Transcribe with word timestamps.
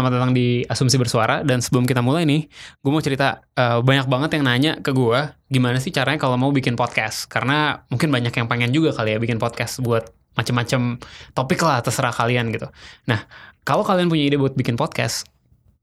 Selamat 0.00 0.16
datang 0.16 0.32
di 0.32 0.64
Asumsi 0.64 0.96
Bersuara 0.96 1.44
dan 1.44 1.60
sebelum 1.60 1.84
kita 1.84 2.00
mulai 2.00 2.24
nih, 2.24 2.48
gue 2.80 2.88
mau 2.88 3.04
cerita 3.04 3.44
eh, 3.52 3.84
banyak 3.84 4.08
banget 4.08 4.40
yang 4.40 4.48
nanya 4.48 4.72
ke 4.80 4.96
gue 4.96 5.28
gimana 5.52 5.76
sih 5.76 5.92
caranya 5.92 6.16
kalau 6.16 6.40
mau 6.40 6.48
bikin 6.56 6.72
podcast 6.72 7.28
karena 7.28 7.84
mungkin 7.92 8.08
banyak 8.08 8.32
yang 8.32 8.48
pengen 8.48 8.72
juga 8.72 8.96
kali 8.96 9.12
ya 9.12 9.20
bikin 9.20 9.36
podcast 9.36 9.76
buat 9.84 10.08
macam-macam 10.40 10.96
topik 11.36 11.60
lah 11.60 11.84
terserah 11.84 12.16
kalian 12.16 12.48
gitu. 12.48 12.72
Nah 13.12 13.28
kalau 13.60 13.84
kalian 13.84 14.08
punya 14.08 14.24
ide 14.24 14.40
buat 14.40 14.56
bikin 14.56 14.80
podcast, 14.80 15.28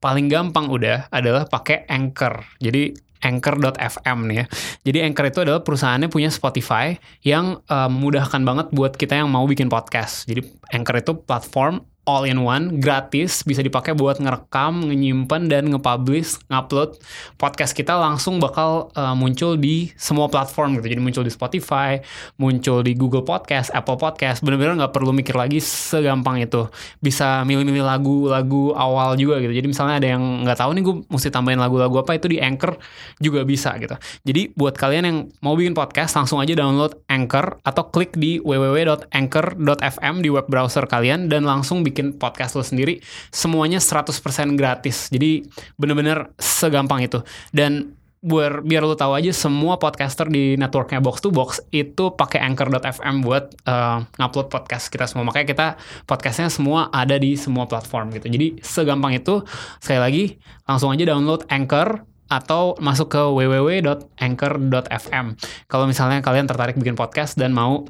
paling 0.02 0.34
gampang 0.34 0.66
udah 0.66 1.13
adalah 1.13 1.45
pakai 1.45 1.86
Anchor. 1.86 2.41
Jadi 2.58 2.97
Anchor.fm 3.22 4.17
nih 4.34 4.38
ya. 4.41 4.45
Jadi 4.81 4.97
Anchor 5.05 5.25
itu 5.30 5.39
adalah 5.45 5.61
perusahaannya 5.61 6.09
punya 6.09 6.34
Spotify 6.34 6.97
yang 7.22 7.61
eh, 7.70 7.86
memudahkan 7.86 8.41
banget 8.41 8.73
buat 8.73 8.97
kita 8.97 9.22
yang 9.22 9.30
mau 9.30 9.45
bikin 9.45 9.70
podcast. 9.70 10.25
Jadi 10.25 10.41
Anchor 10.73 11.05
itu 11.05 11.22
platform 11.22 11.86
all 12.07 12.23
in 12.23 12.39
one, 12.41 12.79
gratis, 12.79 13.43
bisa 13.43 13.59
dipakai 13.59 13.91
buat 13.91 14.17
ngerekam, 14.23 14.88
nyimpen 14.88 15.52
dan 15.52 15.67
nge-publish, 15.67 16.39
ngupload 16.47 16.95
podcast 17.35 17.75
kita 17.75 17.99
langsung 17.99 18.39
bakal 18.39 18.89
uh, 18.95 19.11
muncul 19.11 19.59
di 19.59 19.91
semua 19.99 20.31
platform 20.31 20.80
gitu. 20.80 20.95
Jadi 20.95 21.02
muncul 21.03 21.23
di 21.27 21.33
Spotify, 21.36 21.99
muncul 22.39 22.80
di 22.81 22.95
Google 22.95 23.27
Podcast, 23.27 23.75
Apple 23.75 23.99
Podcast. 23.99 24.39
Bener-bener 24.39 24.80
nggak 24.80 24.95
perlu 24.95 25.11
mikir 25.11 25.36
lagi 25.36 25.59
segampang 25.59 26.39
itu. 26.39 26.72
Bisa 27.03 27.44
milih-milih 27.44 27.83
lagu-lagu 27.83 28.71
awal 28.73 29.19
juga 29.19 29.44
gitu. 29.44 29.52
Jadi 29.52 29.67
misalnya 29.67 29.99
ada 29.99 30.08
yang 30.08 30.47
nggak 30.47 30.58
tahu 30.64 30.71
nih 30.80 30.83
gue 30.88 30.95
mesti 31.11 31.27
tambahin 31.27 31.59
lagu-lagu 31.59 31.99
apa 31.99 32.16
itu 32.16 32.31
di 32.31 32.39
Anchor 32.39 32.80
juga 33.19 33.44
bisa 33.44 33.75
gitu. 33.75 33.99
Jadi 34.23 34.55
buat 34.55 34.80
kalian 34.80 35.03
yang 35.03 35.17
mau 35.44 35.59
bikin 35.59 35.75
podcast 35.75 36.16
langsung 36.16 36.39
aja 36.39 36.55
download 36.55 36.95
Anchor 37.11 37.59
atau 37.67 37.83
klik 37.92 38.16
di 38.16 38.39
www.anchor.fm 38.39 40.16
di 40.23 40.30
web 40.31 40.47
browser 40.47 40.88
kalian 40.88 41.27
dan 41.27 41.44
langsung 41.44 41.83
bikin 41.83 41.97
podcast 42.17 42.58
lo 42.58 42.64
sendiri 42.64 43.02
semuanya 43.30 43.81
100% 43.81 44.59
gratis. 44.59 45.09
Jadi 45.09 45.45
bener-bener 45.76 46.34
segampang 46.38 47.06
itu. 47.06 47.22
Dan 47.54 47.98
biar 48.17 48.66
biar 48.66 48.81
lo 48.81 48.98
tahu 48.98 49.14
aja 49.14 49.30
semua 49.30 49.78
podcaster 49.78 50.26
di 50.26 50.58
networknya 50.58 50.98
Box 50.98 51.22
to 51.22 51.30
Box 51.30 51.62
itu 51.70 52.17
pakai 52.17 52.42
anchor.fm 52.42 53.22
buat 53.22 53.54
uh, 53.70 54.02
ngupload 54.17 54.50
podcast 54.50 54.89
kita 54.89 55.06
semua. 55.06 55.30
Makanya 55.30 55.48
kita 55.48 55.67
podcastnya 56.09 56.50
semua 56.50 56.89
ada 56.89 57.16
di 57.22 57.38
semua 57.38 57.70
platform 57.70 58.09
gitu. 58.17 58.28
Jadi 58.28 58.58
segampang 58.66 59.16
itu. 59.16 59.45
Sekali 59.78 60.02
lagi 60.02 60.23
langsung 60.66 60.89
aja 60.89 61.06
download 61.06 61.45
Anchor 61.48 62.04
atau 62.28 62.76
masuk 62.84 63.16
ke 63.16 63.22
www.anchor.fm. 63.23 65.26
Kalau 65.72 65.86
misalnya 65.88 66.20
kalian 66.20 66.50
tertarik 66.50 66.76
bikin 66.76 67.00
podcast 67.00 67.39
dan 67.39 67.56
mau 67.56 67.88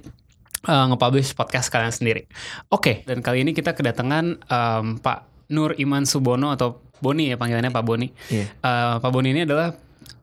uh, 0.67 0.85
nge-publish 0.93 1.33
podcast 1.33 1.71
kalian 1.71 1.95
sendiri. 1.95 2.27
Oke, 2.69 3.01
dan 3.07 3.23
kali 3.23 3.41
ini 3.41 3.55
kita 3.55 3.73
kedatangan 3.73 4.25
um, 4.47 4.85
Pak 4.99 5.49
Nur 5.49 5.73
Iman 5.79 6.03
Subono 6.03 6.51
atau 6.51 6.83
Boni 6.99 7.31
ya 7.31 7.37
panggilannya 7.39 7.71
Pak 7.71 7.85
Boni. 7.85 8.07
Iya. 8.29 8.45
Uh, 8.61 8.95
Pak 8.99 9.11
Boni 9.13 9.31
ini 9.31 9.45
adalah 9.45 9.73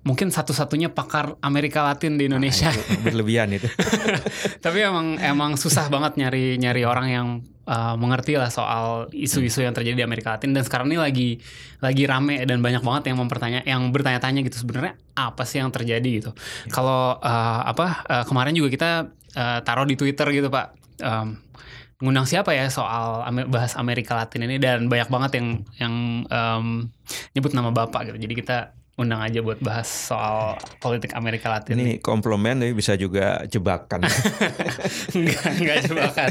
mungkin 0.05 0.29
satu-satunya 0.29 0.93
pakar 0.93 1.41
Amerika 1.41 1.81
Latin 1.81 2.21
di 2.21 2.29
Indonesia. 2.29 2.69
Nah, 2.69 2.77
itu 2.77 3.01
berlebihan 3.01 3.49
itu. 3.57 3.69
Tapi 4.65 4.79
emang 4.85 5.17
emang 5.17 5.57
susah 5.57 5.89
banget 5.89 6.21
nyari 6.21 6.61
nyari 6.61 6.83
orang 6.85 7.09
yang 7.09 7.27
uh, 7.65 7.97
mengerti 7.97 8.37
lah 8.37 8.53
soal 8.53 9.09
isu-isu 9.17 9.65
yang 9.65 9.73
terjadi 9.73 10.05
di 10.05 10.05
Amerika 10.05 10.37
Latin 10.37 10.53
dan 10.53 10.63
sekarang 10.63 10.93
ini 10.93 11.01
lagi 11.01 11.29
lagi 11.81 12.05
rame 12.05 12.45
dan 12.45 12.61
banyak 12.61 12.85
banget 12.85 13.13
yang 13.13 13.19
mempertanya 13.21 13.61
yang 13.65 13.89
bertanya-tanya 13.89 14.45
gitu 14.45 14.69
sebenarnya 14.69 15.01
apa 15.17 15.43
sih 15.49 15.65
yang 15.65 15.73
terjadi 15.73 16.11
gitu. 16.21 16.31
Kalau 16.69 17.17
uh, 17.17 17.61
apa 17.65 18.05
uh, 18.05 18.25
kemarin 18.29 18.53
juga 18.53 18.69
kita 18.69 18.91
uh, 19.35 19.59
taruh 19.61 19.85
di 19.85 19.95
Twitter 19.95 20.27
gitu 20.31 20.49
Pak. 20.49 20.67
Um, 20.99 21.39
ngundang 21.99 22.27
siapa 22.27 22.53
ya 22.53 22.67
soal 22.69 23.23
Amer- 23.23 23.47
bahas 23.47 23.75
Amerika 23.75 24.15
Latin 24.15 24.45
ini 24.45 24.59
dan 24.59 24.87
banyak 24.87 25.09
banget 25.09 25.31
yang 25.39 25.49
yang 25.79 25.95
um, 26.27 26.67
nyebut 27.33 27.53
nama 27.53 27.71
bapak 27.71 28.11
gitu. 28.11 28.19
Jadi 28.19 28.35
kita 28.35 28.59
undang 28.95 29.19
aja 29.19 29.43
buat 29.43 29.59
bahas 29.59 29.91
soal 29.91 30.55
politik 30.79 31.15
Amerika 31.15 31.51
Latin. 31.51 31.75
Ini 31.75 31.99
komplomen 31.99 32.63
tapi 32.63 32.73
bisa 32.73 32.95
juga 32.95 33.43
jebakan. 33.45 34.07
enggak, 35.19 35.45
enggak 35.59 35.79
jebakan. 35.83 36.31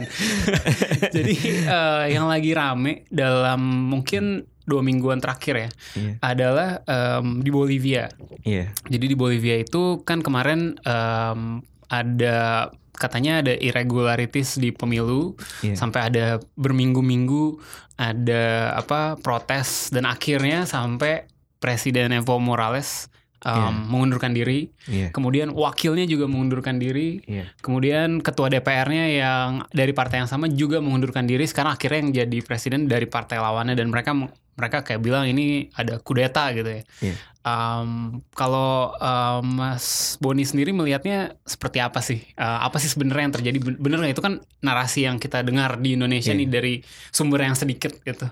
Jadi 1.16 1.34
eh, 1.64 2.04
yang 2.10 2.28
lagi 2.28 2.52
rame 2.52 3.04
dalam 3.12 3.60
mungkin 3.92 4.48
dua 4.64 4.80
mingguan 4.80 5.20
terakhir 5.20 5.56
ya 5.58 5.70
Iya. 5.94 6.12
adalah 6.24 6.70
em, 6.88 7.44
di 7.44 7.52
Bolivia. 7.52 8.08
Iya. 8.44 8.72
Jadi 8.88 9.06
di 9.12 9.16
Bolivia 9.16 9.60
itu 9.60 10.00
kan 10.02 10.24
kemarin 10.24 10.80
em, 10.80 11.60
ada 11.92 12.72
katanya 12.94 13.42
ada 13.42 13.54
irregularities 13.58 14.58
di 14.58 14.70
pemilu 14.70 15.34
Iya. 15.62 15.76
sampai 15.76 16.02
ada 16.14 16.26
berminggu-minggu 16.56 17.58
ada 17.98 18.74
apa 18.74 19.18
protes 19.18 19.90
dan 19.90 20.06
akhirnya 20.06 20.66
sampai 20.66 21.26
Presiden 21.58 22.12
Evo 22.12 22.38
Morales 22.38 23.08
Iya. 23.44 23.70
mengundurkan 23.70 24.32
diri. 24.32 24.72
Iya. 24.88 25.12
Kemudian 25.12 25.52
wakilnya 25.52 26.08
juga 26.08 26.26
mengundurkan 26.26 26.80
diri. 26.80 27.20
Iya. 27.28 27.52
Kemudian 27.60 28.24
ketua 28.24 28.48
DPR-nya 28.48 29.06
yang 29.12 29.50
dari 29.70 29.92
partai 29.92 30.24
yang 30.24 30.32
sama 30.32 30.48
juga 30.48 30.80
mengundurkan 30.80 31.28
diri. 31.28 31.44
Sekarang 31.44 31.76
akhirnya 31.76 32.00
yang 32.00 32.12
jadi 32.24 32.38
presiden 32.40 32.88
dari 32.88 33.04
partai 33.04 33.38
lawannya 33.38 33.76
dan 33.76 33.92
mereka 33.92 34.16
mereka 34.54 34.86
kayak 34.86 35.02
bilang 35.02 35.26
ini 35.26 35.68
ada 35.74 36.00
kudeta 36.00 36.54
gitu 36.56 36.70
ya. 36.72 36.82
Iya. 37.04 37.16
Um, 37.44 38.24
kalau 38.32 38.96
um, 38.96 39.60
Mas 39.60 40.16
Boni 40.24 40.48
sendiri 40.48 40.72
melihatnya 40.72 41.36
seperti 41.44 41.84
apa 41.84 42.00
sih? 42.00 42.24
Uh, 42.40 42.64
apa 42.64 42.80
sih 42.80 42.88
sebenarnya 42.88 43.24
yang 43.28 43.36
terjadi? 43.36 43.58
Ben- 43.60 43.80
Bener 43.82 44.00
nggak 44.00 44.16
itu 44.16 44.24
kan 44.24 44.40
narasi 44.64 45.04
yang 45.04 45.20
kita 45.20 45.44
dengar 45.44 45.76
di 45.76 46.00
Indonesia 46.00 46.32
Iya. 46.32 46.40
nih 46.40 46.48
dari 46.48 46.74
sumber 47.12 47.44
yang 47.44 47.60
sedikit 47.60 48.00
gitu. 48.00 48.32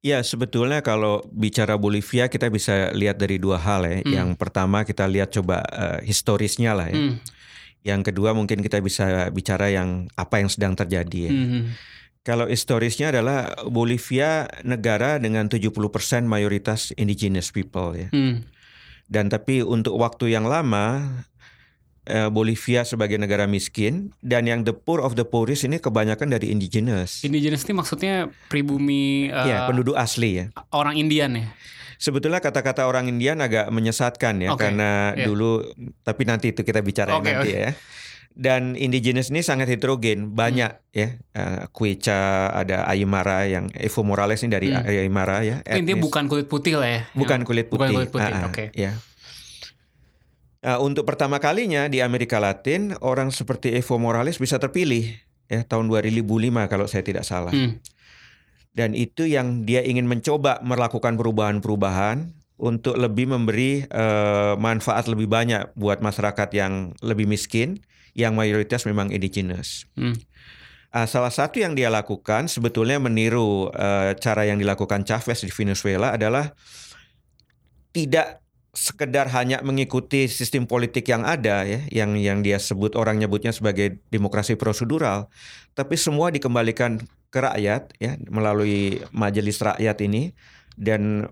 Ya 0.00 0.24
sebetulnya 0.24 0.80
kalau 0.80 1.20
bicara 1.28 1.76
Bolivia 1.76 2.32
kita 2.32 2.48
bisa 2.48 2.88
lihat 2.96 3.20
dari 3.20 3.36
dua 3.36 3.60
hal 3.60 3.84
ya. 3.84 3.96
Hmm. 4.00 4.08
Yang 4.08 4.28
pertama 4.40 4.80
kita 4.88 5.04
lihat 5.04 5.28
coba 5.36 5.60
eh, 5.68 6.08
historisnya 6.08 6.72
lah 6.72 6.88
ya. 6.88 6.96
Hmm, 6.96 7.20
Yang 7.84 8.12
kedua 8.12 8.32
mungkin 8.32 8.64
kita 8.64 8.80
bisa 8.80 9.28
bicara 9.28 9.68
yang 9.68 10.08
apa 10.16 10.40
yang 10.40 10.48
sedang 10.48 10.72
terjadi 10.72 11.28
ya. 11.28 11.32
hmm, 11.32 11.62
Kalau 12.24 12.48
historisnya 12.48 13.12
adalah 13.12 13.52
Bolivia 13.68 14.48
negara 14.64 15.16
dengan 15.20 15.48
70% 15.48 15.72
mayoritas 16.24 16.96
indigenous 16.96 17.52
people 17.52 17.92
ya. 17.92 18.08
hmm, 18.08 18.44
Dan 19.04 19.28
tapi 19.28 19.60
untuk 19.60 20.00
waktu 20.00 20.32
yang 20.32 20.48
lama 20.48 21.24
Bolivia 22.28 22.82
sebagai 22.82 23.16
negara 23.16 23.44
miskin 23.44 24.10
dan 24.18 24.44
yang 24.44 24.62
the 24.62 24.72
poor 24.72 24.98
of 24.98 25.14
the 25.14 25.22
poorest 25.22 25.62
ini 25.62 25.76
kebanyakan 25.76 26.28
dari 26.28 26.48
indigenous. 26.48 27.20
Indigenous 27.20 27.62
ini 27.62 27.74
maksudnya 27.74 28.14
pribumi 28.48 29.28
uh, 29.28 29.44
Ya, 29.44 29.58
penduduk 29.64 29.94
asli 29.94 30.30
ya. 30.36 30.44
orang 30.70 30.96
Indian 30.96 31.32
ya. 31.34 31.46
Sebetulnya 31.96 32.40
kata-kata 32.40 32.84
orang 32.84 33.06
Indian 33.06 33.38
agak 33.38 33.68
menyesatkan 33.68 34.40
ya 34.40 34.50
Oke, 34.50 34.64
karena 34.64 35.12
iya. 35.12 35.22
dulu 35.22 35.60
tapi 36.00 36.24
nanti 36.24 36.50
itu 36.50 36.60
kita 36.60 36.80
bicara 36.80 37.14
Oke, 37.14 37.28
nanti 37.28 37.52
oke. 37.52 37.60
ya. 37.60 37.70
Dan 38.30 38.72
indigenous 38.72 39.28
ini 39.28 39.42
sangat 39.42 39.68
heterogen, 39.68 40.32
banyak 40.32 40.70
Hmm. 40.70 40.94
ya. 40.94 41.08
Eh, 41.34 41.62
Quechua, 41.68 42.48
ada 42.48 42.86
Aymara 42.86 43.44
yang 43.44 43.68
Evo 43.74 44.00
Morales 44.00 44.40
ini 44.40 44.48
dari 44.48 44.70
Hmm. 44.70 44.80
Aymara 44.80 45.42
ya. 45.42 45.60
Intinya 45.66 45.98
etnis. 45.98 46.00
bukan 46.00 46.24
kulit 46.24 46.46
putih 46.46 46.80
lah 46.80 46.88
ya. 46.88 47.00
bukan 47.12 47.44
kulit 47.44 47.68
putih. 47.68 47.84
Bukan 47.84 47.90
kulit 47.92 48.10
putih. 48.10 48.32
Ah, 48.32 48.40
ah, 48.40 48.48
Oke. 48.48 48.64
Ya. 48.72 48.96
Nah, 50.60 50.76
untuk 50.76 51.08
pertama 51.08 51.40
kalinya 51.40 51.88
di 51.88 52.04
Amerika 52.04 52.36
Latin 52.36 52.92
orang 53.00 53.32
seperti 53.32 53.72
Evo 53.72 53.96
Morales 53.96 54.36
bisa 54.36 54.60
terpilih 54.60 55.08
ya 55.48 55.64
tahun 55.64 55.88
2005 55.88 56.26
kalau 56.68 56.84
saya 56.84 57.00
tidak 57.00 57.24
salah. 57.24 57.52
Hmm. 57.52 57.80
Dan 58.70 58.94
itu 58.94 59.26
yang 59.26 59.64
dia 59.66 59.82
ingin 59.82 60.06
mencoba 60.06 60.60
melakukan 60.62 61.16
perubahan-perubahan 61.16 62.30
untuk 62.60 62.94
lebih 63.00 63.32
memberi 63.32 63.88
eh, 63.88 64.54
manfaat 64.60 65.08
lebih 65.08 65.26
banyak 65.26 65.72
buat 65.74 66.04
masyarakat 66.04 66.48
yang 66.52 66.92
lebih 67.00 67.24
miskin, 67.24 67.80
yang 68.12 68.36
mayoritas 68.36 68.84
memang 68.84 69.08
indigenous. 69.10 69.88
Hmm. 69.96 70.14
Ah, 70.92 71.08
salah 71.08 71.32
satu 71.32 71.62
yang 71.62 71.72
dia 71.72 71.88
lakukan 71.88 72.52
sebetulnya 72.52 73.00
meniru 73.00 73.72
eh, 73.72 74.12
cara 74.20 74.44
yang 74.44 74.60
dilakukan 74.60 75.08
Chavez 75.08 75.40
di 75.40 75.50
Venezuela 75.50 76.14
adalah 76.14 76.52
tidak 77.90 78.44
sekedar 78.70 79.26
hanya 79.34 79.58
mengikuti 79.66 80.30
sistem 80.30 80.66
politik 80.66 81.10
yang 81.10 81.26
ada 81.26 81.66
ya, 81.66 81.82
yang 81.90 82.14
yang 82.14 82.38
dia 82.46 82.62
sebut 82.62 82.94
orang 82.94 83.18
nyebutnya 83.18 83.50
sebagai 83.50 83.98
demokrasi 84.14 84.54
prosedural, 84.54 85.26
tapi 85.74 85.98
semua 85.98 86.30
dikembalikan 86.30 87.02
ke 87.30 87.38
rakyat 87.38 87.94
ya 87.98 88.18
melalui 88.30 89.02
majelis 89.14 89.58
rakyat 89.62 89.96
ini 90.02 90.34
dan 90.78 91.30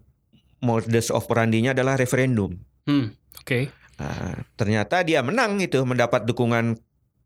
modus 0.58 1.14
operandinya 1.14 1.74
adalah 1.74 1.94
referendum. 1.94 2.58
Hmm, 2.86 3.14
Oke. 3.38 3.70
Nah, 3.98 4.42
ternyata 4.54 5.02
dia 5.02 5.22
menang 5.22 5.58
itu 5.58 5.82
mendapat 5.82 6.26
dukungan 6.26 6.78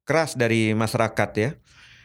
keras 0.09 0.37
dari 0.37 0.73
masyarakat 0.73 1.31
ya. 1.37 1.50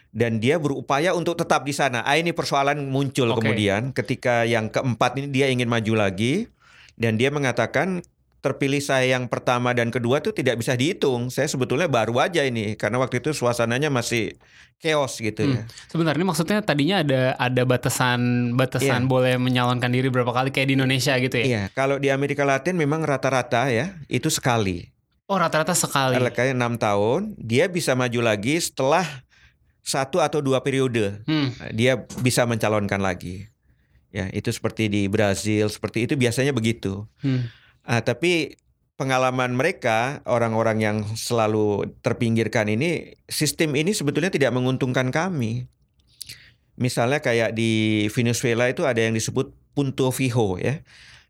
Dan 0.08 0.40
dia 0.40 0.56
berupaya 0.56 1.12
untuk 1.12 1.36
tetap 1.36 1.68
di 1.68 1.76
sana. 1.76 2.00
Ah, 2.00 2.16
ini 2.16 2.32
persoalan 2.32 2.88
muncul 2.88 3.28
Oke. 3.28 3.44
kemudian 3.44 3.92
ketika 3.92 4.48
yang 4.48 4.72
keempat 4.72 5.20
ini 5.20 5.28
dia 5.28 5.52
ingin 5.52 5.68
maju 5.68 6.08
lagi 6.08 6.48
dan 6.98 7.14
dia 7.14 7.30
mengatakan 7.30 8.02
terpilih 8.38 8.78
saya 8.78 9.18
yang 9.18 9.26
pertama 9.26 9.74
dan 9.74 9.90
kedua 9.90 10.22
tuh 10.22 10.30
tidak 10.30 10.62
bisa 10.62 10.78
dihitung. 10.78 11.26
Saya 11.26 11.50
sebetulnya 11.50 11.90
baru 11.90 12.22
aja 12.22 12.46
ini 12.46 12.78
karena 12.78 13.02
waktu 13.02 13.18
itu 13.18 13.34
suasananya 13.34 13.90
masih 13.90 14.38
chaos 14.78 15.18
gitu 15.18 15.42
Hmm. 15.42 15.54
ya. 15.58 15.62
Sebentar 15.90 16.14
ini 16.14 16.22
maksudnya 16.22 16.62
tadinya 16.62 17.02
ada 17.02 17.34
ada 17.34 17.62
batasan 17.66 18.54
batasan 18.54 19.06
Iya. 19.06 19.10
boleh 19.10 19.34
menyalonkan 19.42 19.90
diri 19.90 20.06
berapa 20.06 20.30
kali 20.30 20.54
kayak 20.54 20.70
di 20.70 20.74
Indonesia 20.78 21.18
gitu 21.18 21.34
ya? 21.34 21.46
Iya, 21.46 21.62
kalau 21.74 21.98
di 21.98 22.14
Amerika 22.14 22.46
Latin 22.46 22.78
memang 22.78 23.02
rata-rata 23.02 23.74
ya 23.74 23.98
itu 24.06 24.30
sekali. 24.30 24.86
Oh 25.26 25.34
rata-rata 25.34 25.74
sekali. 25.74 26.14
Kalau 26.14 26.30
kayak 26.30 26.54
enam 26.54 26.78
tahun, 26.78 27.34
dia 27.36 27.66
bisa 27.66 27.98
maju 27.98 28.22
lagi 28.22 28.54
setelah 28.56 29.04
satu 29.82 30.22
atau 30.22 30.38
dua 30.38 30.62
periode. 30.62 31.20
Hmm. 31.26 31.50
Dia 31.74 31.98
bisa 32.22 32.46
mencalonkan 32.46 33.02
lagi. 33.02 33.50
Ya, 34.08 34.32
itu 34.32 34.48
seperti 34.48 34.88
di 34.88 35.04
Brazil, 35.06 35.68
seperti 35.68 36.08
itu 36.08 36.16
biasanya 36.16 36.56
begitu. 36.56 37.04
Hmm. 37.20 37.52
Ah, 37.84 38.00
tapi 38.00 38.56
pengalaman 38.96 39.54
mereka 39.54 40.24
orang-orang 40.24 40.78
yang 40.80 40.96
selalu 41.14 41.92
terpinggirkan 42.00 42.72
ini, 42.72 43.14
sistem 43.28 43.76
ini 43.76 43.92
sebetulnya 43.92 44.32
tidak 44.32 44.50
menguntungkan 44.56 45.12
kami. 45.12 45.68
Misalnya 46.78 47.20
kayak 47.20 47.52
di 47.52 48.06
Venezuela 48.14 48.70
itu 48.70 48.86
ada 48.86 48.98
yang 49.02 49.12
disebut 49.12 49.52
punto 49.76 50.10
fijo 50.10 50.56
ya. 50.56 50.82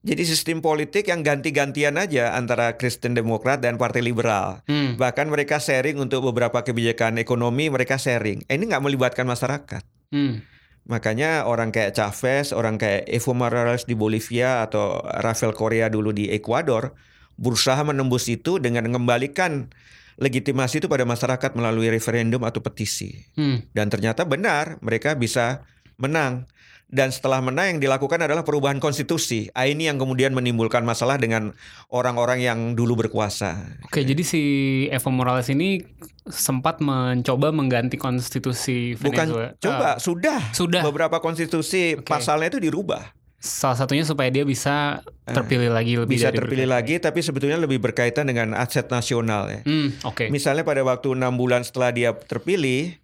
Jadi 0.07 0.23
sistem 0.23 0.63
politik 0.63 1.11
yang 1.11 1.27
ganti-gantian 1.27 1.99
aja 1.99 2.39
antara 2.39 2.79
Kristen 2.79 3.19
Demokrat 3.19 3.59
dan 3.59 3.77
Partai 3.77 4.01
Liberal. 4.01 4.63
Hmm. 4.71 4.95
Bahkan 4.95 5.27
mereka 5.27 5.59
sharing 5.59 5.99
untuk 5.99 6.23
beberapa 6.23 6.63
kebijakan 6.63 7.19
ekonomi 7.19 7.67
mereka 7.67 7.99
sharing. 7.99 8.47
Eh, 8.47 8.55
Ini 8.55 8.71
nggak 8.71 8.85
melibatkan 8.85 9.27
masyarakat. 9.27 9.83
Hmm. 10.15 10.47
Makanya 10.89 11.45
orang 11.45 11.69
kayak 11.69 11.93
Chavez, 11.93 12.57
orang 12.57 12.81
kayak 12.81 13.05
Evo 13.13 13.37
Morales 13.37 13.85
di 13.85 13.93
Bolivia 13.93 14.65
atau 14.65 15.05
Rafael 15.05 15.53
Correa 15.53 15.93
dulu 15.93 16.17
di 16.17 16.33
Ekuador 16.33 16.97
berusaha 17.37 17.79
menembus 17.85 18.27
itu 18.27 18.57
dengan 18.57 18.89
mengembalikan 18.89 19.69
legitimasi 20.19 20.83
itu 20.83 20.89
pada 20.91 21.07
masyarakat 21.07 21.55
melalui 21.55 21.93
referendum 21.93 22.43
atau 22.43 22.59
petisi. 22.65 23.15
Hmm. 23.39 23.63
Dan 23.71 23.93
ternyata 23.93 24.27
benar 24.27 24.81
mereka 24.83 25.15
bisa 25.15 25.63
menang. 26.01 26.49
Dan 26.89 27.13
setelah 27.13 27.45
menang 27.45 27.77
yang 27.77 27.81
dilakukan 27.85 28.17
adalah 28.17 28.41
perubahan 28.41 28.81
konstitusi. 28.81 29.53
Ah, 29.53 29.69
ini 29.69 29.85
yang 29.85 30.01
kemudian 30.01 30.33
menimbulkan 30.33 30.81
masalah 30.81 31.21
dengan 31.21 31.53
orang-orang 31.87 32.41
yang 32.41 32.59
dulu 32.73 32.97
berkuasa. 32.97 33.61
Oke, 33.85 34.09
jadi 34.09 34.25
si 34.25 34.41
Evo 34.89 35.13
Morales 35.13 35.53
ini 35.53 35.85
sempat 36.25 36.81
mencoba 36.81 37.53
mengganti 37.53 38.01
konstitusi 38.01 38.97
Bukan 38.97 39.29
Venezuela. 39.29 39.53
coba 39.61 39.89
Eh, 39.91 40.01
sudah 40.01 40.41
sudah. 40.53 40.81
beberapa 40.81 41.21
konstitusi 41.21 41.93
Oke. 41.93 42.09
pasalnya 42.09 42.49
itu 42.49 42.61
dirubah. 42.63 43.13
Salah 43.37 43.79
satunya 43.79 44.03
supaya 44.03 44.33
dia 44.33 44.43
bisa 44.43 44.99
terpilih 45.23 45.71
lagi 45.71 45.95
lebih 45.95 46.19
bisa 46.19 46.33
dari 46.33 46.43
terpilih 46.43 46.67
lagi 46.67 46.99
tapi 46.99 47.23
sebetulnya 47.23 47.55
lebih 47.55 47.79
berkaitan 47.79 48.27
dengan 48.27 48.51
aset 48.53 48.89
nasional 48.89 49.47
ya. 49.47 49.61
Hmm, 49.63 49.93
oke. 50.03 50.27
Misalnya 50.27 50.65
pada 50.65 50.83
waktu 50.83 51.15
enam 51.15 51.37
bulan 51.37 51.63
setelah 51.63 51.93
dia 51.93 52.11
terpilih, 52.17 52.99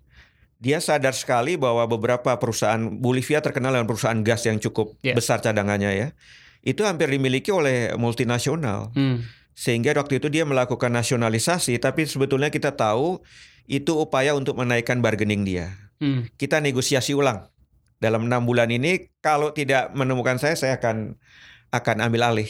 dia 0.64 0.81
sadar 0.81 1.12
sekali 1.12 1.61
bahwa 1.61 1.84
beberapa 1.84 2.40
perusahaan 2.40 2.81
Bolivia 2.81 3.44
terkenal 3.44 3.76
dengan 3.76 3.84
perusahaan 3.84 4.16
gas 4.25 4.49
yang 4.49 4.56
cukup 4.56 4.96
Ya. 5.05 5.12
besar 5.12 5.44
cadangannya 5.44 5.93
ya. 5.93 6.08
Itu 6.64 6.88
hampir 6.88 7.12
dimiliki 7.12 7.52
oleh 7.52 7.93
multinasional. 8.00 8.88
Hmm. 8.96 9.28
Sehingga 9.52 9.93
waktu 9.93 10.25
itu 10.25 10.32
dia 10.32 10.49
melakukan 10.49 10.88
nasionalisasi, 10.88 11.76
tapi 11.76 12.08
sebetulnya 12.08 12.49
kita 12.49 12.72
tahu 12.72 13.20
itu 13.69 13.93
upaya 13.93 14.32
untuk 14.32 14.56
menaikkan 14.56 15.05
bargaining 15.05 15.44
dia. 15.44 15.76
Hmm. 16.00 16.25
Kita 16.40 16.64
negosiasi 16.64 17.12
ulang 17.12 17.44
dalam 18.00 18.25
enam 18.25 18.49
bulan 18.49 18.72
ini. 18.72 19.12
Kalau 19.20 19.52
tidak 19.52 19.93
menemukan 19.93 20.40
saya, 20.40 20.56
saya 20.56 20.81
akan 20.81 21.20
akan 21.76 21.96
ambil 22.00 22.25
alih. 22.32 22.49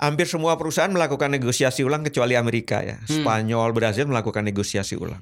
Hampir 0.00 0.24
semua 0.24 0.56
perusahaan 0.56 0.88
melakukan 0.88 1.28
negosiasi 1.28 1.84
ulang 1.84 2.00
kecuali 2.08 2.40
Amerika 2.40 2.80
ya. 2.80 2.96
Hmm. 3.04 3.20
Spanyol, 3.20 3.76
Brazil 3.76 4.08
melakukan 4.08 4.48
negosiasi 4.48 4.96
ulang 4.96 5.20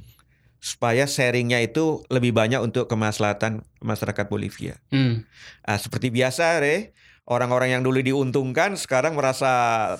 supaya 0.58 1.04
sharingnya 1.04 1.60
itu 1.60 2.02
lebih 2.06 2.30
banyak 2.30 2.58
untuk 2.58 2.86
kemaslahatan 2.86 3.62
masyarakat 3.78 4.26
Bolivia. 4.26 4.80
Hmm. 4.88 5.22
Ah, 5.62 5.76
seperti 5.76 6.08
biasa, 6.08 6.58
Re, 6.58 6.90
orang-orang 7.24 7.74
yang 7.74 7.82
dulu 7.82 7.98
diuntungkan 7.98 8.74
sekarang 8.74 9.14
merasa 9.14 9.50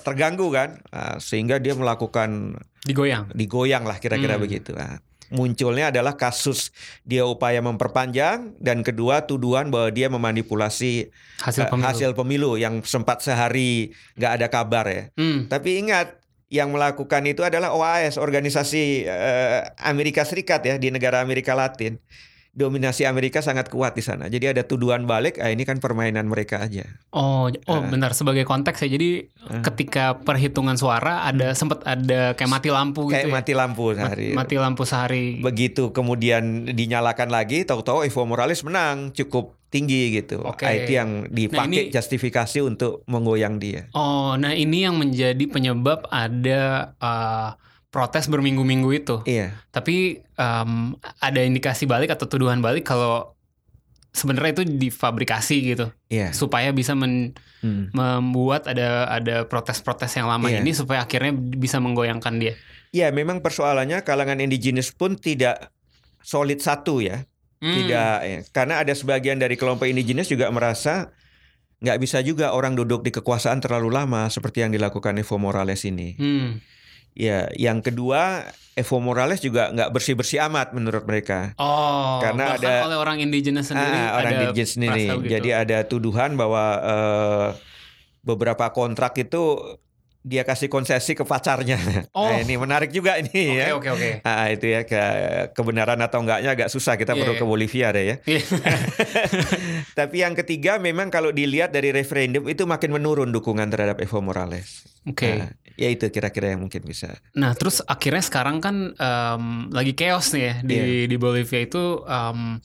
terganggu 0.01 0.49
kan, 0.49 0.79
Ah, 0.89 1.17
sehingga 1.17 1.57
dia 1.57 1.73
melakukan 1.73 2.57
Digoyang. 2.81 3.31
digoyang 3.31 3.83
lah 3.83 3.97
kira-kira 3.97 4.35
Hmm. 4.35 4.43
begitu. 4.43 4.71
Ah, 4.73 4.99
munculnya 5.27 5.91
adalah 5.91 6.15
kasus 6.15 6.71
dia 7.03 7.23
upaya 7.23 7.59
memperpanjang 7.59 8.55
dan 8.57 8.79
kedua 8.79 9.23
tuduhan 9.23 9.67
bahwa 9.67 9.91
dia 9.91 10.07
memanipulasi 10.07 11.11
Hasil 11.37 11.63
eh, 11.63 11.69
pemilu. 11.69 11.83
hasil 11.83 12.09
pemilu 12.13 12.51
yang 12.55 12.79
sempat 12.81 13.19
sehari 13.19 13.91
nggak 14.15 14.31
ada 14.33 14.47
kabar 14.47 14.85
ya. 14.87 15.03
Hmm. 15.19 15.45
Tapi 15.45 15.83
ingat 15.83 16.16
yang 16.47 16.71
melakukan 16.71 17.23
itu 17.23 17.43
adalah 17.43 17.71
OAS, 17.71 18.15
organisasi 18.15 19.03
eh, 19.03 19.59
Amerika 19.83 20.23
Serikat 20.23 20.63
ya 20.63 20.75
di 20.75 20.87
negara 20.87 21.19
Amerika 21.19 21.51
Latin. 21.51 21.99
Dominasi 22.57 23.05
Amerika 23.05 23.37
sangat 23.37 23.69
kuat 23.69 23.93
di 23.93 24.01
sana. 24.01 24.25
Jadi 24.25 24.49
ada 24.49 24.65
tuduhan 24.65 25.05
balik, 25.05 25.37
ah 25.37 25.53
ini 25.53 25.61
kan 25.61 25.77
permainan 25.77 26.25
mereka 26.25 26.57
aja. 26.57 26.89
Oh, 27.13 27.53
oh 27.53 27.77
Ah. 27.77 27.85
bentar 27.85 28.17
sebagai 28.17 28.49
konteks 28.49 28.81
ya. 28.81 28.97
Jadi 28.97 29.29
Ah. 29.45 29.61
ketika 29.61 30.17
perhitungan 30.17 30.73
suara 30.73 31.21
ada 31.21 31.53
sempat 31.53 31.85
ada 31.85 32.33
kayak 32.33 32.49
mati 32.49 32.73
lampu 32.73 33.13
gitu 33.13 33.13
Kayak 33.13 33.29
ya. 33.29 33.35
mati 33.37 33.53
lampu 33.53 33.83
Ma- 33.85 33.97
sehari. 34.01 34.27
Mati 34.33 34.55
lampu 34.57 34.83
sehari. 34.89 35.25
Begitu 35.37 35.93
kemudian 35.93 36.65
dinyalakan 36.65 37.29
lagi, 37.29 37.61
tahu-tahu 37.61 38.01
Evo 38.01 38.25
Morales 38.25 38.65
menang 38.65 39.13
cukup 39.13 39.53
tinggi 39.67 40.15
gitu. 40.15 40.39
Oke. 40.41 40.63
Ah, 40.63 40.73
Itu 40.73 40.91
yang 40.93 41.27
ini- 41.27 41.47
dipakai 41.47 41.91
justifikasi 41.91 42.59
untuk 42.61 43.03
menggoyang 43.05 43.59
dia. 43.59 43.91
Oh, 43.91 44.35
nah 44.35 44.51
ini 44.51 44.83
yang 44.83 44.95
menjadi 44.95 45.43
penyebab 45.43 46.07
ada 46.07 46.93
uh, 46.97 47.49
protes 47.87 48.27
berminggu-minggu 48.27 48.89
itu. 48.93 49.15
Iya, 49.23 49.55
Tapi 49.69 50.23
um, 50.35 50.95
ada 51.19 51.39
indikasi 51.39 51.83
balik 51.83 52.11
atau 52.11 52.25
tuduhan 52.25 52.59
balik 52.59 52.83
kalau 52.83 53.35
sebenarnya 54.11 54.57
itu 54.57 54.65
difabrikasi 54.65 55.57
gitu 55.67 55.93
iya. 56.09 56.33
supaya 56.33 56.73
bisa 56.73 56.97
men- 56.97 57.37
Hmm. 57.57 57.89
membuat 57.89 58.69
ada 58.69 59.09
ada 59.09 59.41
protes-protes 59.49 60.13
yang 60.13 60.29
lama 60.29 60.45
Iya. 60.45 60.61
ini 60.61 60.77
supaya 60.77 61.01
akhirnya 61.01 61.33
bisa 61.33 61.81
menggoyangkan 61.81 62.37
dia. 62.37 62.53
Ya, 62.93 63.09
memang 63.09 63.41
persoalannya 63.41 64.05
kalangan 64.05 64.37
indigenous 64.37 64.93
pun 64.93 65.17
tidak 65.17 65.73
solid 66.21 66.61
satu 66.61 67.01
ya. 67.01 67.25
Hmm. 67.57 67.73
Tidak, 67.73 68.17
ya. 68.21 68.39
karena 68.53 68.85
ada 68.85 68.93
sebagian 68.93 69.41
dari 69.41 69.57
kelompok 69.57 69.89
indigenous 69.89 70.29
juga 70.29 70.45
merasa 70.47 71.09
nggak 71.77 71.97
bisa 71.97 72.21
juga 72.21 72.53
orang 72.53 72.73
duduk 72.73 73.01
di 73.01 73.09
kekuasaan 73.09 73.61
terlalu 73.61 73.89
lama 73.89 74.29
seperti 74.29 74.61
yang 74.61 74.69
dilakukan 74.69 75.17
Evo 75.17 75.37
Morales 75.37 75.81
ini. 75.81 76.13
Hmm. 76.17 76.61
Ya, 77.17 77.49
yang 77.57 77.81
kedua 77.81 78.45
Evo 78.73 79.01
Morales 79.01 79.41
juga 79.41 79.73
nggak 79.73 79.89
bersih 79.89 80.13
bersih 80.13 80.37
amat 80.45 80.73
menurut 80.73 81.01
mereka. 81.01 81.57
Oh, 81.57 82.21
Karena 82.21 82.53
ada- 82.53 82.85
oleh 82.85 82.97
orang 82.97 83.17
indigenous 83.17 83.73
sendiri 83.73 83.89
Ah, 83.95 84.21
orang 84.21 84.31
indigenous 84.37 84.73
sendiri. 84.77 85.05
begitu. 85.17 85.33
Jadi 85.33 85.49
ada 85.49 85.77
tuduhan 85.81 86.37
bahwa 86.37 86.63
eh, 86.77 87.47
beberapa 88.21 88.69
kontrak 88.69 89.17
itu 89.17 89.57
dia 90.27 90.43
kasih 90.43 90.67
konsesi 90.67 91.15
ke 91.15 91.23
pacarnya. 91.23 91.79
Oh. 92.11 92.27
Nah, 92.27 92.43
ini 92.43 92.59
menarik 92.59 92.91
juga 92.91 93.15
ini 93.15 93.31
Oke, 93.31 93.55
ya. 93.55 93.67
oke, 93.71 93.89
oke. 93.95 94.09
Ah, 94.21 94.51
itu 94.51 94.67
ya 94.67 94.83
ke 94.83 95.01
kebenaran 95.55 95.95
atau 95.97 96.19
enggaknya 96.19 96.51
agak 96.51 96.67
susah 96.67 96.99
kita 96.99 97.15
Iya, 97.15 97.19
perlu 97.23 97.33
iya. 97.33 97.39
ke 97.39 97.45
Bolivia 97.47 97.87
deh 97.89 98.03
ya. 98.03 98.15
Iya. 98.27 98.41
Tapi 99.99 100.15
yang 100.19 100.35
ketiga 100.35 100.77
memang 100.77 101.07
kalau 101.07 101.31
dilihat 101.31 101.71
dari 101.71 101.89
referendum 101.89 102.45
itu 102.45 102.63
makin 102.63 102.91
menurun 102.91 103.31
dukungan 103.31 103.67
terhadap 103.67 103.97
Evo 103.97 104.19
Morales. 104.19 104.83
Oke. 105.07 105.39
Nah, 105.39 105.49
ya 105.73 105.87
itu 105.87 106.09
kira-kira 106.09 106.51
yang 106.51 106.61
mungkin 106.61 106.83
bisa. 106.83 107.15
Nah, 107.33 107.55
terus 107.55 107.79
akhirnya 107.81 108.21
sekarang 108.21 108.59
kan 108.59 108.75
em, 108.91 109.43
lagi 109.71 109.93
chaos 109.93 110.33
nih 110.33 110.43
ya 110.43 110.53
di 110.61 110.75
Iya. 110.75 111.05
di 111.07 111.15
Bolivia 111.15 111.61
itu 111.61 112.03
em, 112.03 112.59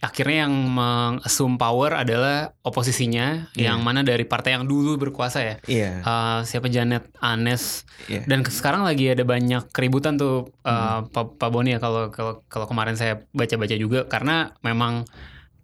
akhirnya 0.00 0.48
yang 0.48 0.54
mengassume 0.72 1.60
power 1.60 1.92
adalah 1.92 2.56
oposisinya 2.64 3.52
Iya. 3.52 3.72
yang 3.72 3.84
mana 3.84 4.00
dari 4.00 4.24
partai 4.24 4.56
yang 4.56 4.64
dulu 4.64 4.96
berkuasa 4.96 5.44
ya. 5.44 5.56
Iya. 5.68 6.00
Eh, 6.00 6.38
siapa 6.44 6.72
Janet 6.72 7.12
Anes 7.20 7.84
Iya. 8.08 8.24
dan 8.24 8.40
sekarang 8.42 8.82
lagi 8.82 9.12
ada 9.12 9.22
banyak 9.22 9.68
keributan 9.70 10.16
tuh 10.16 10.48
eh, 10.64 10.72
Hmm. 10.72 11.12
Pak 11.12 11.36
Pak 11.36 11.50
Boni 11.52 11.76
ya 11.76 11.78
kalau 11.78 12.08
kalau 12.08 12.40
kalau 12.48 12.64
kemarin 12.64 12.96
saya 12.96 13.20
baca-baca 13.30 13.76
juga 13.76 14.08
karena 14.08 14.56
memang 14.60 15.04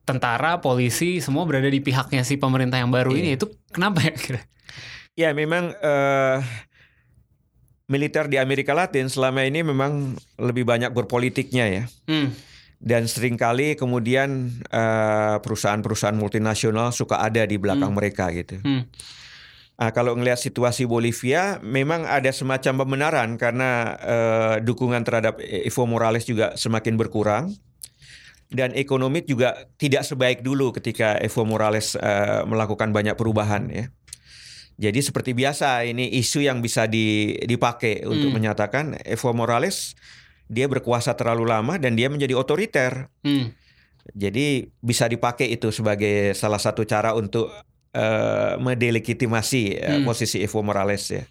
tentara, 0.05 0.61
polisi 0.61 1.19
semua 1.19 1.43
berada 1.43 1.66
di 1.66 1.83
pihaknya 1.83 2.23
si 2.23 2.37
pemerintah 2.37 2.78
yang 2.78 2.93
baru 2.93 3.11
Iya. 3.11 3.21
ini 3.25 3.31
itu 3.35 3.49
kenapa 3.73 4.05
ya 4.05 4.12
kira? 4.14 4.40
Ya 5.16 5.33
memang 5.33 5.73
eh, 5.73 6.38
militer 7.87 8.26
di 8.26 8.37
Amerika 8.37 8.75
Latin 8.75 9.07
selama 9.07 9.43
ini 9.43 9.62
memang 9.62 10.12
lebih 10.37 10.66
banyak 10.66 10.90
berpolitiknya 10.90 11.64
ya. 11.66 11.83
Hmm. 12.05 12.35
Dan 12.76 13.09
sering 13.09 13.35
kali 13.35 13.73
kemudian 13.75 14.52
eh, 14.68 15.37
perusahaan-perusahaan 15.40 16.14
multinasional 16.14 16.92
suka 16.92 17.18
ada 17.18 17.42
di 17.42 17.56
belakang 17.56 17.92
Hmm. 17.92 17.99
mereka 17.99 18.28
gitu. 18.30 18.61
Hmm. 18.61 18.85
Ah, 19.76 19.92
kalau 19.92 20.16
ngelihat 20.16 20.40
situasi 20.40 20.88
Bolivia, 20.88 21.61
memang 21.61 22.09
ada 22.09 22.33
semacam 22.33 22.85
pembenaran 22.85 23.28
karena 23.37 23.71
eh, 24.00 24.54
dukungan 24.64 25.04
terhadap 25.04 25.37
Evo 25.40 25.85
Morales 25.85 26.25
juga 26.25 26.56
semakin 26.56 26.97
berkurang 26.97 27.52
dan 28.49 28.73
ekonomi 28.73 29.21
juga 29.21 29.68
tidak 29.76 30.06
sebaik 30.06 30.40
dulu 30.40 30.73
ketika 30.73 31.21
Evo 31.21 31.45
Morales 31.45 31.92
eh, 31.92 32.40
melakukan 32.45 32.92
banyak 32.92 33.16
perubahan 33.16 33.68
ya. 33.68 33.88
Jadi 34.76 35.00
seperti 35.00 35.33
biasa 35.33 35.85
ini 35.85 36.12
isu 36.21 36.45
yang 36.45 36.61
bisa 36.61 36.85
di- 36.85 37.40
dipakai 37.40 38.04
untuk 38.04 38.28
Hmm. 38.28 38.37
menyatakan 38.37 38.85
Evo 39.04 39.33
Morales 39.33 39.97
dia 40.46 40.66
berkuasa 40.66 41.14
terlalu 41.14 41.46
lama 41.46 41.74
dan 41.76 41.94
dia 41.94 42.06
menjadi 42.06 42.34
otoriter. 42.34 43.10
Hmm. 43.22 43.50
Jadi 44.14 44.70
bisa 44.78 45.10
dipakai 45.10 45.50
itu 45.50 45.74
sebagai 45.74 46.30
salah 46.32 46.62
satu 46.62 46.86
cara 46.86 47.10
untuk 47.12 47.50
eh, 47.90 48.54
mendelegitimasi 48.60 49.62
eh, 49.72 49.88
Hmm. 49.98 50.04
posisi 50.04 50.38
Evo 50.38 50.60
Morales 50.60 51.02
ya. 51.08 51.24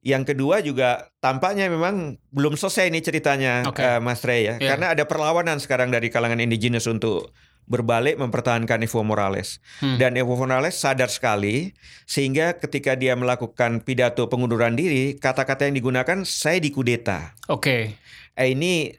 Yang 0.00 0.32
kedua 0.32 0.64
juga 0.64 1.12
tampaknya 1.20 1.68
memang 1.68 2.16
belum 2.32 2.56
selesai 2.56 2.88
nih 2.88 3.04
ceritanya 3.04 3.52
Oke. 3.68 3.80
eh, 3.80 4.00
Mas 4.00 4.24
Rey 4.24 4.48
ya. 4.48 4.54
Iya. 4.56 4.68
Karena 4.74 4.86
ada 4.96 5.04
perlawanan 5.04 5.60
sekarang 5.60 5.92
dari 5.92 6.08
kalangan 6.08 6.40
indigenous 6.40 6.88
untuk 6.88 7.30
berbalik 7.70 8.18
mempertahankan 8.18 8.82
Evo 8.82 9.06
Morales. 9.06 9.62
Hmm. 9.78 9.94
Dan 9.94 10.18
Evo 10.18 10.34
Morales 10.34 10.74
sadar 10.74 11.06
sekali 11.06 11.70
sehingga 12.02 12.58
ketika 12.58 12.98
dia 12.98 13.14
melakukan 13.14 13.86
pidato 13.86 14.26
pengunduran 14.26 14.74
diri, 14.74 15.14
kata-kata 15.14 15.70
yang 15.70 15.78
digunakan 15.78 16.26
saya 16.26 16.58
dikudeta. 16.58 17.38
Oke. 17.46 17.94
Eh, 18.34 18.48
ini 18.50 18.90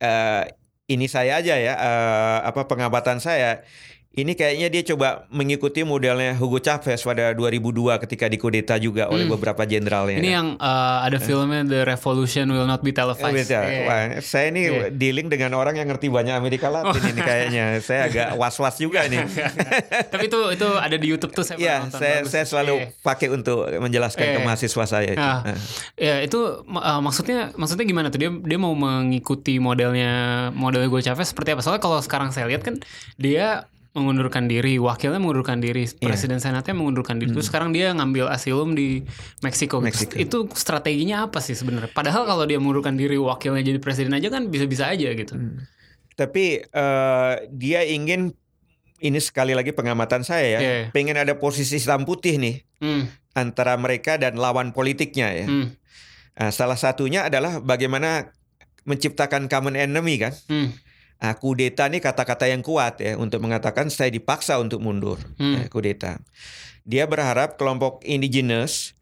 eh, 0.00 0.42
ini 0.88 1.06
saya 1.12 1.44
aja 1.44 1.60
ya 1.60 1.74
eh, 1.76 2.38
apa 2.48 2.64
pengamatan 2.64 3.20
saya 3.20 3.60
ini 4.16 4.32
kayaknya 4.32 4.68
dia 4.68 4.82
coba 4.86 5.08
mengikuti 5.28 5.84
modelnya 5.84 6.32
Hugo 6.34 6.56
Chavez 6.56 6.98
pada 6.98 7.30
2002 7.30 7.68
ketika 8.00 8.26
dikudeta 8.26 8.74
juga 8.76 9.06
oleh 9.06 9.22
Hmm. 9.22 9.36
beberapa 9.36 9.62
jenderalnya. 9.62 10.16
Ini 10.16 10.30
yang 10.32 10.48
uh, 10.56 11.04
ada 11.04 11.16
filmnya 11.18 11.62
The 11.62 11.84
Revolution 11.84 12.48
Will 12.48 12.64
Not 12.64 12.80
Be 12.80 12.90
Eh, 12.90 12.96
Televised. 12.96 13.36
beda. 13.36 13.60
Iya. 13.62 13.80
Wah, 13.84 14.00
saya 14.20 14.48
ini 14.48 14.62
Iya. 14.64 14.88
dealing 14.90 15.28
dengan 15.28 15.52
orang 15.54 15.76
yang 15.76 15.84
ngerti 15.86 16.08
banyak 16.08 16.32
Amerika 16.32 16.66
Latin 16.66 16.96
ini 17.06 17.20
kayaknya. 17.20 17.64
Saya 17.78 18.08
agak 18.08 18.28
was-was 18.40 18.76
juga 18.76 19.04
nih. 19.04 19.20
Tapi 20.12 20.24
itu 20.26 20.40
itu 20.50 20.68
ada 20.72 20.96
di 20.96 21.06
YouTube 21.06 21.30
tuh 21.30 21.44
saya 21.44 21.56
pernah 21.56 21.68
Iya, 21.68 21.76
nonton. 21.84 22.00
saya 22.00 22.16
Bagus. 22.16 22.30
saya 22.32 22.44
selalu 22.46 22.74
Iya. 22.74 22.86
pakai 23.04 23.28
untuk 23.28 23.58
menjelaskan 23.68 24.24
ke 24.26 24.38
Iya. 24.40 24.46
mahasiswa 24.48 24.84
saya 24.88 25.10
itu. 25.12 25.20
Ah. 25.20 25.44
Ah. 25.44 25.58
Ya 25.94 26.24
itu 26.24 26.40
uh, 26.64 27.00
maksudnya 27.00 27.52
maksudnya 27.52 27.84
gimana 27.84 28.08
tuh 28.08 28.18
dia 28.18 28.32
dia 28.32 28.56
mau 28.56 28.72
mengikuti 28.72 29.60
modelnya 29.60 30.10
model 30.50 30.88
Hugo 30.88 31.04
Chavez 31.04 31.28
seperti 31.28 31.52
apa? 31.52 31.60
Soalnya 31.60 31.84
kalau 31.84 32.00
sekarang 32.00 32.32
saya 32.32 32.48
lihat 32.48 32.64
kan 32.64 32.80
dia 33.16 33.68
mengundurkan 33.96 34.44
diri, 34.44 34.76
wakilnya 34.76 35.16
mengundurkan 35.16 35.56
diri, 35.56 35.88
Iya. 35.88 35.96
presiden 36.04 36.36
senatnya 36.36 36.76
mengundurkan 36.76 37.16
diri. 37.16 37.32
Terus 37.32 37.48
sekarang 37.48 37.72
dia 37.72 37.90
ngambil 37.90 38.28
asilum 38.28 38.76
di 38.76 39.00
Meksiko. 39.40 39.80
Hmm. 39.80 39.88
Itu 40.14 40.52
strateginya 40.52 41.24
apa 41.24 41.40
sih 41.40 41.56
sebenarnya? 41.56 41.88
Padahal 41.90 42.28
kalau 42.28 42.44
dia 42.44 42.60
mengundurkan 42.60 42.94
diri 42.94 43.16
wakilnya 43.16 43.64
jadi 43.64 43.80
presiden 43.80 44.12
aja 44.12 44.28
kan 44.28 44.52
bisa-bisa 44.52 44.92
aja 44.92 45.08
gitu. 45.10 45.32
Hmm. 45.32 45.64
Tapi 46.12 46.60
eh, 46.62 47.34
dia 47.48 47.80
ingin 47.82 48.36
ini 48.96 49.20
sekali 49.20 49.52
lagi 49.52 49.72
pengamatan 49.72 50.20
saya 50.22 50.56
ya, 50.56 50.60
Iya. 50.60 50.76
pengen 50.88 51.16
ada 51.16 51.36
posisi 51.36 51.76
hitam 51.76 52.04
putih 52.04 52.36
nih 52.36 52.56
Hmm, 52.76 53.08
antara 53.32 53.76
mereka 53.76 54.16
dan 54.16 54.36
lawan 54.36 54.72
politiknya 54.72 55.28
ya. 55.34 55.46
hmm, 55.48 55.66
Nah, 56.36 56.52
salah 56.52 56.76
satunya 56.76 57.24
adalah 57.24 57.60
bagaimana 57.60 58.28
menciptakan 58.84 59.48
common 59.48 59.72
enemy 59.74 60.16
kan. 60.16 60.32
hmm, 60.48 60.68
Nah, 61.16 61.32
kudeta 61.36 61.88
nih 61.88 62.04
kata-kata 62.04 62.44
yang 62.46 62.60
kuat 62.60 63.00
ya 63.00 63.16
untuk 63.16 63.40
mengatakan 63.40 63.88
saya 63.88 64.12
dipaksa 64.12 64.60
untuk 64.60 64.84
mundur. 64.84 65.16
Hmm. 65.40 65.60
Ya, 65.60 65.64
kudeta. 65.72 66.20
Dia 66.84 67.08
berharap 67.08 67.56
kelompok 67.56 68.04
indigenous 68.06 68.96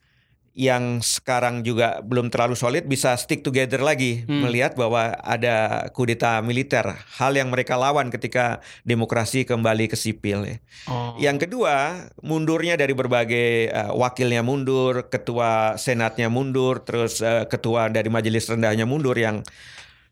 yang 0.54 1.02
sekarang 1.02 1.66
juga 1.66 1.98
belum 2.06 2.30
terlalu 2.30 2.54
solid 2.54 2.86
bisa 2.86 3.18
stick 3.18 3.42
together 3.42 3.82
lagi 3.82 4.22
Hmm. 4.22 4.46
melihat 4.46 4.78
bahwa 4.78 5.18
ada 5.18 5.90
kudeta 5.90 6.38
militer, 6.46 6.86
hal 7.18 7.34
yang 7.34 7.50
mereka 7.50 7.74
lawan 7.74 8.06
ketika 8.14 8.62
demokrasi 8.86 9.42
kembali 9.42 9.90
ke 9.90 9.98
sipil 9.98 10.46
ya. 10.46 10.56
Oh. 10.86 11.18
Yang 11.18 11.50
kedua, 11.50 12.06
mundurnya 12.22 12.78
dari 12.78 12.94
berbagai 12.94 13.74
eh, 13.74 13.90
wakilnya 13.98 14.46
mundur, 14.46 15.10
ketua 15.10 15.74
senatnya 15.74 16.30
mundur, 16.30 16.86
terus 16.86 17.18
eh, 17.18 17.50
ketua 17.50 17.90
dari 17.90 18.06
majelis 18.06 18.46
rendahnya 18.46 18.86
mundur 18.86 19.18
yang 19.18 19.42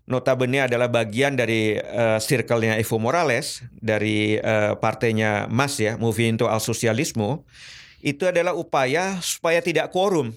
notabene 0.06 0.66
adalah 0.66 0.90
bagian 0.90 1.38
dari 1.38 1.78
eh, 1.78 2.18
circle-nya 2.18 2.78
Evo 2.78 2.98
Morales 2.98 3.62
dari 3.70 4.36
eh, 4.36 4.72
partainya 4.76 5.46
MAS 5.46 5.78
ya, 5.78 5.94
Movimiento 5.98 6.50
al 6.50 6.58
Socialismo. 6.58 7.46
Itu 8.02 8.26
adalah 8.26 8.58
upaya 8.58 9.22
supaya 9.22 9.62
tidak 9.62 9.94
quorum. 9.94 10.34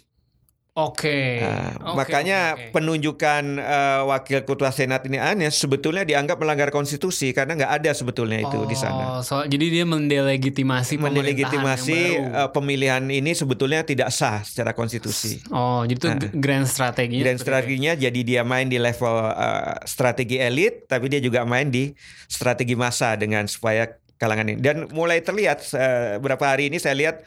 Oke. 0.75 1.39
Nah, 1.39 1.71
Oke, 1.87 2.03
makanya 2.03 2.39
oke, 2.51 2.67
oke. 2.67 2.71
penunjukan 2.75 3.43
eh, 3.63 4.01
wakil 4.11 4.43
ketua 4.43 4.75
senat 4.75 5.07
ini 5.07 5.15
aneh 5.15 5.47
sebetulnya 5.47 6.03
dianggap 6.03 6.35
melanggar 6.35 6.67
konstitusi 6.67 7.31
karena 7.31 7.55
nggak 7.55 7.71
ada 7.79 7.95
sebetulnya 7.95 8.43
itu 8.43 8.59
di 8.67 8.75
sana. 8.75 9.15
Oh, 9.15 9.21
so- 9.23 9.47
jadi 9.47 9.71
dia 9.71 9.85
mendelegitimasi 9.87 10.99
Mendelegitimasi 10.99 11.99
eh, 12.27 12.49
pemilihan 12.51 12.99
ini 13.07 13.31
sebetulnya 13.31 13.87
tidak 13.87 14.11
sah 14.11 14.43
secara 14.43 14.75
konstitusi. 14.75 15.39
Oh, 15.47 15.87
jadi 15.87 15.95
itu 15.95 16.07
Nah. 16.11 16.19
grand 16.43 16.67
strateginya. 16.67 17.23
Dan 17.23 17.39
seperti 17.39 17.47
strateginya 17.47 17.91
jadi 17.95 18.19
dia 18.27 18.41
main 18.43 18.67
di 18.67 18.75
level 18.75 19.15
eh, 19.31 19.79
strategi 19.87 20.43
elit, 20.43 20.91
tapi 20.91 21.07
dia 21.07 21.23
juga 21.23 21.47
main 21.47 21.71
di 21.71 21.95
strategi 22.27 22.75
massa 22.75 23.15
dengan 23.15 23.47
supaya 23.47 23.95
kalangan 24.19 24.51
ini. 24.51 24.59
Dan 24.59 24.91
mulai 24.91 25.23
terlihat 25.23 25.63
eh, 25.71 26.19
beberapa 26.19 26.51
hari 26.51 26.67
ini 26.67 26.83
saya 26.83 26.99
lihat 26.99 27.23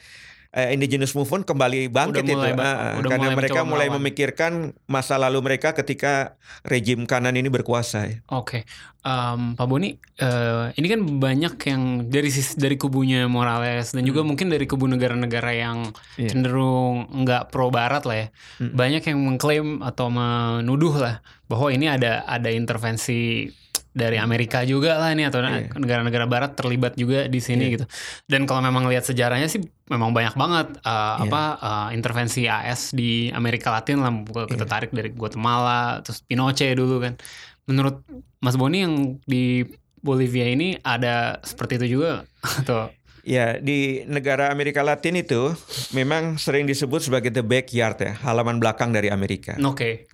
eh, 0.59 0.75
indigenous 0.75 1.15
movement 1.15 1.47
kembali 1.47 1.87
bangkit 1.87 2.21
Udah 2.21 2.35
mulai 2.35 2.51
itu, 2.51 2.59
udah 2.99 3.09
karena 3.09 3.23
mulai 3.25 3.39
mereka 3.39 3.61
mulai 3.63 3.87
melawan. 3.87 4.03
memikirkan 4.03 4.53
masa 4.85 5.15
lalu 5.15 5.39
mereka 5.41 5.71
ketika 5.73 6.35
rejim 6.63 7.07
kanan 7.07 7.33
ini 7.33 7.47
berkuasa. 7.47 7.99
ya. 8.05 8.17
Oke, 8.29 8.67
Em, 9.01 9.55
Pak 9.55 9.65
Boni, 9.65 9.95
eh, 9.95 10.65
ini 10.75 10.87
kan 10.87 11.01
banyak 11.01 11.55
yang 11.65 11.83
dari 12.05 12.29
dari 12.59 12.75
kubunya 12.75 13.25
Morales 13.25 13.95
dan 13.95 14.03
juga 14.03 14.21
mungkin 14.21 14.51
dari 14.51 14.67
kubu 14.67 14.85
negara-negara 14.85 15.55
yang 15.55 15.79
Hmm. 15.87 16.19
Iya. 16.19 16.29
cenderung 16.29 16.95
nggak 17.17 17.49
pro 17.49 17.71
Barat 17.71 18.03
lah 18.03 18.17
ya, 18.17 18.29
Hmm. 18.59 18.75
banyak 18.75 19.03
yang 19.05 19.19
mengklaim 19.23 19.81
atau 19.81 20.11
menuduh 20.11 20.99
lah 20.99 21.15
bahwa 21.47 21.71
ini 21.71 21.87
ada 21.87 22.27
ada 22.27 22.51
intervensi 22.51 23.49
dari 23.91 24.15
Amerika 24.17 24.63
juga 24.63 24.95
lah 24.95 25.11
nih 25.11 25.27
atau 25.27 25.41
Iya. 25.41 25.75
negara-negara 25.75 26.25
Barat 26.25 26.55
terlibat 26.55 26.95
juga 26.95 27.27
di 27.27 27.41
sini 27.41 27.67
Iya. 27.67 27.73
gitu. 27.75 27.85
Dan 28.27 28.45
kalau 28.45 28.61
memang 28.61 28.87
lihat 28.87 29.03
sejarahnya 29.03 29.47
sih 29.47 29.59
memang 29.87 30.13
banyak 30.13 30.35
banget 30.35 30.69
uh, 30.81 31.19
Iya. 31.19 31.27
apa 31.27 31.43
uh, 31.59 31.89
intervensi 31.91 32.47
AS 32.47 32.93
di 32.93 33.29
Amerika 33.31 33.71
Latin 33.71 33.99
lah 33.99 34.13
Iya. 34.13 34.47
kita 34.47 34.65
tarik 34.65 34.91
dari 34.91 35.11
Guatemala 35.11 35.99
terus 36.01 36.21
Pinochet 36.21 36.75
dulu 36.75 37.01
kan. 37.01 37.19
Menurut 37.67 38.01
Mas 38.39 38.55
Boni 38.55 38.81
yang 38.81 38.95
di 39.25 39.67
Bolivia 39.99 40.47
ini 40.47 40.79
ada 40.79 41.43
seperti 41.43 41.77
itu 41.77 41.99
juga 41.99 42.23
atau 42.63 42.93
Ya, 43.29 43.61
di 43.61 44.09
negara 44.09 44.49
Amerika 44.49 44.81
Latin 44.81 45.13
itu 45.13 45.53
memang 45.93 46.41
sering 46.41 46.65
disebut 46.65 47.05
sebagai 47.05 47.29
the 47.29 47.45
backyard 47.45 48.01
ya, 48.01 48.17
halaman 48.25 48.57
belakang 48.57 48.89
dari 48.89 49.13
Amerika. 49.13 49.53
oke. 49.59 50.09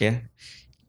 Ya, 0.00 0.24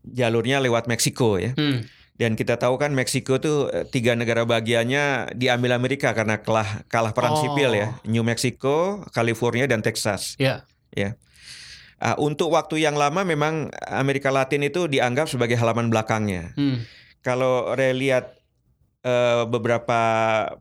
jalurnya 0.05 0.63
lewat 0.63 0.88
Meksiko 0.88 1.36
ya. 1.36 1.51
Hmm. 1.51 1.84
Dan 2.18 2.34
kita 2.34 2.58
tahu 2.58 2.82
kan 2.82 2.98
Meksiko 2.98 3.38
tuh 3.38 3.70
eh, 3.70 3.86
tiga 3.86 4.18
negara 4.18 4.42
bagiannya 4.42 5.38
diambil 5.38 5.78
Amerika 5.78 6.12
karena 6.12 6.42
kalah 6.42 6.82
kalah 6.90 7.14
perang 7.14 7.38
Oh. 7.38 7.42
sipil 7.46 7.72
ya. 7.72 7.94
New 8.04 8.26
Mexico, 8.26 9.06
California 9.14 9.70
dan 9.70 9.86
Texas. 9.86 10.34
Ya. 10.38 10.66
Ah, 11.98 12.14
untuk 12.18 12.54
waktu 12.54 12.78
yang 12.78 12.94
lama 12.94 13.22
memang 13.22 13.70
Amerika 13.86 14.30
Latin 14.30 14.62
itu 14.62 14.86
dianggap 14.86 15.26
sebagai 15.26 15.58
halaman 15.58 15.90
belakangnya. 15.90 16.54
Hmm. 16.54 16.86
Kalau 17.22 17.74
Ray 17.74 17.94
lihat 17.94 18.34
eh, 19.02 19.44
beberapa 19.48 20.00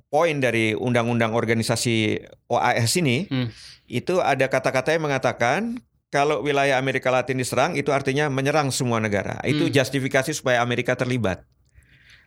poin 0.07 0.37
dari 0.39 0.71
undang-undang 0.73 1.33
organisasi 1.33 2.21
OAS 2.47 2.95
ini, 2.97 3.27
Hmm. 3.27 3.49
itu 3.85 4.21
ada 4.21 4.47
kata-kata 4.47 4.93
yang 4.93 5.03
mengatakan 5.03 5.81
kalau 6.09 6.41
wilayah 6.41 6.77
Amerika 6.77 7.09
Latin 7.09 7.37
diserang 7.37 7.75
itu 7.75 7.91
artinya 7.91 8.27
menyerang 8.27 8.71
semua 8.71 8.99
negara. 8.99 9.43
Itu 9.43 9.67
Hmm. 9.67 9.75
justifikasi 9.75 10.31
supaya 10.33 10.61
Amerika 10.61 10.95
terlibat. 10.95 11.43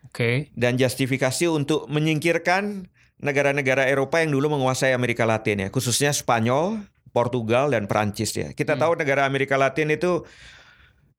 Oke. 0.02 0.48
dan 0.56 0.74
justifikasi 0.74 1.44
untuk 1.46 1.84
menyingkirkan 1.86 2.88
negara-negara 3.18 3.84
Eropa 3.84 4.18
yang 4.18 4.32
dulu 4.32 4.48
menguasai 4.50 4.90
Amerika 4.90 5.28
Latin 5.28 5.60
ya, 5.60 5.68
khususnya 5.68 6.08
Spanyol, 6.10 6.80
Portugal 7.10 7.68
dan 7.68 7.84
Perancis 7.84 8.32
ya. 8.32 8.48
Kita 8.50 8.74
Hmm. 8.74 8.80
tahu 8.80 8.92
negara 8.96 9.24
Amerika 9.24 9.54
Latin 9.54 9.92
itu 9.92 10.24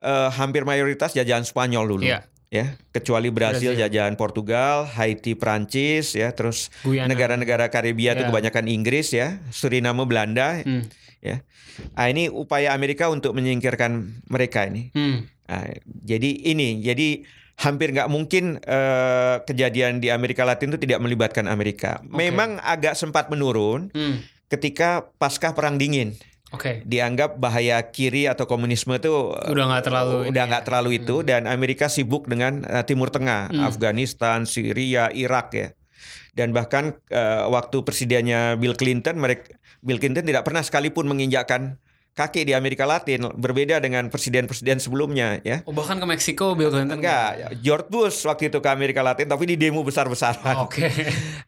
eh, 0.01 0.29
hampir 0.33 0.65
mayoritas 0.65 1.13
jajahan 1.13 1.45
Spanyol 1.45 1.85
dulu. 1.87 2.01
Iya. 2.01 2.25
Ya, 2.49 2.73
kecuali 2.89 3.29
Brasil, 3.29 3.71
Brasil. 3.71 3.85
jajahan 3.85 4.17
Portugal, 4.17 4.89
Haiti 4.89 5.37
Perancis 5.37 6.17
ya, 6.17 6.33
terus 6.33 6.73
negara-negara 7.07 7.69
Karibia 7.69 8.11
itu 8.11 8.25
Ya. 8.25 8.27
kebanyakan 8.27 8.65
Inggris 8.65 9.13
ya, 9.13 9.37
Suriname 9.51 10.03
Belanda. 10.03 10.57
Hmm. 10.65 10.89
Ah 11.93 12.07
ini 12.07 12.27
upaya 12.27 12.73
Amerika 12.73 13.07
untuk 13.07 13.31
menyingkirkan 13.31 13.91
mereka 14.27 14.65
ini. 14.65 14.89
Hmm. 14.91 15.25
Nah, 15.45 15.67
jadi 15.85 16.29
ini, 16.47 16.79
jadi 16.79 17.23
hampir 17.57 17.91
nggak 17.91 18.07
mungkin 18.07 18.57
eh, 18.57 19.35
kejadian 19.41 19.99
di 19.99 20.09
Amerika 20.09 20.41
Latin 20.41 20.71
itu 20.71 20.81
tidak 20.81 20.99
melibatkan 20.99 21.45
Amerika. 21.45 22.01
Memang 22.03 22.57
agak 22.57 22.95
sempat 22.95 23.27
menurun 23.27 23.91
Hmm. 23.91 24.23
ketika 24.47 25.07
pasca 25.15 25.53
perang 25.53 25.77
dingin 25.77 26.17
Oke. 26.51 26.83
dianggap 26.83 27.37
bahaya 27.37 27.79
kiri 27.85 28.27
atau 28.27 28.43
komunisme 28.43 28.91
itu 28.91 29.31
Udah 29.47 29.65
nggak 29.69 29.83
terlalu 29.85 30.15
udah 30.27 30.43
ya. 30.43 30.49
nggak 30.49 30.65
terlalu 30.65 30.89
itu 30.97 31.21
dan 31.21 31.45
Amerika 31.45 31.87
sibuk 31.87 32.27
dengan 32.27 32.65
uh, 32.65 32.83
Timur 32.83 33.07
Tengah, 33.07 33.47
Hmm. 33.47 33.63
Afghanistan, 33.63 34.43
Syria, 34.43 35.07
Irak 35.07 35.47
ya. 35.53 35.67
Dan 36.31 36.55
bahkan 36.55 36.95
uh, 37.11 37.51
waktu 37.51 37.83
presidennya 37.83 38.55
Bill 38.55 38.75
Clinton, 38.79 39.19
mereka 39.19 39.51
Bill 39.83 39.99
Clinton 39.99 40.23
tidak 40.23 40.47
pernah 40.47 40.63
sekalipun 40.63 41.09
menginjakkan 41.11 41.75
kaki 42.11 42.43
di 42.43 42.53
Amerika 42.53 42.83
Latin, 42.83 43.31
berbeda 43.33 43.79
dengan 43.79 44.11
presiden-presiden 44.11 44.83
sebelumnya 44.83 45.39
ya. 45.47 45.63
Oh, 45.63 45.71
bahkan 45.71 45.95
ke 45.95 46.05
Meksiko 46.05 46.53
Bill 46.53 46.67
Clinton. 46.67 46.99
Enggak, 46.99 47.55
George 47.63 47.87
Bush 47.87 48.19
waktu 48.27 48.51
itu 48.51 48.59
ke 48.59 48.69
Amerika 48.69 48.99
Latin 48.99 49.31
tapi 49.31 49.47
di 49.47 49.55
demo 49.55 49.81
besar-besaran. 49.81 50.67
Oke. 50.67 50.87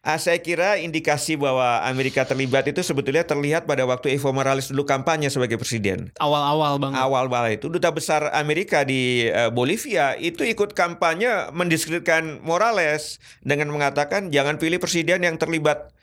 Ah, 0.04 0.20
saya 0.20 0.36
kira 0.36 0.76
indikasi 0.76 1.32
bahwa 1.32 1.80
Amerika 1.80 2.28
terlibat 2.28 2.68
itu 2.68 2.84
sebetulnya 2.84 3.24
terlihat 3.24 3.64
pada 3.64 3.88
waktu 3.88 4.12
Evo 4.12 4.36
Morales 4.36 4.68
dulu 4.68 4.84
kampanye 4.84 5.32
sebagai 5.32 5.56
presiden. 5.56 6.12
Awal-awal 6.20 6.76
banget. 6.76 7.00
Awal 7.00 7.24
bala 7.32 7.48
itu 7.48 7.72
duta 7.72 7.88
besar 7.88 8.28
Amerika 8.36 8.84
di 8.84 9.32
eh, 9.32 9.48
Bolivia 9.48 10.12
itu 10.20 10.44
ikut 10.44 10.76
kampanye 10.76 11.48
mendiskreditkan 11.56 12.44
Morales 12.44 13.16
dengan 13.40 13.72
mengatakan 13.72 14.28
jangan 14.28 14.60
pilih 14.60 14.76
presiden 14.76 15.24
yang 15.24 15.40
terlibat 15.40 15.93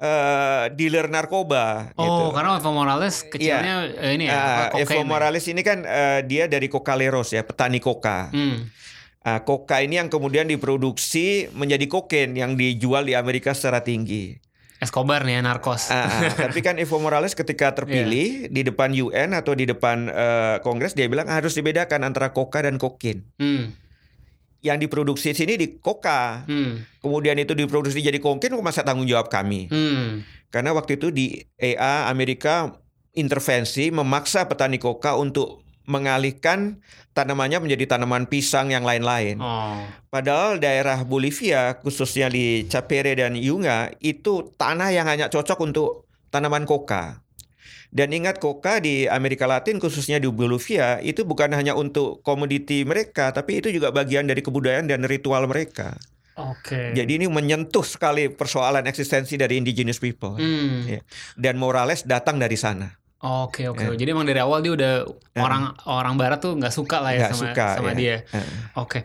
eh, 0.00 0.64
dealer 0.74 1.06
narkoba. 1.12 1.92
Oh, 1.94 2.04
gitu. 2.04 2.24
karena 2.32 2.56
Evo 2.56 2.70
Morales 2.72 3.22
kecilnya 3.28 3.92
eh, 4.00 4.16
ini 4.16 4.26
ya, 4.26 4.72
apa, 4.72 4.80
Evo 4.80 5.00
ya? 5.00 5.06
Morales 5.06 5.44
ini 5.46 5.60
kan 5.60 5.84
eh, 5.84 6.24
dia 6.24 6.48
dari 6.48 6.66
Cocaleros 6.72 7.36
ya, 7.36 7.44
petani 7.44 7.78
koka. 7.78 8.32
Hmm. 8.32 8.72
Ah, 9.20 9.44
koka 9.44 9.84
ini 9.84 10.00
yang 10.00 10.08
kemudian 10.08 10.48
diproduksi 10.48 11.52
menjadi 11.52 11.84
kokain 11.92 12.32
yang 12.32 12.56
dijual 12.56 13.04
di 13.04 13.12
Amerika 13.12 13.52
secara 13.52 13.84
tinggi. 13.84 14.40
Escobar 14.80 15.28
nih 15.28 15.36
ya, 15.36 15.40
narkos. 15.44 15.92
Ah. 15.92 16.08
tapi 16.48 16.64
kan 16.64 16.80
Evo 16.80 16.96
Morales 16.96 17.36
ketika 17.36 17.76
terpilih 17.76 18.48
di 18.48 18.64
depan 18.64 18.96
UN 18.96 19.36
atau 19.36 19.52
di 19.52 19.68
depan 19.68 20.08
eh, 20.08 20.56
Kongres 20.64 20.96
dia 20.96 21.04
bilang 21.04 21.28
harus 21.28 21.52
dibedakan 21.52 22.08
antara 22.08 22.32
koka 22.32 22.64
dan 22.64 22.80
kokain. 22.80 23.28
Hmm. 23.36 23.76
Yang 24.60 24.88
diproduksi 24.88 25.32
sini 25.32 25.56
di 25.56 25.80
koka, 25.80 26.44
Hmm. 26.44 26.84
kemudian 27.00 27.36
itu 27.40 27.56
diproduksi 27.56 28.04
jadi 28.04 28.20
kokain 28.20 28.52
masa 28.60 28.84
tanggung 28.84 29.08
jawab 29.08 29.32
kami. 29.32 29.72
Hmm. 29.72 30.20
Karena 30.52 30.76
waktu 30.76 31.00
itu 31.00 31.08
di 31.08 31.40
EA 31.56 32.10
Amerika 32.12 32.76
intervensi 33.16 33.88
memaksa 33.88 34.46
petani 34.46 34.76
koka 34.76 35.16
untuk 35.16 35.64
mengalihkan 35.90 36.78
tanamannya 37.16 37.58
menjadi 37.58 37.96
tanaman 37.96 38.30
pisang 38.30 38.70
yang 38.70 38.86
lain-lain. 38.86 39.42
Oh. 39.42 39.82
Padahal 40.12 40.62
daerah 40.62 41.02
Bolivia 41.02 41.82
khususnya 41.82 42.30
di 42.30 42.68
Chapere 42.70 43.18
dan 43.18 43.34
Yunga 43.34 43.90
itu 43.98 44.54
tanah 44.54 44.94
yang 44.94 45.10
hanya 45.10 45.26
cocok 45.26 45.58
untuk 45.66 46.06
tanaman 46.30 46.62
koka. 46.62 47.26
Dan 47.90 48.14
ingat 48.14 48.38
koka 48.38 48.78
di 48.78 49.04
Amerika 49.04 49.50
Latin 49.50 49.82
khususnya 49.82 50.16
di 50.16 50.30
Bolivia 50.30 51.02
itu 51.02 51.26
bukan 51.26 51.50
hanya 51.50 51.74
untuk 51.74 52.22
komoditi 52.22 52.86
mereka 52.86 53.34
tapi 53.34 53.58
itu 53.58 53.74
juga 53.74 53.90
bagian 53.90 54.24
dari 54.24 54.40
kebudayaan 54.40 54.86
dan 54.86 55.02
ritual 55.02 55.44
mereka. 55.44 55.98
Oke. 56.38 56.94
Jadi 56.94 57.18
ini 57.18 57.26
menyentuh 57.26 57.82
sekali 57.82 58.30
persoalan 58.30 58.86
eksistensi 58.86 59.34
dari 59.34 59.58
indigenous 59.58 59.98
people. 59.98 60.38
Hmm. 60.38 60.86
Ya. 60.86 61.00
Dan 61.34 61.58
Morales 61.58 62.06
datang 62.06 62.38
dari 62.38 62.54
sana. 62.54 62.94
Oke 63.20 63.68
oke. 63.68 63.84
Ya. 63.84 63.92
Jadi 63.92 64.08
emang 64.08 64.24
dari 64.24 64.40
awal 64.40 64.62
dia 64.62 64.72
udah 64.72 64.94
Ya. 65.34 65.42
orang 65.42 65.74
orang 65.84 66.14
Barat 66.16 66.40
tuh 66.40 66.56
nggak 66.56 66.72
suka 66.72 67.02
lah 67.02 67.12
ya 67.12 67.26
Nggak 67.26 67.32
sama 67.34 67.42
suka, 67.42 67.66
sama 67.76 67.90
ya. 67.92 67.96
dia. 67.98 68.16
Eh. 68.32 68.46
Oke. 68.78 69.04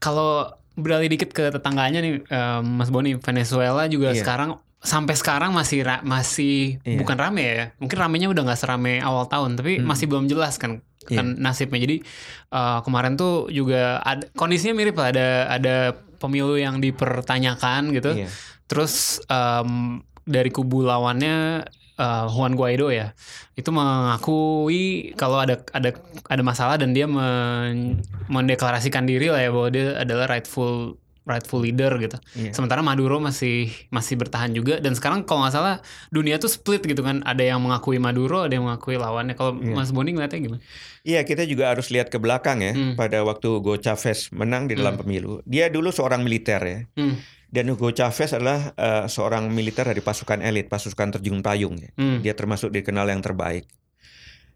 Kalau 0.00 0.50
beralih 0.74 1.06
dikit 1.06 1.30
ke 1.30 1.52
tetangganya 1.52 2.00
nih, 2.00 2.24
eh, 2.24 2.60
Mas 2.64 2.88
Boni, 2.88 3.14
Venezuela 3.14 3.84
juga 3.86 4.10
Iya. 4.10 4.24
sekarang 4.24 4.56
sampai 4.82 5.14
sekarang 5.14 5.54
masih 5.54 5.80
ra- 5.80 6.02
masih 6.02 6.82
Iya. 6.82 6.98
bukan 6.98 7.14
rame 7.14 7.42
ya. 7.44 7.64
Mungkin 7.78 7.96
ramenya 7.96 8.28
udah 8.28 8.42
nggak 8.42 8.58
serame 8.58 8.98
awal 8.98 9.24
tahun, 9.24 9.54
tapi 9.54 9.78
Hmm. 9.78 9.86
masih 9.86 10.10
belum 10.10 10.26
jelas 10.26 10.58
kan 10.58 10.82
Iya. 11.06 11.18
kan 11.18 11.26
nasibnya. 11.38 11.78
Jadi 11.78 12.02
eh, 12.50 12.78
kemarin 12.82 13.14
tuh 13.14 13.46
juga 13.48 13.98
ada 14.00 14.26
kondisinya 14.32 14.74
mirip 14.74 14.94
lah 14.94 15.08
ada 15.08 15.28
ada 15.48 15.76
pemilu 16.18 16.54
yang 16.54 16.78
dipertanyakan 16.78 17.90
gitu. 17.92 18.10
Iya. 18.16 18.28
Terus 18.66 19.22
em, 19.24 20.02
dari 20.22 20.50
kubu 20.50 20.82
lawannya 20.82 21.62
eh, 21.94 22.24
Juan 22.28 22.54
Guaido 22.54 22.88
ya, 22.88 23.12
itu 23.52 23.68
mengakui 23.70 25.12
kalau 25.14 25.38
ada 25.38 25.60
ada 25.70 25.92
ada 26.26 26.42
masalah 26.42 26.74
dan 26.74 26.90
dia 26.90 27.04
men- 27.06 28.00
mendeklarasikan 28.26 29.04
diri 29.04 29.28
lah 29.28 29.38
ya 29.38 29.50
bahwa 29.50 29.68
dia 29.68 29.86
adalah 29.96 30.26
rightful 30.26 30.96
rightful 31.22 31.58
leader 31.58 31.94
gitu. 31.96 32.18
Iya. 32.34 32.50
Sementara 32.50 32.80
Maduro 32.80 33.18
masih 33.18 33.70
masih 33.88 34.14
bertahan 34.14 34.50
juga 34.50 34.78
dan 34.78 34.92
sekarang 34.92 35.22
kalau 35.22 35.42
nggak 35.42 35.54
salah 35.54 35.76
dunia 36.08 36.36
tuh 36.36 36.46
split 36.46 36.82
gitu 36.82 37.00
kan. 37.00 37.22
Ada 37.22 37.54
yang 37.54 37.62
mengakui 37.62 37.96
Maduro, 37.96 38.42
ada 38.42 38.52
yang 38.52 38.66
mengakui 38.66 38.94
lawannya. 38.94 39.32
Kalau 39.32 39.54
Iya. 39.54 39.72
Mas 39.72 39.90
Boni 39.90 40.12
ngeliatnya 40.12 40.38
gimana? 40.38 40.62
Iya, 41.02 41.22
kita 41.22 41.42
juga 41.44 41.70
harus 41.70 41.90
lihat 41.90 42.08
ke 42.08 42.18
belakang 42.18 42.58
ya. 42.58 42.72
Hmm. 42.72 42.94
Pada 42.94 43.22
waktu 43.22 43.46
Hugo 43.48 43.74
Chavez 43.74 44.30
menang 44.30 44.66
di 44.66 44.74
dalam 44.74 44.94
Hmm. 44.94 45.02
pemilu, 45.02 45.32
dia 45.42 45.66
dulu 45.66 45.90
seorang 45.90 46.22
militer 46.22 46.60
ya. 46.60 46.78
Hmm, 46.94 47.18
Dan 47.52 47.68
Hugo 47.68 47.92
Chavez 47.92 48.32
adalah 48.32 48.72
eh, 48.72 49.04
seorang 49.06 49.46
militer 49.46 49.84
dari 49.84 50.00
pasukan 50.00 50.40
elit, 50.40 50.66
pasukan 50.66 51.12
terjun 51.12 51.38
payung 51.40 51.76
ya. 51.76 51.90
hmm, 51.94 52.22
Dia 52.22 52.32
termasuk 52.32 52.70
dikenal 52.70 53.06
yang 53.06 53.20
terbaik. 53.20 53.68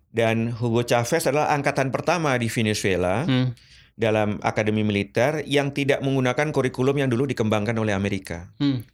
Dan 0.09 0.48
Hugo 0.50 0.81
Chavez 0.81 1.20
adalah 1.22 1.52
angkatan 1.52 1.92
pertama 1.92 2.33
di 2.35 2.48
Venezuela 2.48 3.22
hmm, 3.22 3.52
dalam 3.96 4.37
akademi 4.44 4.85
militer 4.85 5.40
yang 5.48 5.72
tidak 5.72 6.04
menggunakan 6.04 6.52
kurikulum 6.52 7.00
yang 7.00 7.09
dulu 7.09 7.24
dikembangkan 7.24 7.74
oleh 7.80 7.96
Amerika. 7.96 8.52
hmm. 8.61 8.85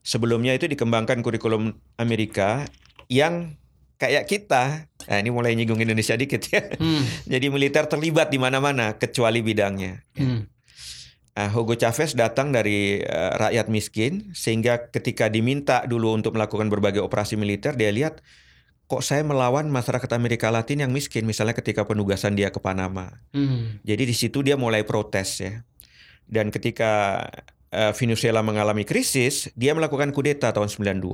Sebelumnya 0.00 0.56
itu 0.56 0.64
dikembangkan 0.64 1.20
kurikulum 1.20 1.76
Amerika 2.00 2.64
yang 3.12 3.60
kayak 4.00 4.24
kita. 4.24 4.88
Nah, 4.88 5.18
ini 5.20 5.28
mulai 5.28 5.52
nyinggung 5.52 5.76
Indonesia 5.76 6.16
dikit 6.16 6.40
ya. 6.48 6.72
Hmm, 6.80 7.04
Jadi 7.36 7.52
militer 7.52 7.84
terlibat 7.84 8.32
di 8.32 8.40
mana-mana 8.40 8.96
kecuali 8.96 9.44
bidangnya. 9.44 10.00
hmm, 10.16 10.40
Nah, 11.30 11.48
Hugo 11.56 11.72
Chavez 11.72 12.12
datang 12.12 12.52
dari 12.52 13.00
eh, 13.00 13.32
rakyat 13.38 13.72
miskin 13.72 14.34
sehingga 14.36 14.92
ketika 14.92 15.32
diminta 15.32 15.86
dulu 15.88 16.12
untuk 16.12 16.36
melakukan 16.36 16.68
berbagai 16.68 17.00
operasi 17.00 17.38
militer 17.38 17.72
dia 17.78 17.88
lihat 17.88 18.20
kok 18.90 19.06
saya 19.06 19.22
melawan 19.22 19.70
masyarakat 19.70 20.10
Amerika 20.18 20.50
Latin 20.50 20.82
yang 20.82 20.90
miskin 20.90 21.22
misalnya 21.22 21.54
ketika 21.54 21.86
penugasan 21.86 22.34
dia 22.34 22.50
ke 22.50 22.58
Panama. 22.58 23.14
hmm. 23.30 23.86
Jadi 23.86 24.02
di 24.02 24.14
situ 24.18 24.42
dia 24.42 24.58
mulai 24.58 24.82
protes 24.82 25.38
ya. 25.38 25.62
Dan 26.26 26.50
ketika 26.50 27.22
eh, 27.70 27.94
Venezuela 27.94 28.42
mengalami 28.42 28.82
krisis, 28.82 29.46
dia 29.54 29.78
melakukan 29.78 30.10
kudeta 30.10 30.50
tahun 30.50 30.66
92. 30.66 31.06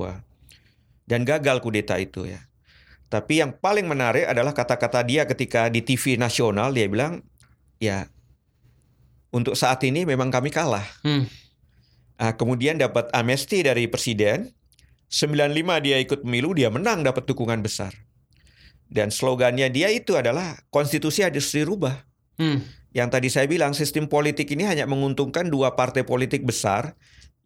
Dan 1.05 1.21
gagal 1.21 1.61
kudeta 1.61 2.01
itu 2.01 2.25
ya. 2.25 2.41
Tapi 3.13 3.45
yang 3.45 3.53
paling 3.53 3.85
menarik 3.85 4.25
adalah 4.25 4.57
kata-kata 4.57 5.05
dia 5.05 5.29
ketika 5.29 5.69
di 5.69 5.85
TV 5.85 6.17
nasional 6.17 6.73
dia 6.73 6.89
bilang, 6.89 7.21
ya 7.77 8.09
untuk 9.29 9.53
saat 9.53 9.79
ini 9.85 10.01
memang 10.03 10.33
kami 10.33 10.49
kalah. 10.49 10.85
Hmm. 11.05 11.29
Ah, 12.17 12.33
kemudian 12.33 12.81
dapat 12.81 13.13
amnesti 13.13 13.61
dari 13.61 13.85
presiden. 13.85 14.56
95 15.07 15.85
dia 15.85 15.97
ikut 16.03 16.19
pemilu, 16.23 16.51
dia 16.51 16.67
menang 16.67 17.03
dapat 17.03 17.23
dukungan 17.23 17.63
besar. 17.63 17.95
Dan 18.87 19.11
slogannya 19.11 19.67
dia 19.67 19.91
itu 19.91 20.15
adalah 20.15 20.63
konstitusi 20.71 21.23
harus 21.23 21.51
dirubah. 21.51 22.07
Hmm. 22.39 22.63
Yang 22.95 23.09
tadi 23.11 23.27
saya 23.27 23.47
bilang 23.47 23.75
sistem 23.75 24.07
politik 24.07 24.47
ini 24.51 24.63
hanya 24.63 24.87
menguntungkan 24.87 25.51
dua 25.51 25.75
partai 25.75 26.07
politik 26.07 26.47
besar 26.47 26.95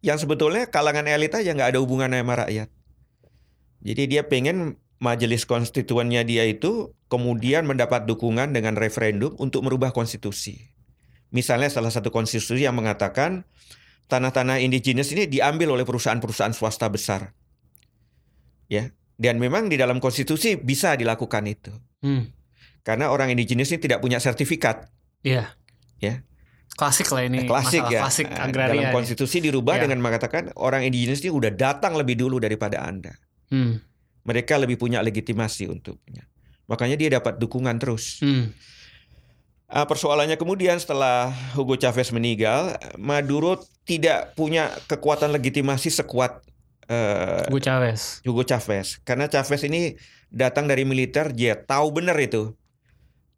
yang 0.02 0.18
sebetulnya 0.18 0.66
kalangan 0.70 1.06
elit 1.06 1.34
aja 1.34 1.54
nggak 1.54 1.74
ada 1.74 1.80
hubungannya 1.82 2.22
sama 2.22 2.34
rakyat. 2.46 2.68
Jadi 3.82 4.02
dia 4.06 4.22
pengen 4.26 4.78
majelis 5.02 5.42
konstituennya 5.42 6.22
dia 6.22 6.46
itu 6.46 6.94
kemudian 7.10 7.66
mendapat 7.66 8.06
dukungan 8.06 8.54
dengan 8.54 8.78
referendum 8.78 9.34
untuk 9.42 9.66
merubah 9.66 9.90
konstitusi. 9.90 10.70
Misalnya 11.34 11.66
salah 11.70 11.90
satu 11.90 12.14
konstitusi 12.14 12.62
yang 12.62 12.78
mengatakan 12.78 13.42
tanah-tanah 14.06 14.62
indigenous 14.62 15.10
ini 15.10 15.26
diambil 15.26 15.74
oleh 15.74 15.82
perusahaan-perusahaan 15.82 16.54
swasta 16.54 16.86
besar. 16.86 17.34
Ya. 18.72 18.88
Dan 19.20 19.36
memang 19.36 19.68
di 19.68 19.76
dalam 19.76 20.00
konstitusi 20.00 20.56
bisa 20.56 20.96
dilakukan 20.96 21.44
itu. 21.44 21.68
Hmm. 22.00 22.32
Karena 22.80 23.12
orang 23.12 23.28
indigenous 23.28 23.68
ini 23.70 23.78
tidak 23.78 24.00
punya 24.00 24.16
sertifikat. 24.16 24.88
Iya. 25.20 25.52
Ya. 26.00 26.24
Klasik 26.72 27.12
lah 27.12 27.28
ini. 27.28 27.44
klasik 27.44 27.84
masalah 27.84 27.92
ya. 27.92 28.00
Klasik 28.00 28.26
Eh, 28.32 28.40
agraria. 28.40 28.72
Dalam 28.72 28.96
konstitusi 28.96 29.44
dirubah 29.44 29.76
Ya. 29.76 29.84
dengan 29.84 30.00
mengatakan 30.00 30.56
orang 30.56 30.88
indigenous 30.88 31.20
ini 31.20 31.28
udah 31.28 31.52
datang 31.52 31.92
lebih 32.00 32.16
dulu 32.16 32.40
daripada 32.40 32.80
Anda. 32.80 33.12
Hmm. 33.52 33.78
Mereka 34.24 34.56
lebih 34.56 34.80
punya 34.80 35.04
legitimasi 35.04 35.68
untuknya. 35.68 36.24
Makanya 36.66 36.96
dia 36.96 37.20
dapat 37.20 37.36
dukungan 37.36 37.76
terus. 37.76 38.24
Hmm. 38.24 38.56
Ah, 39.68 39.84
persoalannya 39.88 40.36
kemudian 40.36 40.76
setelah 40.76 41.32
Hugo 41.56 41.76
Chavez 41.76 42.12
meninggal, 42.12 42.76
Maduro 43.00 43.60
tidak 43.84 44.32
punya 44.36 44.68
kekuatan 44.84 45.32
legitimasi 45.32 45.88
sekuat 45.88 46.44
eh, 46.92 47.48
Hugo 47.48 47.60
Chavez. 47.64 48.20
Hugo 48.20 48.44
Chavez. 48.44 49.00
Karena 49.08 49.32
Chavez 49.32 49.64
ini 49.64 49.96
datang 50.28 50.68
dari 50.68 50.84
militer, 50.84 51.32
dia 51.32 51.56
tahu 51.56 51.96
benar 51.96 52.20
itu 52.20 52.52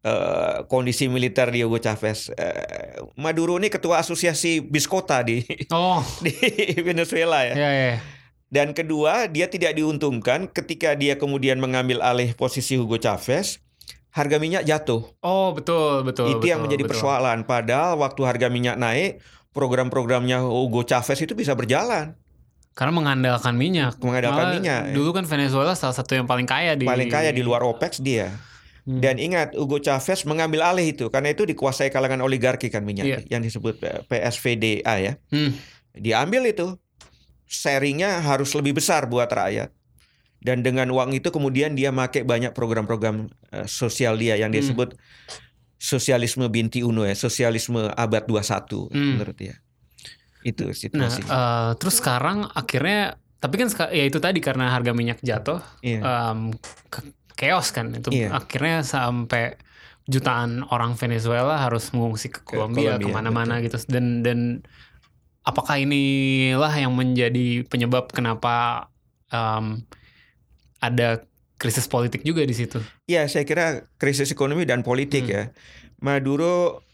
eh, 0.03 0.67
kondisi 0.67 1.07
militer 1.07 1.47
di 1.55 1.63
Hugo 1.63 1.79
Chavez. 1.79 2.35
Eh, 2.35 2.99
Maduro 3.15 3.55
ini 3.55 3.71
ketua 3.71 4.03
asosiasi 4.03 4.59
biskota 4.59 5.23
di 5.23 5.39
Oh. 5.71 6.03
di 6.25 6.35
Venezuela 6.83 7.47
ya. 7.47 7.55
Ya 7.55 7.71
ya. 7.71 7.95
Dan 8.45 8.71
kedua, 8.71 9.27
dia 9.27 9.49
tidak 9.49 9.75
diuntungkan 9.75 10.47
ketika 10.47 10.93
dia 10.93 11.17
kemudian 11.17 11.57
mengambil 11.57 11.99
alih 11.99 12.37
posisi 12.37 12.77
Hugo 12.77 13.01
Chavez, 13.01 13.59
harga 14.15 14.37
minyak 14.39 14.63
jatuh. 14.63 15.11
Oh, 15.19 15.51
betul, 15.51 16.07
betul. 16.07 16.31
itu 16.31 16.39
betul, 16.39 16.49
yang 16.53 16.61
menjadi 16.63 16.87
betul. 16.87 16.91
persoalan. 16.95 17.43
Padahal 17.43 17.99
waktu 17.99 18.21
harga 18.23 18.47
minyak 18.47 18.79
naik, 18.79 19.19
program-programnya 19.51 20.39
Hugo 20.45 20.87
Chavez 20.87 21.19
itu 21.19 21.35
bisa 21.35 21.51
berjalan. 21.51 22.15
Karena 22.75 22.91
mengandalkan 22.91 23.55
minyak. 23.55 23.95
Mengandalkan 24.03 24.51
Malah 24.51 24.55
minyak, 24.59 24.81
ya. 24.91 24.93
Dulu 24.93 25.15
kan 25.15 25.23
Venezuela 25.23 25.73
salah 25.79 25.95
satu 25.95 26.11
yang 26.11 26.27
paling 26.27 26.43
kaya 26.43 26.75
di 26.75 26.83
Paling 26.83 27.07
kaya 27.07 27.31
di 27.31 27.39
luar 27.39 27.63
OPEC 27.63 28.03
dia. 28.03 28.35
Hmm. 28.85 28.99
Dan 29.01 29.15
ingat, 29.17 29.55
Hugo 29.55 29.79
Chavez 29.79 30.27
mengambil 30.27 30.61
alih 30.61 30.91
itu 30.93 31.07
karena 31.09 31.31
itu 31.33 31.47
dikuasai 31.47 31.89
kalangan 31.89 32.21
oligarki 32.21 32.67
kan 32.69 32.83
minyak 32.85 33.07
Iya. 33.07 33.17
yang 33.31 33.41
disebut 33.41 33.79
eh, 33.81 34.03
PSVDA 34.05 34.93
ya. 35.01 35.13
Hmm. 35.31 35.55
Diambil 35.95 36.51
itu, 36.51 36.75
sharingnya 37.47 38.19
harus 38.21 38.51
lebih 38.53 38.75
besar 38.77 39.07
buat 39.07 39.31
rakyat. 39.31 39.71
Dan 40.43 40.61
dengan 40.61 40.85
uang 40.93 41.15
itu 41.17 41.33
kemudian 41.33 41.73
dia 41.73 41.89
make 41.89 42.21
banyak 42.21 42.53
program-program 42.53 43.31
eh, 43.55 43.65
sosial 43.65 44.19
dia 44.19 44.35
yang 44.37 44.51
dia 44.53 44.61
Hmm. 44.61 44.91
sosialisme 45.75 46.45
binti 46.51 46.83
uno 46.85 47.07
ya, 47.07 47.15
sosialisme 47.15 47.89
abad 47.95 48.23
21 48.27 48.91
Hmm. 48.91 49.17
menurut 49.17 49.33
dia. 49.33 49.55
Itu 50.45 50.69
Nah, 50.69 50.77
situasinya. 50.77 51.27
eh, 51.27 51.71
terus 51.81 51.97
sekarang 51.97 52.45
akhirnya 52.47 53.17
tapi 53.35 53.55
kan 53.57 53.67
ya 53.89 54.05
itu 54.05 54.17
tadi 54.17 54.39
karena 54.39 54.69
harga 54.69 54.93
minyak 54.93 55.21
jatuh 55.21 55.61
Iya. 55.81 56.01
em, 56.01 56.53
ke- 56.87 57.09
chaos 57.35 57.69
kan 57.69 57.89
itu 57.91 58.09
Iya. 58.09 58.29
akhirnya 58.31 58.81
sampai 58.81 59.57
jutaan 60.05 60.61
orang 60.65 60.93
Venezuela 60.93 61.57
harus 61.57 61.89
mengungsi 61.89 62.29
ke 62.29 62.41
Ke 62.41 62.55
Kolombia 62.55 62.93
Kolombia, 62.95 63.05
ke 63.05 63.09
mana-mana 63.11 63.57
gitu 63.59 63.77
dan 63.85 64.21
dan 64.21 64.39
apakah 65.41 65.77
inilah 65.77 66.69
yang 66.71 66.93
menjadi 66.93 67.65
penyebab 67.65 68.09
kenapa 68.09 68.87
em, 69.29 69.81
ada 70.79 71.25
krisis 71.57 71.85
politik 71.85 72.21
juga 72.21 72.41
di 72.41 72.53
situ 72.53 72.77
Ya, 73.05 73.25
saya 73.25 73.41
kira 73.43 73.65
krisis 73.95 74.29
ekonomi 74.29 74.63
dan 74.63 74.81
politik 74.81 75.25
Hmm. 75.25 75.33
ya. 75.33 75.43
Maduro 75.97 76.84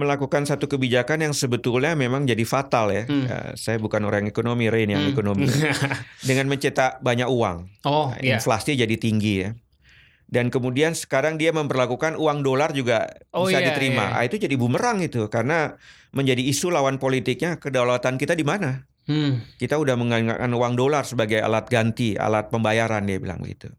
melakukan 0.00 0.44
satu 0.44 0.68
kebijakan 0.68 1.24
yang 1.24 1.32
sebetulnya 1.32 1.96
memang 1.96 2.28
jadi 2.28 2.44
fatal 2.44 2.92
ya. 2.92 3.02
Hmm. 3.08 3.24
Ya, 3.24 3.38
saya 3.56 3.80
bukan 3.80 4.04
orang 4.04 4.28
ekonomi, 4.28 4.68
Rain 4.68 4.92
yang 4.92 5.08
Hmm. 5.08 5.12
ekonomi. 5.16 5.48
Dengan 6.28 6.52
mencetak 6.52 7.00
banyak 7.00 7.26
uang, 7.26 7.56
oh 7.88 8.12
Nah, 8.12 8.20
iya 8.20 8.36
inflasi 8.36 8.76
jadi 8.76 8.92
tinggi 9.00 9.34
ya. 9.40 9.50
Dan 10.28 10.52
kemudian 10.52 10.92
sekarang 10.92 11.40
dia 11.40 11.48
memperlakukan 11.56 12.20
uang 12.20 12.44
dolar 12.44 12.76
juga 12.76 13.08
Oh, 13.32 13.48
bisa 13.48 13.62
iya, 13.64 13.72
diterima. 13.72 14.12
iya. 14.12 14.16
Ah, 14.20 14.22
itu 14.28 14.36
jadi 14.36 14.52
bumerang 14.60 15.00
itu 15.00 15.24
karena 15.32 15.80
menjadi 16.12 16.44
isu 16.44 16.68
lawan 16.68 17.00
politiknya 17.00 17.56
kedaulatan 17.56 18.20
kita 18.20 18.36
di 18.36 18.44
mana? 18.44 18.84
Hmm. 19.08 19.40
Kita 19.56 19.80
udah 19.80 19.96
menggunakan 19.96 20.50
uang 20.50 20.74
dolar 20.76 21.06
sebagai 21.08 21.40
alat 21.40 21.70
ganti, 21.72 22.18
alat 22.20 22.52
pembayaran 22.52 23.06
dia 23.06 23.16
bilang 23.16 23.40
gitu. 23.46 23.72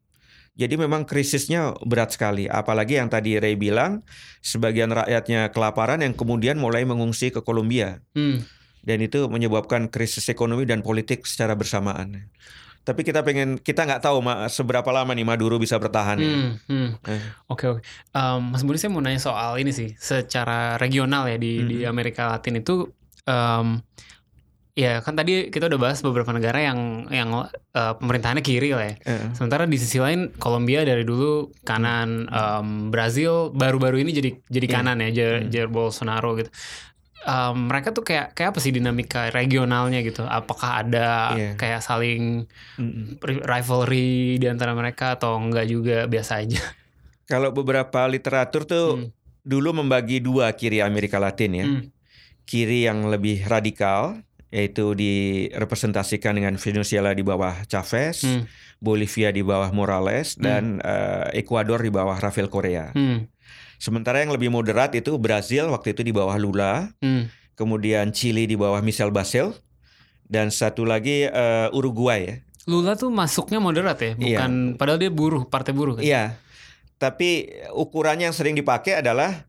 Jadi 0.57 0.73
memang 0.73 1.05
krisisnya 1.05 1.77
berat 1.85 2.17
sekali. 2.17 2.49
Apalagi 2.49 2.97
yang 2.97 3.13
tadi 3.13 3.37
Ray 3.37 3.53
bilang, 3.53 4.01
sebagian 4.41 4.89
rakyatnya 4.89 5.53
kelaparan 5.53 6.01
yang 6.01 6.17
kemudian 6.17 6.57
mulai 6.57 6.81
mengungsi 6.81 7.29
ke 7.29 7.45
Kolombia. 7.45 8.01
Hmm. 8.17 8.41
Dan 8.81 9.05
itu 9.05 9.29
menyebabkan 9.29 9.85
krisis 9.85 10.25
ekonomi 10.33 10.65
dan 10.65 10.81
politik 10.81 11.29
secara 11.29 11.53
bersamaan. 11.53 12.25
Tapi 12.87 13.03
kita 13.03 13.19
pengen, 13.19 13.59
kita 13.59 13.83
nggak 13.83 13.99
tahu 13.99 14.23
Ma, 14.23 14.47
seberapa 14.47 14.87
lama 14.95 15.11
nih 15.11 15.27
Maduro 15.27 15.59
bisa 15.59 15.75
bertahan. 15.75 16.17
ya. 16.17 16.25
Hmm, 16.31 16.51
hmm. 16.71 16.89
Eh. 17.03 17.21
Oke 17.51 17.67
oke. 17.67 17.81
Em, 18.15 18.41
Mas 18.47 18.63
Budi 18.63 18.79
saya 18.79 18.95
mau 18.95 19.03
nanya 19.03 19.19
soal 19.19 19.59
ini 19.59 19.75
sih, 19.75 19.91
secara 19.99 20.79
regional 20.79 21.27
ya 21.27 21.35
di 21.35 21.67
di 21.67 21.77
Mhm. 21.83 21.91
Amerika 21.91 22.31
Latin 22.31 22.63
itu, 22.63 22.87
em, 23.27 23.83
ya 24.77 25.01
kan 25.01 25.17
tadi 25.17 25.49
kita 25.49 25.65
udah 25.65 25.79
bahas 25.81 25.99
beberapa 25.99 26.29
negara 26.29 26.61
yang 26.61 27.09
yang 27.09 27.33
eh, 27.49 27.93
pemerintahannya 27.97 28.45
kiri 28.45 28.69
lah 28.71 28.85
ya. 28.85 28.95
Eh, 29.01 29.33
Sementara 29.33 29.65
di 29.65 29.73
sisi 29.75 29.97
lain 29.97 30.29
Kolombia 30.37 30.85
dari 30.85 31.01
dulu 31.01 31.49
kanan, 31.65 32.29
em, 32.29 32.67
Brazil 32.87 33.49
baru-baru 33.51 34.05
ini 34.05 34.13
jadi 34.13 34.29
jadi 34.45 34.65
Iya. 34.65 34.75
kanan 34.77 34.97
ya, 35.01 35.09
Jair, 35.09 35.35
Hmm. 35.39 35.49
Jair 35.49 35.67
Bolsonaro 35.67 36.37
gitu. 36.37 36.53
Em, 37.19 37.57
mereka 37.57 37.89
tuh 37.89 38.05
kayak 38.05 38.31
kayak 38.31 38.53
apa 38.53 38.59
sih 38.61 38.69
dinamika 38.69 39.33
regionalnya 39.33 39.99
gitu? 39.99 40.21
Apakah 40.23 40.85
ada 40.85 41.33
Iya. 41.33 41.51
kayak 41.57 41.81
saling 41.81 42.45
rivalry 43.43 44.37
di 44.37 44.45
antara 44.45 44.71
mereka 44.71 45.15
atau 45.15 45.35
enggak 45.35 45.65
juga 45.65 45.97
biasa 46.05 46.39
aja? 46.39 46.61
Kalau 47.25 47.51
beberapa 47.51 48.07
literatur 48.07 48.63
tuh 48.63 48.87
Hmm. 48.95 49.09
dulu 49.41 49.73
membagi 49.75 50.19
dua 50.19 50.51
kiri 50.51 50.79
Amerika 50.79 51.17
Latin 51.17 51.51
ya. 51.53 51.65
Hmm. 51.65 51.89
kiri 52.43 52.87
yang 52.87 53.11
lebih 53.11 53.43
radikal 53.43 54.23
yaitu 54.47 54.95
direpresentasikan 54.95 56.37
dengan 56.39 56.55
Venezuela 56.55 57.11
di 57.11 57.23
bawah 57.23 57.67
Chavez, 57.67 58.23
Hmm. 58.23 58.43
Bolivia 58.77 59.33
di 59.33 59.41
bawah 59.41 59.73
Morales 59.73 60.37
dan 60.37 60.77
eh, 60.79 61.41
Ekuador 61.41 61.81
di 61.81 61.89
bawah 61.89 62.15
Rafael 62.15 62.47
Correa. 62.47 62.93
Hmm. 62.93 63.25
Sementara 63.77 64.21
yang 64.21 64.33
lebih 64.33 64.49
moderat 64.49 64.93
itu 64.93 65.17
Brazil 65.17 65.69
waktu 65.69 65.93
itu 65.93 66.01
di 66.01 66.13
bawah 66.13 66.37
Lula, 66.37 66.93
Hmm. 67.01 67.27
kemudian 67.53 68.13
Chili 68.13 68.45
di 68.45 68.55
bawah 68.55 68.79
Michel 68.79 69.09
Basel 69.09 69.51
dan 70.25 70.53
satu 70.53 70.85
lagi 70.85 71.25
eh, 71.25 71.67
Uruguay 71.73 72.19
ya. 72.23 72.35
Lula 72.67 72.99
tuh 72.99 73.07
masuknya 73.07 73.63
moderat 73.63 73.95
ya, 74.03 74.11
bukan 74.13 74.75
padahal 74.75 74.99
dia 74.99 75.07
buruh, 75.07 75.47
partai 75.47 75.71
buruh 75.71 75.95
kan. 75.95 76.03
Iya. 76.03 76.23
Tapi 76.97 77.47
ukurannya 77.71 78.27
yang 78.27 78.35
sering 78.35 78.57
dipakai 78.57 78.99
adalah 78.99 79.47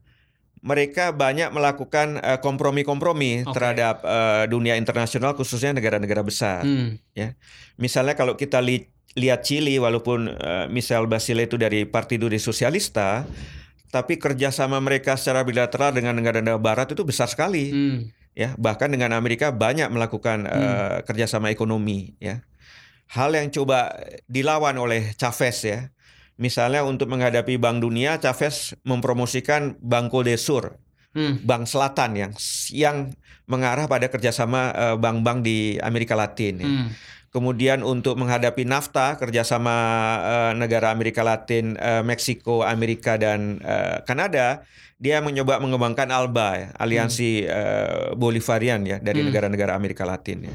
mereka 0.61 1.15
banyak 1.15 1.51
melakukan 1.51 2.19
eh, 2.19 2.39
kompromi-kompromi 2.39 3.47
Oke. 3.47 3.55
terhadap 3.55 4.03
eh, 4.03 4.45
dunia 4.47 4.75
internasional 4.75 5.35
khususnya 5.35 5.73
negara-negara 5.73 6.23
besar. 6.23 6.63
Hmm. 6.63 6.99
Misalnya 7.79 8.15
kalau 8.15 8.35
kita 8.35 8.59
li- 8.59 8.91
lihat 9.15 9.47
Chili 9.47 9.79
walaupun 9.79 10.31
eh, 10.31 10.67
Michel 10.69 11.07
Basile 11.07 11.47
itu 11.47 11.55
dari 11.57 11.87
Partido 11.87 12.27
de 12.27 12.39
Socialista 12.39 13.27
tapi 13.89 14.21
kerjasama 14.21 14.77
mereka 14.85 15.17
secara 15.17 15.41
bilateral 15.49 15.97
dengan 15.97 16.13
negara-negara 16.13 16.61
barat 16.61 16.93
itu 16.93 17.09
besar 17.09 17.25
sekali 17.25 17.73
Hmm. 17.73 17.99
ya 18.37 18.53
bahkan 18.61 18.93
dengan 18.93 19.17
Amerika 19.17 19.49
banyak 19.49 19.89
melakukan 19.89 20.45
eh, 20.45 20.97
kerjasama 21.09 21.49
ekonomi 21.49 22.13
ya 22.21 22.45
hal 23.09 23.33
yang 23.33 23.49
coba 23.49 23.97
dilawan 24.29 24.77
oleh 24.77 25.17
Chavez 25.17 25.65
ya 25.65 25.89
misalnya 26.39 26.87
untuk 26.87 27.11
menghadapi 27.11 27.59
Bank 27.59 27.83
Dunia 27.83 28.17
Chavez 28.17 28.79
mempromosikan 28.87 29.77
Banco 29.83 30.23
de 30.23 30.39
Sur 30.39 30.79
Hmm. 31.17 31.41
Bank 31.41 31.65
Selatan 31.65 32.21
yang 32.21 32.33
yang 32.69 32.97
mengarah 33.49 33.89
pada 33.89 34.13
kerjasama 34.13 34.61
eh, 34.77 34.97
bank-bank 35.01 35.41
di 35.41 35.81
Amerika 35.81 36.13
Latin 36.13 36.55
ya. 36.61 36.69
Hmm. 36.69 36.89
Kemudian 37.33 37.81
untuk 37.81 38.21
menghadapi 38.21 38.69
NAFTA 38.69 39.17
kerjasama 39.17 39.75
eh, 40.21 40.53
negara 40.61 40.93
Amerika 40.93 41.25
Latin, 41.25 41.81
eh, 41.81 42.05
Meksiko, 42.05 42.61
Amerika 42.61 43.17
dan 43.17 43.57
Kanada, 44.05 44.69
dia 45.01 45.25
mencoba 45.25 45.65
mengembangkan 45.65 46.13
ALBA, 46.13 46.49
ya, 46.61 46.67
aliansi 46.77 47.49
eh, 47.49 48.13
Bolivarian 48.13 48.85
ya 48.85 49.01
dari 49.01 49.25
Hmm. 49.25 49.33
negara-negara 49.33 49.73
Amerika 49.73 50.05
Latin. 50.05 50.45
Ya. 50.45 50.55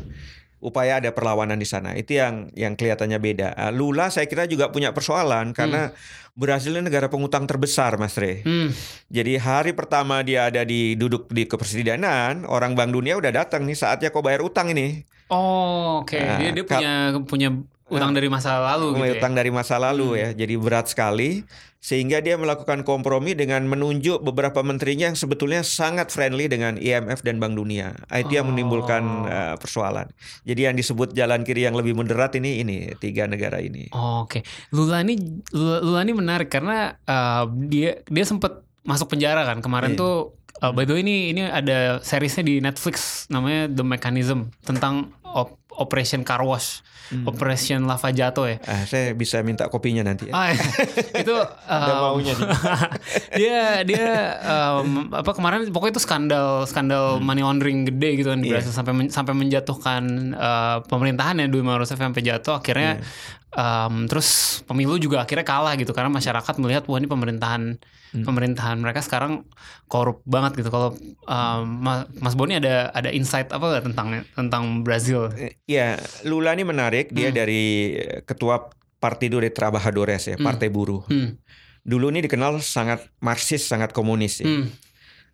Upaya 0.63 1.03
ada 1.03 1.11
perlawanan 1.11 1.59
di 1.59 1.67
sana. 1.67 1.91
Itu 1.91 2.15
yang 2.15 2.47
yang 2.55 2.79
kelihatannya 2.79 3.19
beda. 3.19 3.47
Eh, 3.51 3.71
Lula 3.75 4.07
saya 4.07 4.23
kira 4.25 4.47
juga 4.47 4.71
punya 4.71 4.95
persoalan 4.95 5.51
karena 5.51 5.91
Brasil 6.33 6.71
ini 6.73 6.87
negara 6.87 7.11
pengutang 7.11 7.43
terbesar, 7.43 7.99
Mas 7.99 8.15
Re. 8.15 8.41
Hmm. 8.41 8.71
Jadi 9.11 9.35
hari 9.37 9.75
pertama 9.75 10.23
dia 10.23 10.47
ada 10.47 10.63
di 10.63 10.95
duduk 10.95 11.27
di 11.29 11.43
kepresidenan, 11.45 12.47
orang 12.47 12.73
Bank 12.73 12.95
Dunia 12.95 13.19
udah 13.19 13.29
datang 13.29 13.67
nih 13.67 13.75
saatnya 13.75 14.09
kau 14.09 14.23
bayar 14.23 14.41
utang 14.41 14.71
ini. 14.71 15.03
Oh, 15.27 16.01
oke. 16.01 16.15
Nah, 16.17 16.39
dia 16.39 16.49
dia 16.55 16.63
punya 16.65 16.93
punya 17.27 17.49
utang 17.91 18.15
dari 18.15 18.31
masa 18.31 18.57
lalu 18.57 18.97
gitu 18.97 19.05
ya. 19.05 19.13
utang 19.19 19.33
dari 19.35 19.51
masa 19.53 19.75
lalu 19.77 20.07
Hmm. 20.15 20.21
ya. 20.23 20.29
Jadi 20.33 20.53
berat 20.57 20.87
sekali 20.89 21.43
sehingga 21.83 22.17
dia 22.17 22.33
melakukan 22.33 22.81
kompromi 22.81 23.35
dengan 23.35 23.67
menunjuk 23.67 24.23
beberapa 24.23 24.63
menterinya 24.63 25.11
yang 25.11 25.19
sebetulnya 25.19 25.59
sangat 25.61 26.07
friendly 26.07 26.47
dengan 26.47 26.79
IMF 26.79 27.19
dan 27.21 27.37
Bank 27.37 27.53
Dunia. 27.53 27.91
Itu 28.07 28.31
yang 28.31 28.47
Oh. 28.47 28.49
menimbulkan 28.49 29.03
eh, 29.25 29.55
persoalan. 29.55 30.07
Jadi 30.41 30.61
yang 30.63 30.73
disebut 30.73 31.11
jalan 31.11 31.43
kiri 31.43 31.63
yang 31.63 31.75
lebih 31.75 31.91
moderat 31.91 32.31
ini 32.33 32.63
ini 32.63 32.77
tiga 32.95 33.27
negara 33.27 33.59
ini. 33.59 33.91
Oh, 33.91 34.23
Oke, 34.23 34.47
Lula 34.69 35.03
ini 35.03 35.19
Lula, 35.51 35.83
Lula 35.83 35.99
ini 36.01 36.13
menarik 36.13 36.47
karena 36.47 36.95
uh, 37.03 37.43
dia 37.67 37.99
dia 38.05 38.23
sempat 38.23 38.63
masuk 38.81 39.09
penjara 39.09 39.43
kan 39.43 39.59
kemarin 39.59 39.93
Iya. 39.93 39.99
tuh. 39.99 40.15
uh, 40.55 40.71
by 40.71 40.85
the 40.85 40.93
way 40.93 41.01
ini 41.01 41.31
ini 41.31 41.43
ada 41.43 41.99
seriesnya 41.99 42.39
di 42.41 42.59
Netflix 42.59 43.27
namanya 43.27 43.67
The 43.67 43.83
Mechanism 43.83 44.55
tentang 44.61 45.11
op- 45.25 45.59
Operation 45.73 46.21
Car 46.21 46.39
Wash, 46.39 46.85
Hmm. 47.13 47.25
Operation 47.25 47.85
Lava 47.85 48.09
Jato 48.09 48.43
ya. 48.43 48.57
Ah, 48.63 48.83
saya 48.83 49.13
bisa 49.13 49.37
minta 49.39 49.67
kopinya 49.67 50.01
nanti. 50.01 50.27
Ya. 50.27 50.33
Ah, 50.33 50.49
itu 51.21 51.35
Ada 51.63 51.93
um, 51.93 52.01
maunya 52.03 52.33
nih. 52.33 52.47
dia 53.39 53.57
dia 53.83 54.05
um, 54.41 54.87
apa 55.09 55.31
kemarin 55.31 55.69
pokoknya 55.69 55.93
itu 55.93 56.01
skandal 56.01 56.65
skandal 56.65 57.05
Hmm. 57.13 57.23
money 57.23 57.41
laundering 57.41 57.85
gede 57.85 58.17
gitu 58.17 58.27
kan 58.27 58.39
Iya. 58.39 58.49
berhasil 58.49 58.73
sampai 58.73 58.93
men- 58.93 59.09
sampai 59.09 59.33
menjatuhkan 59.33 60.03
uh, 60.33 60.77
pemerintahan 60.83 61.37
ya 61.37 61.45
Dilma 61.45 61.75
Rousseff 61.75 61.95
sampai 61.95 62.19
jatuh 62.19 62.55
akhirnya 62.55 62.97
Iya. 62.97 63.05
um, 63.53 64.05
terus 64.05 64.27
pemilu 64.63 64.97
juga 64.97 65.21
akhirnya 65.21 65.43
kalah 65.43 65.75
gitu 65.75 65.91
karena 65.91 66.09
masyarakat 66.09 66.55
melihat 66.57 66.83
wah 66.85 66.97
ini 66.97 67.05
pemerintahan 67.05 67.77
Hmm. 68.13 68.21
pemerintahan 68.23 68.77
mereka 68.77 69.01
sekarang 69.01 69.41
korup 69.87 70.21
banget 70.23 70.53
gitu 70.55 70.69
kalau 70.69 70.93
um, 71.23 71.61
Ma- 71.81 72.05
Mas 72.15 72.37
Boni 72.37 72.53
ada 72.53 72.93
ada 72.93 73.09
insight 73.09 73.49
apa 73.49 73.65
nggak 73.65 73.83
tentang 73.83 74.07
tentang 74.31 74.63
Brazil? 74.79 75.33
Eh, 75.33 75.57
Ya, 75.65 75.97
Lula 76.21 76.53
ini 76.53 76.61
menarik. 76.61 77.02
Dia 77.09 77.33
Hmm. 77.33 77.35
dari 77.35 77.63
eh, 77.97 78.21
ketua 78.23 78.69
Partido 78.99 79.43
de 79.43 79.51
Trabajadores 79.51 80.31
ya, 80.31 80.35
Hmm. 80.39 80.45
Partai 80.45 80.71
Buruh. 80.71 81.03
Hmm. 81.11 81.35
Dulu 81.83 82.07
ini 82.15 82.23
dikenal 82.23 82.63
sangat 82.63 83.03
Marxis, 83.19 83.67
sangat 83.67 83.91
komunis. 83.91 84.39
Ya. 84.39 84.47
Hmm. 84.47 84.71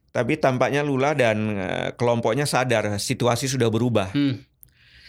Tapi 0.09 0.41
tampaknya 0.41 0.81
Lula 0.81 1.13
dan 1.13 1.37
eh, 1.53 1.89
kelompoknya 1.93 2.49
sadar 2.49 2.97
situasi 2.97 3.45
sudah 3.45 3.69
berubah, 3.69 4.09
Hmm. 4.09 4.41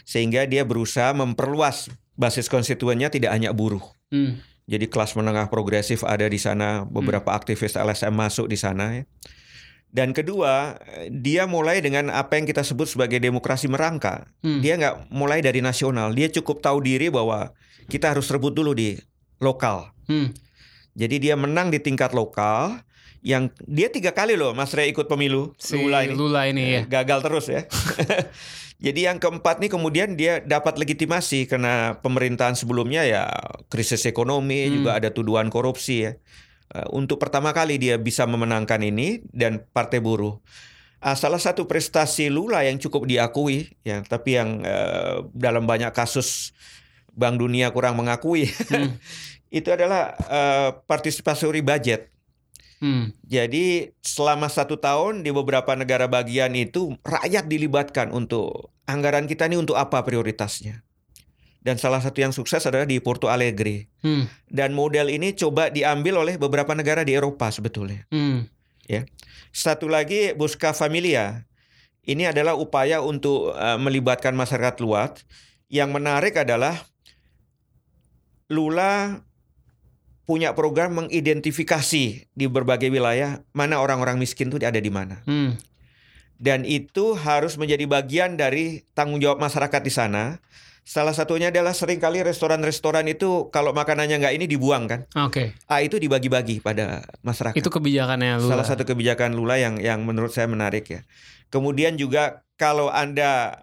sehingga 0.05 0.45
dia 0.45 0.61
berusaha 0.61 1.09
memperluas 1.17 1.89
basis 2.13 2.45
konstituennya 2.45 3.09
tidak 3.09 3.33
hanya 3.33 3.49
buruh. 3.49 3.81
Hmm. 4.13 4.37
Jadi 4.69 4.85
kelas 4.87 5.17
menengah 5.17 5.49
progresif 5.49 6.05
ada 6.05 6.29
di 6.29 6.37
sana, 6.37 6.85
beberapa 6.85 7.33
aktivis 7.33 7.73
LSM 7.73 8.13
masuk 8.13 8.45
di 8.45 8.55
sana. 8.55 8.93
Ya. 8.93 9.03
Dan 9.91 10.15
kedua, 10.15 10.79
eh, 10.97 11.11
dia 11.11 11.43
mulai 11.45 11.83
dengan 11.83 12.07
apa 12.07 12.39
yang 12.39 12.47
kita 12.47 12.63
sebut 12.63 12.87
sebagai 12.87 13.19
demokrasi 13.19 13.67
merangka. 13.67 14.23
Hmm. 14.39 14.63
Dia 14.63 14.79
nggak 14.79 15.11
mulai 15.11 15.43
dari 15.43 15.59
nasional. 15.59 16.15
Dia 16.15 16.31
cukup 16.31 16.63
tahu 16.63 16.79
diri 16.79 17.11
bahwa 17.11 17.51
kita 17.91 18.15
harus 18.15 18.31
rebut 18.31 18.55
dulu 18.55 18.71
di 18.71 18.95
lokal. 19.43 19.91
Hmm. 20.07 20.31
Jadi 20.95 21.27
dia 21.27 21.35
menang 21.35 21.67
di 21.71 21.83
tingkat 21.83 22.15
lokal. 22.15 22.79
Yang 23.21 23.53
dia 23.69 23.91
tiga 23.91 24.15
kali 24.15 24.33
loh, 24.33 24.55
Mas 24.55 24.73
Ray 24.73 24.89
ikut 24.89 25.05
pemilu. 25.05 25.53
Si 25.59 25.77
Lula 25.77 26.07
ini. 26.07 26.15
Lula 26.17 26.41
ini 26.49 26.63
ya. 26.73 26.81
Gagal 26.89 27.19
terus 27.21 27.45
ya. 27.51 27.61
Jadi 28.85 29.05
yang 29.05 29.21
keempat 29.21 29.61
nih 29.61 29.69
kemudian 29.69 30.17
dia 30.17 30.41
dapat 30.41 30.81
legitimasi 30.81 31.45
karena 31.45 32.01
pemerintahan 32.01 32.57
sebelumnya 32.57 33.05
ya 33.05 33.29
krisis 33.69 34.09
ekonomi 34.09 34.65
Hmm. 34.65 34.73
juga 34.81 34.91
ada 34.97 35.13
tuduhan 35.13 35.53
korupsi 35.53 36.09
ya. 36.09 36.11
Eh, 36.71 36.87
Untuk 36.95 37.19
pertama 37.19 37.51
kali 37.51 37.75
dia 37.75 37.99
bisa 37.99 38.23
memenangkan 38.23 38.79
ini 38.79 39.19
dan 39.35 39.59
Partai 39.75 39.99
Buruh. 39.99 40.39
Ah, 41.01 41.17
salah 41.17 41.41
satu 41.41 41.65
prestasi 41.65 42.29
Lula 42.29 42.61
yang 42.61 42.77
cukup 42.77 43.09
diakui 43.09 43.73
ya, 43.81 44.05
tapi 44.05 44.37
yang 44.37 44.61
eh, 44.61 45.25
dalam 45.33 45.65
banyak 45.65 45.89
kasus 45.91 46.53
Bank 47.11 47.41
Dunia 47.41 47.73
kurang 47.73 47.97
mengakui 47.99 48.47
Hmm. 48.69 48.95
itu 49.51 49.67
adalah 49.67 50.15
eh, 50.15 50.69
participatory 50.87 51.59
budget. 51.59 52.07
Hmm. 52.81 53.13
Jadi 53.25 53.93
selama 54.01 54.49
satu 54.49 54.73
tahun 54.79 55.21
di 55.21 55.29
beberapa 55.29 55.77
negara 55.77 56.09
bagian 56.09 56.53
itu 56.57 56.97
rakyat 57.05 57.45
dilibatkan 57.45 58.09
untuk 58.09 58.73
anggaran 58.89 59.29
kita 59.29 59.45
ini 59.45 59.61
untuk 59.61 59.77
apa 59.77 60.01
prioritasnya. 60.01 60.81
Dan 61.61 61.77
salah 61.77 62.01
satu 62.01 62.17
yang 62.25 62.33
sukses 62.33 62.65
adalah 62.65 62.89
di 62.89 62.97
Porto 62.97 63.29
Alegre. 63.29 63.85
Hmm. 64.01 64.25
Dan 64.49 64.73
model 64.73 65.13
ini 65.13 65.37
coba 65.37 65.69
diambil 65.69 66.25
oleh 66.25 66.35
beberapa 66.41 66.73
negara 66.73 67.05
di 67.05 67.13
Eropa 67.13 67.53
sebetulnya. 67.53 68.09
Hmm. 68.09 68.49
Satu 69.53 69.85
lagi 69.85 70.33
Busca 70.33 70.73
Familia. 70.73 71.45
Ini 72.01 72.33
adalah 72.33 72.57
upaya 72.57 73.05
untuk 73.05 73.53
eh, 73.53 73.77
melibatkan 73.77 74.33
masyarakat 74.33 74.81
luas. 74.81 75.21
Yang 75.69 75.89
menarik 75.95 76.35
adalah 76.35 76.75
Lula 78.51 79.23
punya 80.27 80.51
program 80.51 80.95
mengidentifikasi 81.05 82.05
di 82.27 82.45
berbagai 82.47 82.91
wilayah 82.91 83.43
mana 83.55 83.79
orang-orang 83.79 84.19
miskin 84.19 84.51
itu 84.51 84.59
ada 84.59 84.79
di 84.79 84.91
mana. 84.91 85.23
Hmm. 85.23 85.55
Dan 86.41 86.65
itu 86.65 87.13
harus 87.13 87.53
menjadi 87.55 87.85
bagian 87.85 88.33
dari 88.33 88.81
tanggung 88.97 89.21
jawab 89.21 89.37
masyarakat 89.37 89.81
di 89.85 89.93
sana. 89.93 90.41
Salah 90.81 91.13
satunya 91.13 91.53
adalah 91.53 91.71
sering 91.71 91.97
kali 91.97 92.19
restoran-restoran 92.19 93.05
itu 93.05 93.47
kalau 93.47 93.69
makanannya 93.71 94.17
nggak 94.17 94.33
ini 94.33 94.45
dibuang 94.45 94.89
kan. 94.89 95.05
Oke. 95.15 95.53
Ah 95.65 95.79
itu 95.79 95.95
dibagi-bagi 95.95 96.59
pada 96.59 97.05
masyarakat. 97.21 97.53
Itu 97.53 97.69
kebijakannya 97.69 98.41
Lula. 98.41 98.57
Salah 98.57 98.65
satu 98.65 98.83
kebijakan 98.83 99.31
Lula 99.31 99.55
yang 99.55 99.77
yang 99.77 100.01
menurut 100.01 100.29
saya 100.29 100.45
menarik 100.45 100.89
ya. 100.89 101.01
Kemudian 101.47 101.95
juga 101.95 102.41
kalau 102.55 102.89
Anda 102.89 103.61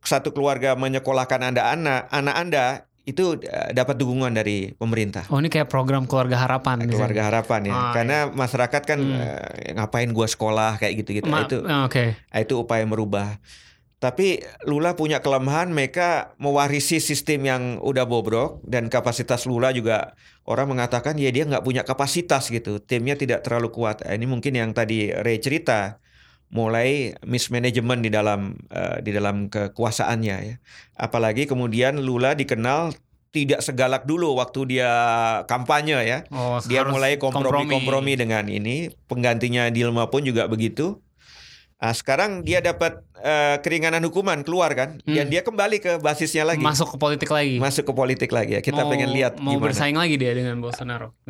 satu 0.00 0.32
keluarga 0.32 0.74
menyekolahkan 0.74 1.40
Anda 1.44 1.70
anak, 1.70 2.08
anak 2.08 2.36
Anda 2.36 2.64
itu 3.04 3.38
eh, 3.40 3.70
dapat 3.70 3.96
dukungan 3.96 4.30
dari 4.30 4.70
pemerintah. 4.72 5.30
Oh 5.30 5.38
ini 5.38 5.48
kayak 5.48 5.66
program 5.66 6.04
keluarga 6.04 6.36
harapan. 6.36 6.82
misalnya. 6.82 6.94
Keluarga 6.94 7.22
harapan 7.26 7.60
ya. 7.64 7.74
Ah, 7.74 7.92
Karena 7.92 8.18
masyarakat 8.28 8.82
kan 8.84 8.98
Hmm. 8.98 9.16
eh, 9.16 9.72
ngapain 9.72 10.10
gua 10.10 10.26
sekolah 10.26 10.76
kayak 10.76 10.94
gitu-gitu. 10.98 11.26
Ma- 11.26 11.46
itu 11.46 11.62
Oke. 11.62 12.18
itu 12.28 12.54
upaya 12.56 12.84
merubah. 12.84 13.38
Tapi 14.00 14.40
Lula 14.64 14.96
punya 14.96 15.20
kelemahan 15.20 15.68
mereka 15.76 16.32
mewarisi 16.40 17.04
sistem 17.04 17.44
yang 17.44 17.62
udah 17.84 18.08
bobrok 18.08 18.64
dan 18.64 18.88
kapasitas 18.88 19.44
Lula 19.44 19.76
juga 19.76 20.16
orang 20.48 20.72
mengatakan 20.72 21.20
ya 21.20 21.28
dia 21.28 21.44
nggak 21.44 21.60
punya 21.60 21.84
kapasitas 21.84 22.48
gitu. 22.48 22.80
Timnya 22.80 23.20
tidak 23.20 23.44
terlalu 23.44 23.68
kuat. 23.68 24.00
Eh, 24.08 24.16
Ini 24.16 24.24
mungkin 24.24 24.56
yang 24.56 24.72
tadi 24.72 25.12
Ray 25.12 25.36
cerita 25.44 26.00
mulai 26.48 27.12
mismanagement 27.28 28.00
di 28.00 28.08
dalam 28.08 28.56
eh, 28.72 29.04
di 29.04 29.12
dalam 29.12 29.52
kekuasaannya 29.52 30.36
ya. 30.48 30.56
Apalagi 30.96 31.44
kemudian 31.44 32.00
Lula 32.00 32.32
dikenal 32.32 32.96
tidak 33.30 33.62
segalak 33.62 34.08
dulu 34.08 34.34
waktu 34.40 34.80
dia 34.80 34.90
kampanye 35.46 35.98
ya. 36.02 36.18
Oh, 36.34 36.58
Dia 36.66 36.82
mulai 36.88 37.20
kompromi-kompromi 37.20 38.18
dengan 38.18 38.48
ini. 38.50 38.90
Penggantinya 39.06 39.70
Dilma 39.70 40.10
pun 40.10 40.26
juga 40.26 40.50
begitu. 40.50 40.98
Nah, 41.80 41.92
sekarang 41.92 42.44
dia 42.44 42.60
dapat 42.60 43.00
eh, 43.16 43.56
keringanan 43.58 44.00
hukuman 44.02 44.40
keluar 44.40 44.68
kan, 44.70 44.96
Hmm. 44.98 45.12
dan 45.14 45.26
dia 45.26 45.40
kembali 45.40 45.76
ke 45.76 45.92
basisnya 45.96 46.40
lagi, 46.42 46.60
Masuk 46.60 46.92
ke 46.92 46.96
politik 46.96 47.28
lagi. 47.28 47.56
masuk 47.56 47.84
ke 47.84 47.92
politik 47.94 48.30
lagi 48.30 48.52
ya. 48.52 48.60
Kita 48.60 48.80
Mau- 48.82 48.88
pengen 48.88 49.08
lihat 49.10 49.36
mau 49.36 49.52
gimana. 49.54 49.64
bersaing 49.66 49.92
lagi 49.94 50.16
dia 50.16 50.32
dengan 50.32 50.56
Bolsonaro. 50.58 51.12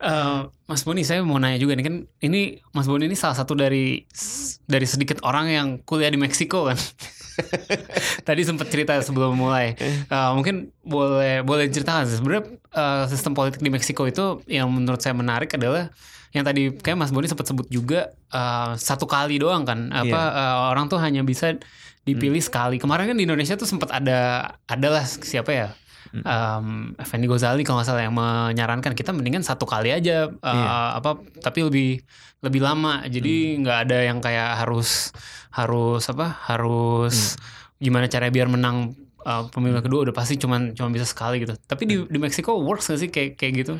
Eh, 0.00 0.38
Mas 0.64 0.80
Boni, 0.80 1.02
saya 1.02 1.20
mau 1.20 1.36
nanya 1.36 1.56
juga 1.56 1.72
nih 1.72 1.84
kan, 1.84 1.96
ini 2.18 2.40
Mas 2.70 2.84
Boni 2.84 3.04
ini 3.04 3.12
salah 3.12 3.34
satu 3.34 3.52
dari 3.52 4.08
dari 4.64 4.86
sedikit 4.86 5.20
orang 5.20 5.46
yang 5.46 5.68
kuliah 5.78 6.08
di 6.08 6.16
Meksiko 6.16 6.64
kan. 6.66 6.78
Tadi 8.26 8.40
sempat 8.42 8.68
cerita 8.68 8.96
sebelum 8.98 9.34
mulai. 9.34 9.76
Eh, 9.76 10.30
mungkin 10.32 10.72
boleh 10.80 11.40
boleh 11.40 11.66
ceritakan 11.66 12.04
sebenarnya 12.06 12.44
eh, 12.70 13.04
sistem 13.06 13.32
politik 13.34 13.60
di 13.60 13.68
Meksiko 13.68 14.04
itu 14.04 14.24
yang 14.46 14.68
menurut 14.68 14.98
saya 14.98 15.12
menarik 15.12 15.52
adalah 15.52 15.92
yang 16.30 16.42
tadi 16.42 16.70
kayak 16.72 16.94
Mas 16.96 17.10
Boni 17.10 17.26
sempat 17.26 17.44
sebut 17.44 17.66
juga 17.66 18.08
eh, 18.28 18.72
satu 18.74 19.04
kali 19.04 19.36
doang 19.36 19.62
kan 19.62 19.90
apa 19.90 20.06
Iya. 20.06 20.38
eh, 20.38 20.56
orang 20.70 20.86
tuh 20.86 20.98
hanya 20.98 21.22
bisa 21.22 21.54
dipilih 22.00 22.40
sekali. 22.40 22.78
Kemarin 22.78 23.06
kan 23.06 23.16
di 23.16 23.24
Indonesia 23.24 23.54
tuh 23.54 23.66
sempat 23.66 23.90
ada 23.90 24.20
adalah 24.64 25.04
siapa 25.04 25.50
ya? 25.50 25.68
Um, 26.10 26.96
Effendi 26.96 27.30
Gozali 27.30 27.62
kalau 27.62 27.78
nggak 27.78 27.86
salah 27.86 28.02
yang 28.02 28.16
menyarankan 28.16 28.98
kita 28.98 29.14
mendingan 29.14 29.46
satu 29.46 29.62
kali 29.62 29.92
aja 29.92 30.26
eh, 30.26 30.48
Iya. 30.48 30.98
apa 30.98 31.10
tapi 31.38 31.62
lebih 31.62 32.02
lebih 32.40 32.60
lama 32.60 33.04
jadi 33.04 33.60
nggak 33.60 33.78
ada 33.86 33.98
yang 34.02 34.18
kayak 34.18 34.58
harus 34.58 35.14
harus 35.50 36.02
apa 36.08 36.34
harus 36.50 37.36
gimana 37.78 38.10
caranya 38.10 38.32
biar 38.32 38.48
menang 38.48 38.96
uh, 39.22 39.46
pemilu 39.48 39.78
kedua 39.78 40.02
udah 40.02 40.14
pasti 40.16 40.34
cuman 40.34 40.72
cuma 40.72 40.88
bisa 40.88 41.06
sekali 41.06 41.44
gitu 41.44 41.54
tapi 41.62 41.84
di 41.84 42.02
di 42.02 42.18
Meksiko 42.18 42.58
works 42.58 42.90
gak 42.90 42.98
sih 42.98 43.10
kayak 43.12 43.38
kayak 43.38 43.52
gitu 43.62 43.74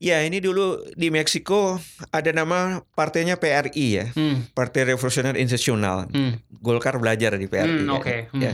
Ya 0.00 0.24
ini 0.24 0.40
dulu 0.40 0.80
di 0.96 1.12
Meksiko 1.12 1.76
ada 2.08 2.32
nama 2.32 2.80
partainya 2.96 3.36
PRI 3.36 3.86
ya, 4.00 4.06
hmm, 4.16 4.56
Partai 4.56 4.88
Revolusioner 4.88 5.36
Institusional. 5.36 6.08
hmm, 6.08 6.40
Golkar 6.64 6.96
belajar 6.96 7.36
di 7.36 7.44
PRI. 7.44 7.84
hmm, 7.84 7.86
ya. 7.86 7.92
oke 7.92 8.16
hmm, 8.32 8.40
Ya. 8.40 8.52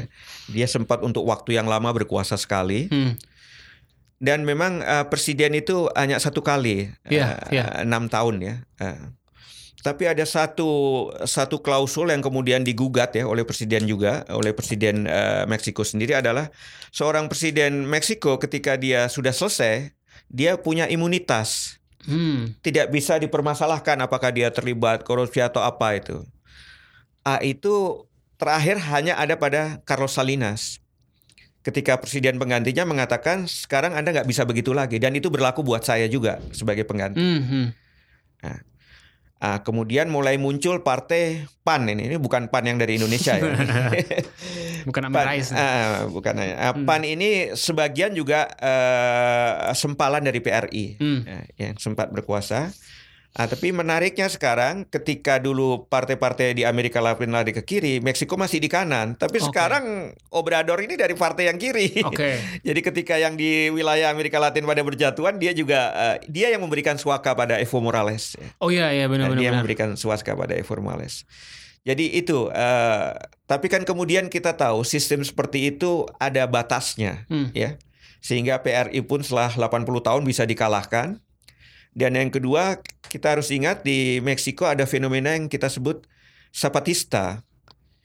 Dia 0.50 0.66
sempat 0.66 1.06
untuk 1.06 1.22
waktu 1.22 1.54
yang 1.54 1.70
lama 1.70 1.94
berkuasa 1.94 2.34
sekali. 2.34 2.90
hmm, 2.90 3.14
Dan 4.18 4.42
memang 4.42 4.82
eh, 4.82 5.06
presiden 5.06 5.54
itu 5.54 5.86
hanya 5.94 6.18
satu 6.18 6.42
kali, 6.42 6.90
Iya, 7.06 7.38
eh, 7.46 7.62
iya. 7.62 7.86
enam 7.86 8.10
tahun 8.10 8.42
ya. 8.42 8.54
Eh, 8.82 8.98
tapi 9.86 10.10
ada 10.10 10.26
satu 10.26 10.66
satu 11.22 11.62
klausul 11.62 12.10
yang 12.10 12.26
kemudian 12.26 12.66
digugat 12.66 13.14
ya 13.14 13.22
oleh 13.22 13.46
presiden 13.46 13.86
juga, 13.86 14.26
oleh 14.34 14.50
presiden 14.50 15.06
eh, 15.06 15.46
Meksiko 15.46 15.86
sendiri 15.86 16.18
adalah 16.18 16.50
seorang 16.90 17.30
presiden 17.30 17.86
Meksiko 17.86 18.34
ketika 18.42 18.74
dia 18.74 19.06
sudah 19.06 19.30
selesai, 19.30 19.94
dia 20.26 20.58
punya 20.58 20.90
imunitas, 20.90 21.78
hmm. 22.06 22.58
tidak 22.62 22.90
bisa 22.90 23.18
dipermasalahkan 23.18 23.98
apakah 24.02 24.30
dia 24.30 24.50
terlibat 24.50 25.06
korupsi 25.06 25.42
atau 25.42 25.62
apa 25.62 25.98
itu. 25.98 26.22
Ah 27.26 27.42
itu 27.42 28.06
terakhir 28.38 28.78
hanya 28.92 29.18
ada 29.18 29.34
pada 29.34 29.82
Carlos 29.82 30.14
Salinas 30.14 30.78
ketika 31.66 31.98
presiden 31.98 32.38
penggantinya 32.38 32.86
mengatakan 32.86 33.50
sekarang 33.50 33.98
Anda 33.98 34.14
nggak 34.14 34.30
bisa 34.30 34.46
begitu 34.46 34.70
lagi 34.70 35.02
dan 35.02 35.18
itu 35.18 35.26
berlaku 35.34 35.66
buat 35.66 35.82
saya 35.82 36.06
juga 36.06 36.38
sebagai 36.54 36.86
pengganti. 36.86 37.18
Hmm, 37.18 37.42
hmm. 37.42 37.66
Ah, 39.36 39.60
kemudian 39.60 40.08
mulai 40.08 40.40
muncul 40.40 40.80
partai 40.80 41.44
PAN 41.60 41.84
ini, 41.92 42.08
ini 42.08 42.16
bukan 42.16 42.48
PAN 42.48 42.72
yang 42.72 42.80
dari 42.80 42.96
Indonesia 42.96 43.36
ya. 43.36 43.52
bukan 44.88 45.12
Amin 45.12 45.16
PAN, 45.20 45.26
Rais 45.28 45.48
ah, 45.52 46.08
bukan 46.08 46.34
ah, 46.40 46.72
Hmm. 46.72 46.88
PAN 46.88 47.04
ini 47.04 47.52
sebagian 47.52 48.16
juga 48.16 48.48
eh, 48.56 49.76
sempalan 49.76 50.24
dari 50.24 50.40
PRI 50.40 50.96
hmm. 50.96 51.20
ya, 51.28 51.68
yang 51.68 51.76
sempat 51.76 52.08
berkuasa. 52.16 52.72
Ah, 53.36 53.44
tapi 53.44 53.68
menariknya 53.68 54.32
sekarang 54.32 54.88
ketika 54.88 55.36
dulu 55.36 55.84
partai-partai 55.92 56.56
di 56.56 56.64
Amerika 56.64 57.04
Latin 57.04 57.36
lari 57.36 57.52
ke 57.52 57.60
kiri, 57.60 58.00
Meksiko 58.00 58.40
masih 58.40 58.64
di 58.64 58.72
kanan. 58.72 59.12
Tapi 59.12 59.36
Oke. 59.44 59.52
sekarang 59.52 60.16
Obrador 60.32 60.80
ini 60.80 60.96
dari 60.96 61.12
partai 61.12 61.52
yang 61.52 61.60
kiri. 61.60 62.00
oke 62.00 62.30
Jadi 62.66 62.80
ketika 62.80 63.20
yang 63.20 63.36
di 63.36 63.68
wilayah 63.68 64.08
Amerika 64.08 64.40
Latin 64.40 64.64
pada 64.64 64.80
berjatuhan, 64.80 65.36
dia 65.36 65.52
juga 65.52 65.92
eh, 66.16 66.16
dia 66.32 66.48
yang 66.48 66.64
memberikan 66.64 66.96
suaka 66.96 67.36
pada 67.36 67.60
Evo 67.60 67.84
Morales. 67.84 68.40
ya. 68.40 68.48
oh 68.56 68.72
iya 68.72 68.88
iya 68.90 69.04
benar 69.04 69.28
Dan 69.28 69.36
benar 69.36 69.42
dia 69.44 69.50
benar 69.52 69.60
memberikan 69.60 69.88
suaka 69.94 70.32
pada 70.32 70.56
Evo 70.56 70.72
Morales. 70.80 71.28
Jadi 71.86 72.18
itu, 72.18 72.50
uh, 72.50 73.14
tapi 73.46 73.70
kan 73.70 73.86
kemudian 73.86 74.26
kita 74.26 74.58
tahu 74.58 74.82
sistem 74.82 75.22
seperti 75.22 75.70
itu 75.70 76.02
ada 76.18 76.42
batasnya, 76.48 77.28
Hmm. 77.30 77.52
ya. 77.54 77.78
Sehingga 78.18 78.58
PRI 78.58 79.06
pun 79.06 79.22
setelah 79.22 79.54
80 79.54 80.02
tahun 80.02 80.26
bisa 80.26 80.42
dikalahkan. 80.42 81.22
Dan 81.96 82.12
yang 82.12 82.28
kedua, 82.28 82.84
kita 83.08 83.32
harus 83.32 83.48
ingat 83.48 83.80
di 83.80 84.20
Meksiko 84.20 84.68
ada 84.68 84.84
fenomena 84.84 85.32
yang 85.32 85.48
kita 85.48 85.72
sebut 85.72 86.04
Zapatista, 86.52 87.40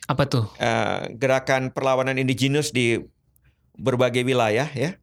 Apa 0.08 0.32
tuh? 0.32 0.48
uh, 0.64 1.12
gerakan 1.12 1.76
perlawanan 1.76 2.16
indigenous 2.16 2.72
di 2.72 3.04
berbagai 3.76 4.24
wilayah, 4.24 4.72
ya, 4.72 4.96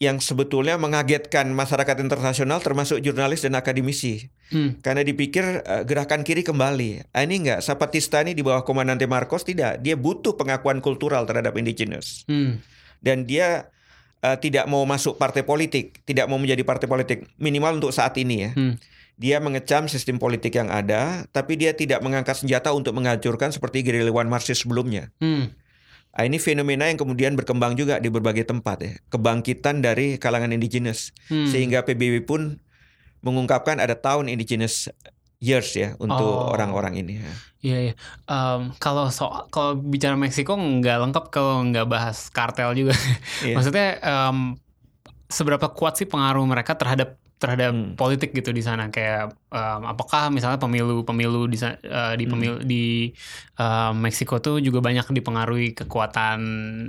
yang 0.00 0.16
sebetulnya 0.16 0.80
mengagetkan 0.80 1.52
masyarakat 1.52 2.00
internasional 2.00 2.64
termasuk 2.64 3.04
jurnalis 3.04 3.44
dan 3.44 3.52
akademisi. 3.52 4.32
Hmm. 4.48 4.80
Karena 4.80 5.04
dipikir 5.04 5.60
eh, 5.60 5.84
gerakan 5.84 6.24
kiri 6.24 6.40
kembali. 6.40 7.12
Ah, 7.12 7.20
ini 7.20 7.44
enggak, 7.44 7.60
Zapatista 7.60 8.24
ini 8.24 8.32
di 8.32 8.40
bawah 8.40 8.64
komandante 8.64 9.04
Marcos 9.04 9.44
tidak. 9.44 9.84
Dia 9.84 10.00
butuh 10.00 10.40
pengakuan 10.40 10.80
kultural 10.80 11.28
terhadap 11.28 11.52
indigenous. 11.60 12.24
Hmm. 12.24 12.64
Dan 13.04 13.28
dia 13.28 13.68
eh, 14.20 14.36
tidak 14.38 14.64
mau 14.66 14.84
masuk 14.84 15.16
partai 15.16 15.42
politik, 15.42 16.04
tidak 16.04 16.28
mau 16.28 16.36
menjadi 16.36 16.62
partai 16.62 16.86
politik 16.86 17.18
minimal 17.36 17.80
untuk 17.80 17.92
saat 17.92 18.16
ini 18.16 18.36
ya. 18.44 18.50
Hmm. 18.52 18.74
Dia 19.20 19.36
mengecam 19.36 19.84
sistem 19.84 20.16
politik 20.16 20.56
yang 20.56 20.72
ada, 20.72 21.28
tapi 21.28 21.52
dia 21.54 21.76
tidak 21.76 22.00
mengangkat 22.00 22.40
senjata 22.40 22.72
untuk 22.72 22.96
menghancurkan 22.96 23.52
seperti 23.52 23.84
gerilyawan 23.84 24.24
Marxis 24.24 24.64
sebelumnya. 24.64 25.12
Hmm. 25.20 25.52
Ah, 26.10 26.26
ini 26.26 26.40
fenomena 26.40 26.88
yang 26.88 26.98
kemudian 26.98 27.36
berkembang 27.36 27.76
juga 27.76 28.00
di 28.00 28.08
berbagai 28.08 28.42
tempat 28.42 28.76
ya. 28.80 28.92
Kebangkitan 29.12 29.78
dari 29.78 30.16
kalangan 30.16 30.50
indigenous 30.50 31.12
Hmm. 31.28 31.46
sehingga 31.46 31.84
PBB 31.84 32.24
pun 32.24 32.58
mengungkapkan 33.20 33.76
ada 33.78 33.92
tahun 33.94 34.32
indigenous 34.32 34.88
years 35.38 35.76
ya 35.76 35.96
untuk 36.00 36.24
Oh. 36.24 36.50
orang-orang 36.50 36.96
ini. 36.98 37.20
ya. 37.20 37.30
Iya, 37.60 37.76
iya. 37.76 37.94
Em, 38.24 38.72
kalau 38.80 39.12
soal 39.12 39.44
kalau 39.52 39.76
bicara 39.76 40.16
Meksiko 40.16 40.56
nggak 40.56 40.96
lengkap 41.08 41.24
kalau 41.28 41.60
nggak 41.68 41.86
bahas 41.86 42.32
kartel 42.32 42.72
juga. 42.72 42.96
Iya. 43.44 43.54
Maksudnya 43.56 43.86
em, 44.00 44.56
seberapa 45.28 45.68
kuat 45.70 46.00
sih 46.00 46.08
pengaruh 46.08 46.42
mereka 46.48 46.74
terhadap 46.74 47.20
terhadap 47.40 47.72
Hmm. 47.72 47.96
politik 47.96 48.36
gitu 48.36 48.52
di 48.52 48.60
sana 48.60 48.88
kayak 48.88 49.32
em, 49.52 49.82
apakah 49.84 50.28
misalnya 50.28 50.60
pemilu-pemilu 50.60 51.48
di 51.48 51.56
eh, 51.60 52.14
di 52.16 52.24
Hmm. 52.28 52.60
di 52.64 52.84
em, 53.56 53.92
Meksiko 53.96 54.40
tuh 54.40 54.60
juga 54.60 54.80
banyak 54.80 55.08
dipengaruhi 55.12 55.76
kekuatan 55.76 56.40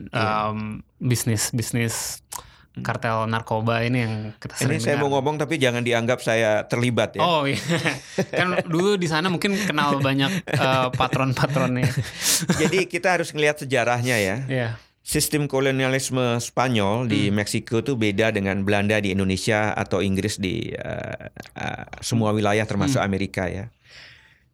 em, 0.07 0.57
bisnis 0.99 1.51
bisnis. 1.51 2.23
Kartel 2.71 3.27
narkoba 3.27 3.83
ini 3.83 3.99
yang 3.99 4.13
kita 4.39 4.55
Ini 4.55 4.63
sering 4.63 4.79
saya 4.79 4.95
mau 4.95 5.11
dengar. 5.11 5.13
ngomong 5.19 5.35
tapi 5.43 5.59
jangan 5.59 5.83
dianggap 5.83 6.23
saya 6.23 6.63
terlibat 6.65 7.19
ya. 7.19 7.21
Oh 7.21 7.43
iya, 7.43 7.59
kan 8.39 8.63
dulu 8.63 8.95
di 8.95 9.05
sana 9.05 9.27
mungkin 9.27 9.59
kenal 9.59 9.99
banyak 9.99 10.47
eh, 10.47 10.87
patron-patronnya. 10.95 11.91
Jadi 12.63 12.87
kita 12.87 13.19
harus 13.19 13.35
ngelihat 13.35 13.59
sejarahnya 13.59 14.15
ya. 14.15 14.37
Iya. 14.47 14.69
Sistem 15.01 15.49
kolonialisme 15.49 16.39
Spanyol 16.39 17.09
di 17.09 17.27
Hmm. 17.27 17.41
Meksiko 17.41 17.81
tuh 17.81 17.97
beda 17.97 18.31
dengan 18.31 18.61
Belanda 18.61 19.01
di 19.01 19.11
Indonesia 19.11 19.73
atau 19.73 19.99
Inggris 19.99 20.37
di 20.37 20.71
uh, 20.71 21.27
uh, 21.57 21.85
semua 21.99 22.31
wilayah 22.31 22.63
termasuk 22.63 23.01
Hmm. 23.01 23.09
Amerika 23.09 23.49
ya. 23.49 23.67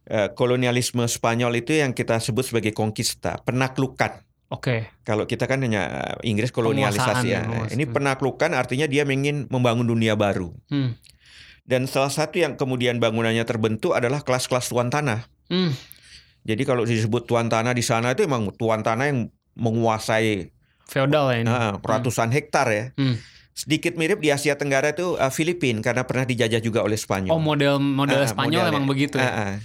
Uh, 0.07 0.31
kolonialisme 0.31 1.03
Spanyol 1.03 1.59
itu 1.59 1.75
yang 1.75 1.91
kita 1.91 2.17
sebut 2.17 2.47
sebagai 2.47 2.71
conquista, 2.71 3.37
penaklukan. 3.43 4.23
Oke. 4.47 4.87
Kalau 5.03 5.27
kita 5.27 5.43
kan 5.43 5.59
hanya 5.59 5.83
uh, 6.15 6.15
Inggris 6.23 6.49
kolonialisasi 6.49 7.27
ya. 7.27 7.43
ya. 7.43 7.67
Ini 7.67 7.83
penaklukan 7.85 8.55
artinya 8.55 8.87
dia 8.87 9.03
ingin 9.03 9.51
membangun 9.51 9.83
dunia 9.83 10.15
baru. 10.15 10.55
Hmm. 10.71 10.95
Dan 11.67 11.83
salah 11.83 12.07
satu 12.07 12.39
yang 12.39 12.55
kemudian 12.55 12.95
bangunannya 12.95 13.43
terbentuk 13.43 13.91
adalah 13.91 14.23
kelas-kelas 14.23 14.71
tuan 14.71 14.87
tanah. 14.87 15.27
Hmm. 15.51 15.75
Jadi 16.47 16.63
kalau 16.63 16.87
disebut 16.87 17.27
tuan 17.27 17.51
tanah 17.51 17.75
di 17.75 17.83
sana 17.83 18.15
itu 18.15 18.23
emang 18.23 18.47
tuan 18.55 18.79
tanah 18.79 19.11
yang 19.11 19.19
menguasai 19.53 20.55
Feodal 20.87 21.35
ya 21.35 21.37
ini. 21.37 21.51
nah, 21.51 21.75
ratusan 21.75 22.31
hektar 22.31 22.71
ya. 22.71 22.95
Hmm. 22.95 23.19
Sedikit 23.51 23.99
mirip 23.99 24.23
di 24.23 24.31
Asia 24.31 24.55
Tenggara 24.55 24.95
itu 24.95 25.19
uh, 25.19 25.27
Filipina 25.27 25.83
karena 25.83 26.07
pernah 26.07 26.23
dijajah 26.23 26.63
juga 26.63 26.79
oleh 26.79 26.95
Spanyol. 26.95 27.35
Oh 27.35 27.41
model 27.41 27.83
model 27.83 28.23
Ah, 28.23 28.29
Spanyol 28.29 28.63
modelnya. 28.63 28.71
emang 28.71 28.85
begitu 28.87 29.19
Ah, 29.19 29.23
ya. 29.23 29.31
ah. 29.33 29.55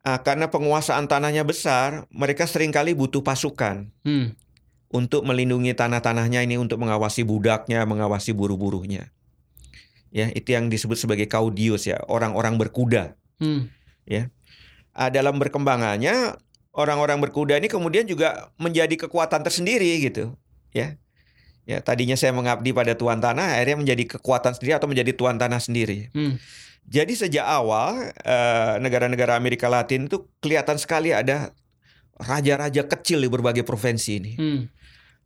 Ah, 0.00 0.24
karena 0.24 0.48
penguasaan 0.48 1.04
tanahnya 1.06 1.44
besar, 1.44 2.08
mereka 2.08 2.48
sering 2.48 2.72
kali 2.72 2.96
butuh 2.96 3.20
pasukan 3.20 3.92
Hmm. 4.00 4.32
untuk 4.90 5.22
melindungi 5.28 5.76
tanah-tanahnya 5.76 6.40
ini 6.42 6.56
untuk 6.56 6.80
mengawasi 6.80 7.22
budaknya, 7.22 7.84
mengawasi 7.84 8.32
buru-burunya. 8.32 9.12
Ya, 10.10 10.32
itu 10.32 10.56
yang 10.56 10.72
disebut 10.72 10.98
sebagai 10.98 11.28
caudillos 11.30 11.86
ya, 11.86 12.00
orang-orang 12.08 12.58
berkuda. 12.58 13.14
Hmm. 13.38 13.70
Ah, 14.90 15.08
dalam 15.12 15.38
berkembangannya 15.38 16.34
orang-orang 16.74 17.18
berkuda 17.22 17.58
ini 17.58 17.70
kemudian 17.70 18.06
juga 18.06 18.50
menjadi 18.58 19.06
kekuatan 19.06 19.42
tersendiri 19.42 20.06
gitu 20.06 20.34
ya 20.70 20.98
ya 21.66 21.78
tadinya 21.82 22.14
saya 22.14 22.34
mengabdi 22.34 22.74
pada 22.74 22.94
tuan 22.94 23.18
tanah 23.22 23.58
akhirnya 23.58 23.78
menjadi 23.78 24.18
kekuatan 24.18 24.54
sendiri 24.58 24.78
atau 24.78 24.86
menjadi 24.90 25.14
tuan 25.14 25.38
tanah 25.38 25.58
sendiri 25.62 26.10
Hmm. 26.14 26.38
Jadi 26.84 27.12
sejak 27.12 27.46
awal 27.46 28.12
eh, 28.20 28.74
negara-negara 28.78 29.34
Amerika 29.34 29.68
Latin 29.68 30.06
itu 30.06 30.28
kelihatan 30.38 30.76
sekali 30.76 31.10
ada 31.10 31.52
raja-raja 32.16 32.84
kecil 32.84 33.20
di 33.20 33.28
berbagai 33.28 33.64
provinsi 33.64 34.10
ini 34.16 34.32
Hmm. 34.36 34.62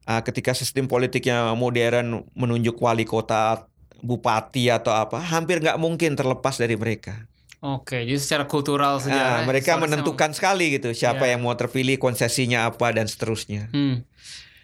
Ah, 0.04 0.20
ketika 0.20 0.52
sistem 0.52 0.84
politiknya 0.84 1.56
modern 1.56 2.28
menunjuk 2.36 2.76
wali 2.76 3.08
kota 3.08 3.64
bupati 4.04 4.68
atau 4.68 4.92
apa 4.92 5.16
hampir 5.16 5.64
nggak 5.64 5.80
mungkin 5.80 6.12
terlepas 6.12 6.60
dari 6.60 6.76
mereka 6.76 7.24
Oke, 7.64 8.04
jadi 8.04 8.20
secara 8.20 8.44
kultural 8.44 9.00
Nah, 9.00 9.04
sejarah 9.08 9.48
mereka 9.48 9.80
menentukan 9.80 10.36
sekali 10.36 10.76
gitu 10.76 10.92
siapa 10.92 11.24
Ya. 11.24 11.32
yang 11.32 11.40
mau 11.40 11.56
terpilih, 11.56 11.96
konsesinya 11.96 12.68
apa 12.68 12.92
dan 12.92 13.08
seterusnya. 13.08 13.72
Hmm. 13.72 14.04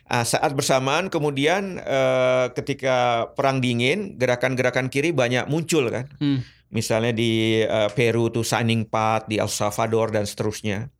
Ah, 0.05 0.21
saat 0.21 0.53
bersamaan 0.53 1.09
kemudian 1.09 1.81
eh, 1.81 2.47
ketika 2.53 3.31
perang 3.33 3.65
dingin, 3.65 4.21
gerakan-gerakan 4.21 4.93
kiri 4.93 5.17
banyak 5.17 5.49
muncul 5.49 5.89
kan. 5.89 6.13
Hmm. 6.21 6.45
Misalnya 6.71 7.11
di 7.11 7.63
eh, 7.63 7.91
Peru 7.93 8.31
tuh 8.31 8.47
Signing 8.47 8.87
Path, 8.87 9.27
di 9.27 9.43
El 9.43 9.51
Salvador 9.51 10.15
dan 10.15 10.27
seterusnya. 10.27 10.91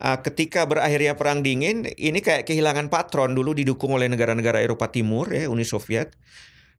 Ah, 0.00 0.24
ketika 0.24 0.64
berakhirnya 0.64 1.12
perang 1.12 1.44
dingin, 1.44 1.84
ini 2.00 2.24
kayak 2.24 2.48
kehilangan 2.48 2.88
patron 2.88 3.36
dulu 3.36 3.52
didukung 3.52 3.92
oleh 3.92 4.08
negara-negara 4.08 4.64
Eropa 4.64 4.88
Timur 4.88 5.28
ya, 5.28 5.50
Uni 5.52 5.66
Soviet. 5.68 6.16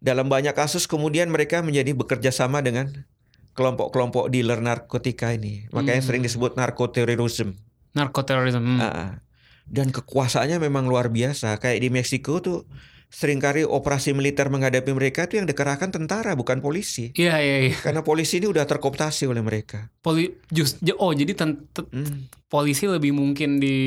Dalam 0.01 0.25
banyak 0.25 0.57
kasus 0.57 0.89
kemudian 0.89 1.29
mereka 1.29 1.61
menjadi 1.61 1.93
bekerja 1.93 2.33
sama 2.33 2.65
dengan 2.65 2.89
kelompok-kelompok 3.53 4.33
dealer 4.33 4.57
narkotika 4.57 5.37
ini. 5.37 5.69
Makanya 5.69 6.01
Hmm. 6.01 6.07
sering 6.09 6.23
disebut 6.25 6.57
narkoterorisme. 6.57 7.53
Narkoterorisme. 7.93 8.63
Hmm. 8.63 8.79
Ah, 8.81 9.11
dan 9.69 9.93
kekuasaannya 9.93 10.57
memang 10.57 10.89
luar 10.89 11.13
biasa. 11.13 11.61
Kayak 11.61 11.79
di 11.85 11.89
Meksiko 11.93 12.41
tuh 12.41 12.65
sering 13.11 13.37
kali 13.37 13.61
operasi 13.61 14.15
militer 14.15 14.47
menghadapi 14.47 14.87
mereka 14.89 15.27
itu 15.27 15.35
yang 15.35 15.45
dikerahkan 15.45 15.91
tentara 15.91 16.31
bukan 16.31 16.63
polisi. 16.63 17.11
Iya 17.11 17.35
iya 17.37 17.57
iya. 17.67 17.75
Karena 17.75 18.01
polisi 18.01 18.39
ini 18.39 18.47
udah 18.47 18.63
terkooptasi 18.63 19.27
oleh 19.27 19.43
mereka. 19.43 19.91
Poli 19.99 20.31
just 20.47 20.79
oh 20.95 21.11
jadi 21.11 21.35
ten- 21.35 21.67
te- 21.69 21.85
Hmm. 21.91 22.31
polisi 22.47 22.87
lebih 22.87 23.11
mungkin 23.11 23.59
di 23.59 23.77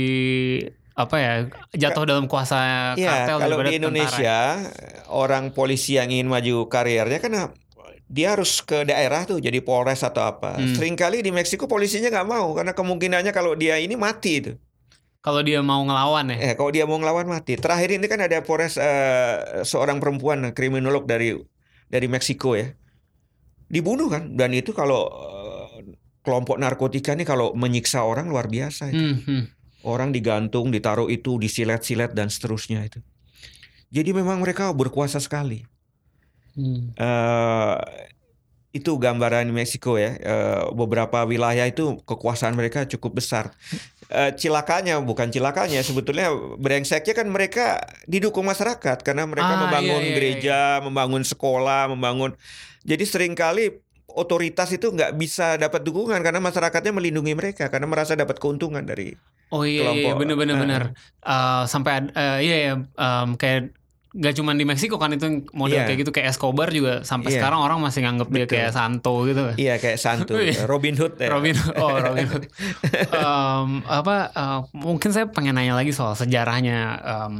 apa 0.95 1.17
ya 1.19 1.33
jatuh 1.75 2.07
dalam 2.07 2.29
kuasa 2.29 2.95
Ya, 2.95 3.27
kartel 3.27 3.39
kalau 3.41 3.57
di 3.59 3.65
tentara. 3.67 3.79
Indonesia 3.81 4.39
orang 5.09 5.51
polisi 5.51 5.97
yang 5.97 6.13
ingin 6.13 6.29
maju 6.29 6.69
karirnya 6.69 7.19
kan 7.19 7.33
dia 8.05 8.37
harus 8.37 8.61
ke 8.61 8.85
daerah 8.85 9.25
tuh 9.25 9.41
jadi 9.41 9.59
polres 9.59 10.05
atau 10.05 10.23
apa. 10.23 10.61
Hmm. 10.61 10.77
Seringkali 10.77 11.25
di 11.25 11.33
Meksiko 11.33 11.65
polisinya 11.65 12.13
nggak 12.13 12.29
mau 12.29 12.53
karena 12.53 12.71
kemungkinannya 12.71 13.33
kalau 13.33 13.57
dia 13.57 13.81
ini 13.81 13.97
mati 13.97 14.33
itu. 14.39 14.53
Kalau 15.25 15.41
dia 15.41 15.65
mau 15.65 15.81
ngelawan 15.81 16.37
ya. 16.37 16.53
Eh 16.53 16.53
kalau 16.53 16.69
dia 16.69 16.85
mau 16.85 17.01
ngelawan 17.01 17.25
mati. 17.25 17.57
Terakhir 17.57 17.97
ini 17.97 18.05
kan 18.13 18.21
ada 18.21 18.45
polres 18.45 18.77
eh, 18.77 19.65
seorang 19.65 19.97
perempuan 19.97 20.53
kriminolog 20.53 21.09
dari 21.09 21.33
dari 21.89 22.07
Meksiko 22.13 22.53
ya. 22.53 22.77
Dibunuh 23.73 24.13
kan 24.13 24.37
dan 24.37 24.53
itu 24.53 24.77
kalau 24.77 25.09
eh, 25.09 25.97
kelompok 26.21 26.61
narkotika 26.61 27.17
ini 27.17 27.25
kalau 27.25 27.57
menyiksa 27.57 28.05
orang 28.05 28.29
luar 28.29 28.53
biasa 28.53 28.93
itu. 28.93 29.01
Hmm, 29.01 29.19
hmm. 29.25 29.43
Orang 29.85 30.17
digantung, 30.17 30.73
ditaruh 30.73 31.13
itu, 31.13 31.37
disilet-silet 31.37 32.17
dan 32.17 32.33
seterusnya 32.33 32.89
itu. 32.89 33.05
Jadi 33.93 34.17
memang 34.17 34.41
mereka 34.41 34.73
berkuasa 34.77 35.21
sekali. 35.21 35.65
Hmm. 36.55 36.93
eh 36.95 37.77
itu 38.75 38.99
gambaran 38.99 39.47
Meksiko 39.49 39.95
ya. 39.95 40.19
Eh, 40.19 40.63
beberapa 40.75 41.23
wilayah 41.23 41.63
itu 41.65 42.03
kekuasaan 42.03 42.53
mereka 42.53 42.83
cukup 42.85 43.23
besar. 43.23 43.55
Eh, 44.11 44.35
cilakanya 44.35 44.99
bukan 44.99 45.31
cilakanya 45.31 45.81
sebetulnya 45.81 46.29
brengseknya 46.59 47.15
kan 47.15 47.31
mereka 47.31 47.79
didukung 48.05 48.45
masyarakat 48.45 49.01
karena 49.01 49.25
mereka 49.25 49.55
Ah, 49.55 49.61
membangun 49.63 50.03
iya, 50.03 50.11
iya, 50.11 50.15
gereja, 50.15 50.59
membangun 50.83 51.23
sekolah, 51.23 51.87
membangun. 51.89 52.35
Jadi 52.83 53.05
sering 53.07 53.33
kali 53.33 53.79
otoritas 54.07 54.71
itu 54.71 54.91
nggak 54.91 55.15
bisa 55.15 55.55
dapat 55.57 55.83
dukungan 55.83 56.21
karena 56.21 56.39
masyarakatnya 56.39 56.93
melindungi 56.93 57.33
mereka 57.33 57.67
karena 57.67 57.87
merasa 57.87 58.15
dapat 58.15 58.37
keuntungan 58.37 58.83
dari 58.83 59.15
Oh 59.49 59.63
iya, 59.63 59.91
iya 59.91 60.11
kelompok. 60.11 60.15
bener 60.21 60.37
bener 60.37 60.55
Ah. 60.55 60.61
bener. 60.61 60.83
Eh, 61.25 61.63
sampai 61.65 61.93
eh, 62.11 62.39
iya 62.43 62.57
ya 62.61 62.73
em, 62.77 63.29
kayak 63.35 63.71
gak 64.15 64.35
cuma 64.35 64.55
di 64.55 64.63
Meksiko 64.63 64.95
kan 64.95 65.11
itu 65.11 65.27
model 65.51 65.75
Iya. 65.75 65.85
kayak 65.85 65.99
gitu 66.01 66.11
kayak 66.11 66.29
Escobar 66.31 66.71
juga 66.71 67.03
sampai 67.03 67.29
Iya. 67.29 67.43
sekarang 67.43 67.61
orang 67.61 67.79
masih 67.79 68.01
nganggap 68.01 68.29
dia 68.29 68.39
Betul. 68.41 68.53
kayak 68.55 68.71
Santo 68.71 69.15
gitu. 69.25 69.43
Iya 69.57 69.75
kayak 69.77 69.99
Santo, 69.99 70.35
Iya. 70.41 70.65
Robin 70.65 70.95
Hood 70.95 71.15
ya. 71.17 71.29
Robin 71.29 71.55
oh 71.77 71.91
Robin 71.97 72.27
Hood. 72.29 72.45
Em, 73.11 73.69
apa 73.83 74.17
eh, 74.31 74.61
mungkin 74.73 75.11
saya 75.11 75.27
pengen 75.27 75.55
nanya 75.55 75.75
lagi 75.75 75.91
soal 75.91 76.15
sejarahnya 76.15 76.79
em, 76.97 77.35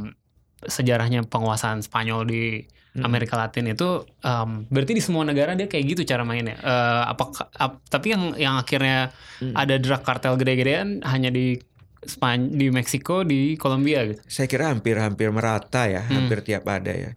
sejarahnya 0.61 1.23
penguasaan 1.23 1.79
Spanyol 1.79 2.23
di 2.23 2.43
Hmm. 2.91 3.03
Amerika 3.03 3.35
Latin 3.35 3.67
itu 3.67 4.07
em, 4.21 4.63
berarti 4.65 4.91
di 4.91 5.03
semua 5.03 5.23
negara 5.23 5.51
dia 5.51 5.67
kayak 5.67 5.83
gitu 5.85 6.01
cara 6.05 6.23
mainnya. 6.23 6.55
Eh, 6.55 7.03
apakah 7.05 7.51
ap- 7.53 7.83
tapi 7.85 8.11
yang 8.11 8.31
yang 8.35 8.55
akhirnya 8.55 9.11
Hmm. 9.37 9.51
ada 9.51 9.75
drug 9.75 9.99
kartel 9.99 10.35
gede-gedean 10.35 11.03
hanya 11.03 11.27
di 11.27 11.59
Span 12.07 12.53
di 12.53 12.69
Meksiko 12.69 13.21
di 13.21 13.55
Kolombia 13.55 14.05
gitu. 14.05 14.21
Saya 14.25 14.45
kira 14.45 14.69
hampir-hampir 14.69 15.29
merata 15.29 15.85
ya, 15.85 16.05
Hmm. 16.05 16.25
hampir 16.25 16.41
tiap 16.41 16.65
ada 16.65 16.93
ya. 16.93 17.11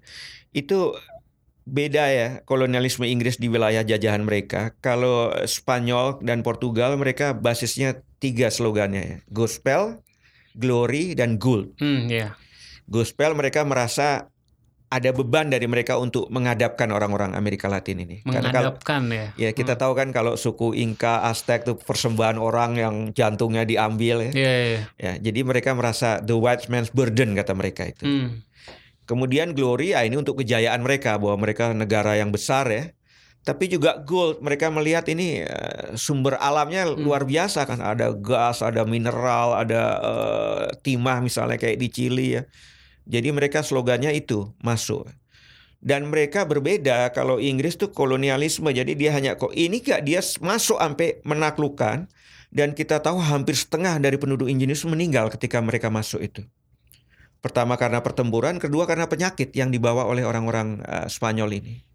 Itu 0.50 0.96
beda 1.68 2.08
ya 2.08 2.28
kolonialisme 2.48 3.04
Inggris 3.04 3.36
di 3.36 3.52
wilayah 3.52 3.84
jajahan 3.84 4.24
mereka. 4.24 4.72
Kalau 4.80 5.36
Spanyol 5.44 6.24
dan 6.24 6.40
Portugal 6.40 6.96
mereka 6.96 7.36
basisnya 7.36 8.00
tiga 8.18 8.48
slogannya 8.48 9.02
ya. 9.04 9.18
Gospel, 9.28 10.00
Glory, 10.56 11.12
dan 11.12 11.36
Gold. 11.36 11.76
Hmm, 11.78 12.08
ya. 12.08 12.34
Gospel 12.88 13.36
mereka 13.36 13.68
merasa 13.68 14.32
ada 14.88 15.12
beban 15.12 15.52
dari 15.52 15.68
mereka 15.68 16.00
untuk 16.00 16.32
menghadapkan 16.32 16.88
orang-orang 16.88 17.36
Amerika 17.36 17.68
Latin 17.68 18.00
ini. 18.00 18.24
Karena 18.24 18.48
kalau 18.48 18.72
Menghadapkan 18.72 19.02
ya. 19.12 19.26
ya 19.36 19.50
kita 19.52 19.76
tahu 19.76 19.92
kan 19.92 20.08
kalau 20.16 20.40
suku 20.40 20.72
Inka, 20.72 21.28
Aztec 21.28 21.68
itu 21.68 21.76
persembahan 21.76 22.40
orang 22.40 22.80
yang 22.80 22.94
jantungnya 23.12 23.68
diambil 23.68 24.28
ya. 24.28 24.32
Iya, 24.32 24.52
iya. 24.56 24.80
Ya, 24.96 25.12
jadi 25.20 25.44
mereka 25.44 25.76
merasa 25.76 26.24
the 26.24 26.32
white 26.32 26.72
man's 26.72 26.88
burden 26.88 27.36
kata 27.36 27.52
mereka 27.52 27.84
itu. 27.84 28.04
Hmm. 28.08 28.40
Kemudian 29.04 29.52
glory 29.52 29.92
ya 29.92 30.04
ini 30.08 30.16
untuk 30.16 30.40
kejayaan 30.40 30.80
mereka 30.80 31.20
bahwa 31.20 31.44
mereka 31.44 31.76
negara 31.76 32.16
yang 32.16 32.32
besar 32.32 32.68
ya. 32.72 32.88
Tapi 33.44 33.68
juga 33.68 34.00
gold 34.04 34.40
mereka 34.40 34.68
melihat 34.72 35.04
ini 35.08 35.44
eh, 35.44 35.96
sumber 36.00 36.36
alamnya 36.40 36.88
luar 36.88 37.28
biasa 37.28 37.64
kan 37.68 37.80
ada 37.80 38.12
gas, 38.12 38.64
ada 38.64 38.88
mineral, 38.88 39.52
ada 39.52 39.82
eh, 40.00 40.64
timah 40.80 41.20
misalnya 41.20 41.60
kayak 41.60 41.76
di 41.76 41.88
Chili 41.92 42.40
ya. 42.40 42.48
Jadi 43.08 43.32
mereka 43.32 43.64
slogannya 43.64 44.12
itu 44.12 44.52
masuk. 44.60 45.08
Dan 45.80 46.12
mereka 46.12 46.44
berbeda 46.44 47.08
kalau 47.16 47.40
Inggris 47.40 47.80
tuh 47.80 47.88
kolonialisme. 47.88 48.68
Jadi 48.68 48.92
dia 48.98 49.16
hanya 49.16 49.40
kok 49.40 49.56
ini 49.56 49.80
gak 49.80 50.04
dia 50.04 50.20
masuk 50.44 50.76
sampai 50.76 51.24
menaklukkan 51.24 52.10
dan 52.52 52.72
kita 52.76 53.00
tahu 53.00 53.20
hampir 53.20 53.56
setengah 53.56 53.96
dari 54.00 54.20
penduduk 54.20 54.48
Inggris 54.48 54.84
meninggal 54.84 55.32
ketika 55.32 55.60
mereka 55.64 55.88
masuk 55.88 56.20
itu. 56.20 56.42
Pertama 57.38 57.78
karena 57.78 58.02
pertempuran, 58.02 58.58
kedua 58.58 58.84
karena 58.90 59.06
penyakit 59.06 59.54
yang 59.54 59.70
dibawa 59.70 60.04
oleh 60.04 60.26
orang-orang 60.26 60.82
eh, 60.82 61.06
Spanyol 61.06 61.54
ini. 61.54 61.86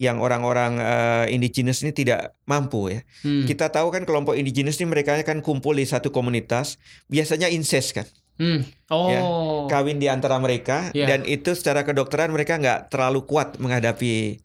Yang 0.00 0.24
orang-orang 0.24 0.80
eh, 0.80 1.26
indigenous 1.36 1.84
ini 1.84 1.92
tidak 1.92 2.32
mampu 2.48 2.88
ya. 2.88 3.04
Hmm. 3.20 3.44
Kita 3.44 3.68
tahu 3.68 3.92
kan 3.92 4.08
kelompok 4.08 4.40
indigenous 4.40 4.80
ini 4.80 4.88
mereka 4.88 5.20
kan 5.20 5.44
kumpul 5.44 5.76
di 5.76 5.84
satu 5.84 6.08
komunitas, 6.08 6.80
biasanya 7.12 7.52
incest 7.52 7.92
kan, 7.92 8.08
Hmm. 8.40 8.64
Oh. 8.88 9.68
kawin 9.68 10.00
di 10.00 10.08
antara 10.08 10.40
mereka 10.40 10.88
Iya. 10.90 11.06
dan 11.06 11.28
itu 11.28 11.52
secara 11.52 11.84
kedokteran 11.84 12.32
mereka 12.32 12.56
nggak 12.56 12.88
terlalu 12.88 13.28
kuat 13.28 13.60
menghadapi 13.60 14.40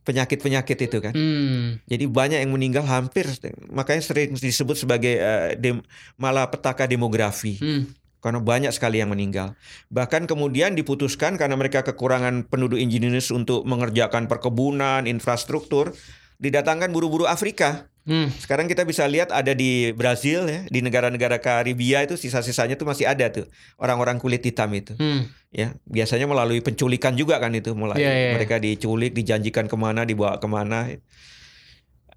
penyakit-penyakit 0.00 0.78
itu 0.80 0.98
kan. 1.00 1.12
Hmm. 1.12 1.80
Jadi 1.84 2.04
banyak 2.04 2.38
yang 2.44 2.52
meninggal 2.52 2.84
hampir 2.84 3.24
makanya 3.68 4.02
sering 4.04 4.36
disebut 4.36 4.76
sebagai 4.76 5.16
eh, 5.16 5.56
dem- 5.56 5.84
malapetaka 6.16 6.84
demografi. 6.84 7.56
Hmm. 7.56 7.84
karena 8.20 8.36
banyak 8.36 8.68
sekali 8.76 9.00
yang 9.00 9.08
meninggal. 9.08 9.56
Bahkan 9.88 10.28
kemudian 10.28 10.76
diputuskan 10.76 11.40
karena 11.40 11.56
mereka 11.56 11.80
kekurangan 11.80 12.44
penduduk 12.52 12.76
indigenous 12.76 13.32
untuk 13.32 13.64
mengerjakan 13.64 14.28
perkebunan, 14.28 15.08
infrastruktur, 15.08 15.96
didatangkan 16.40 16.88
buru-buru 16.90 17.28
Afrika. 17.28 17.86
Hmm. 18.08 18.32
Sekarang 18.32 18.64
kita 18.64 18.88
bisa 18.88 19.04
lihat 19.04 19.28
ada 19.28 19.52
di 19.52 19.92
Brazil 19.92 20.48
ya, 20.48 20.64
di 20.66 20.80
negara-negara 20.80 21.36
Karibia 21.36 22.00
itu 22.00 22.16
sisa-sisanya 22.16 22.80
tuh 22.80 22.88
masih 22.88 23.04
ada 23.04 23.28
tuh 23.28 23.44
orang-orang 23.76 24.16
kulit 24.16 24.40
hitam 24.40 24.72
itu. 24.72 24.96
Hmm. 24.96 25.28
Ya, 25.52 25.76
biasanya 25.84 26.24
melalui 26.24 26.64
penculikan 26.64 27.12
juga 27.12 27.36
kan 27.36 27.52
itu 27.52 27.76
mulai 27.76 28.00
Iya, 28.00 28.08
iya, 28.10 28.16
iya. 28.16 28.32
mereka 28.34 28.56
diculik, 28.56 29.12
dijanjikan 29.12 29.68
ke 29.68 29.76
mana, 29.76 30.08
dibawa 30.08 30.40
ke 30.40 30.48
mana. 30.48 30.96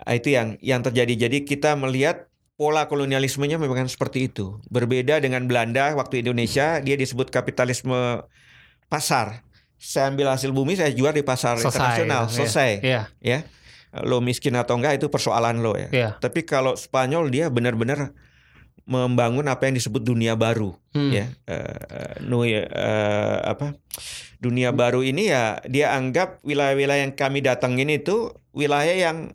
Ah, 0.07 0.15
Itu 0.15 0.32
yang 0.32 0.55
yang 0.63 0.80
terjadi. 0.80 1.28
Jadi 1.28 1.43
kita 1.43 1.76
melihat 1.76 2.32
pola 2.55 2.88
kolonialismenya 2.88 3.59
memang 3.59 3.84
seperti 3.91 4.32
itu. 4.32 4.63
Berbeda 4.71 5.19
dengan 5.19 5.43
Belanda 5.51 5.91
waktu 5.99 6.24
Indonesia 6.24 6.80
dia 6.80 6.95
disebut 6.95 7.28
kapitalisme 7.28 8.24
pasar. 8.88 9.43
Saya 9.76 10.15
ambil 10.15 10.32
hasil 10.32 10.55
bumi 10.55 10.80
saya 10.80 10.95
jual 10.95 11.11
di 11.11 11.28
pasar 11.28 11.59
Selesai, 11.59 11.76
internasional, 11.76 12.24
iya. 12.24 12.32
selesai. 12.32 12.71
Iya. 12.80 13.01
Ya, 13.19 13.39
lo 14.02 14.18
miskin 14.20 14.54
atau 14.54 14.74
enggak 14.74 14.98
itu 14.98 15.08
persoalan 15.08 15.62
lo 15.62 15.74
ya. 15.74 15.89
Iya. 15.89 16.10
Tapi 16.18 16.41
kalau 16.41 16.74
Spanyol 16.74 17.30
dia 17.30 17.46
benar-benar 17.48 18.10
membangun 18.84 19.48
apa 19.48 19.64
yang 19.64 19.78
disebut 19.78 20.02
dunia 20.02 20.36
baru 20.36 20.76
Hmm. 20.91 21.08
ya 21.10 21.32
nu- 22.20 22.44
eh, 22.44 22.68
apa 23.39 23.80
dunia 24.38 24.76
baru 24.76 25.00
ini 25.00 25.32
ya 25.32 25.56
dia 25.64 25.94
anggap 25.94 26.44
wilayah-wilayah 26.44 27.00
yang 27.02 27.16
kami 27.16 27.39
datengin 27.39 27.88
itu 27.88 28.36
wilayah 28.52 28.91
yang 28.91 29.32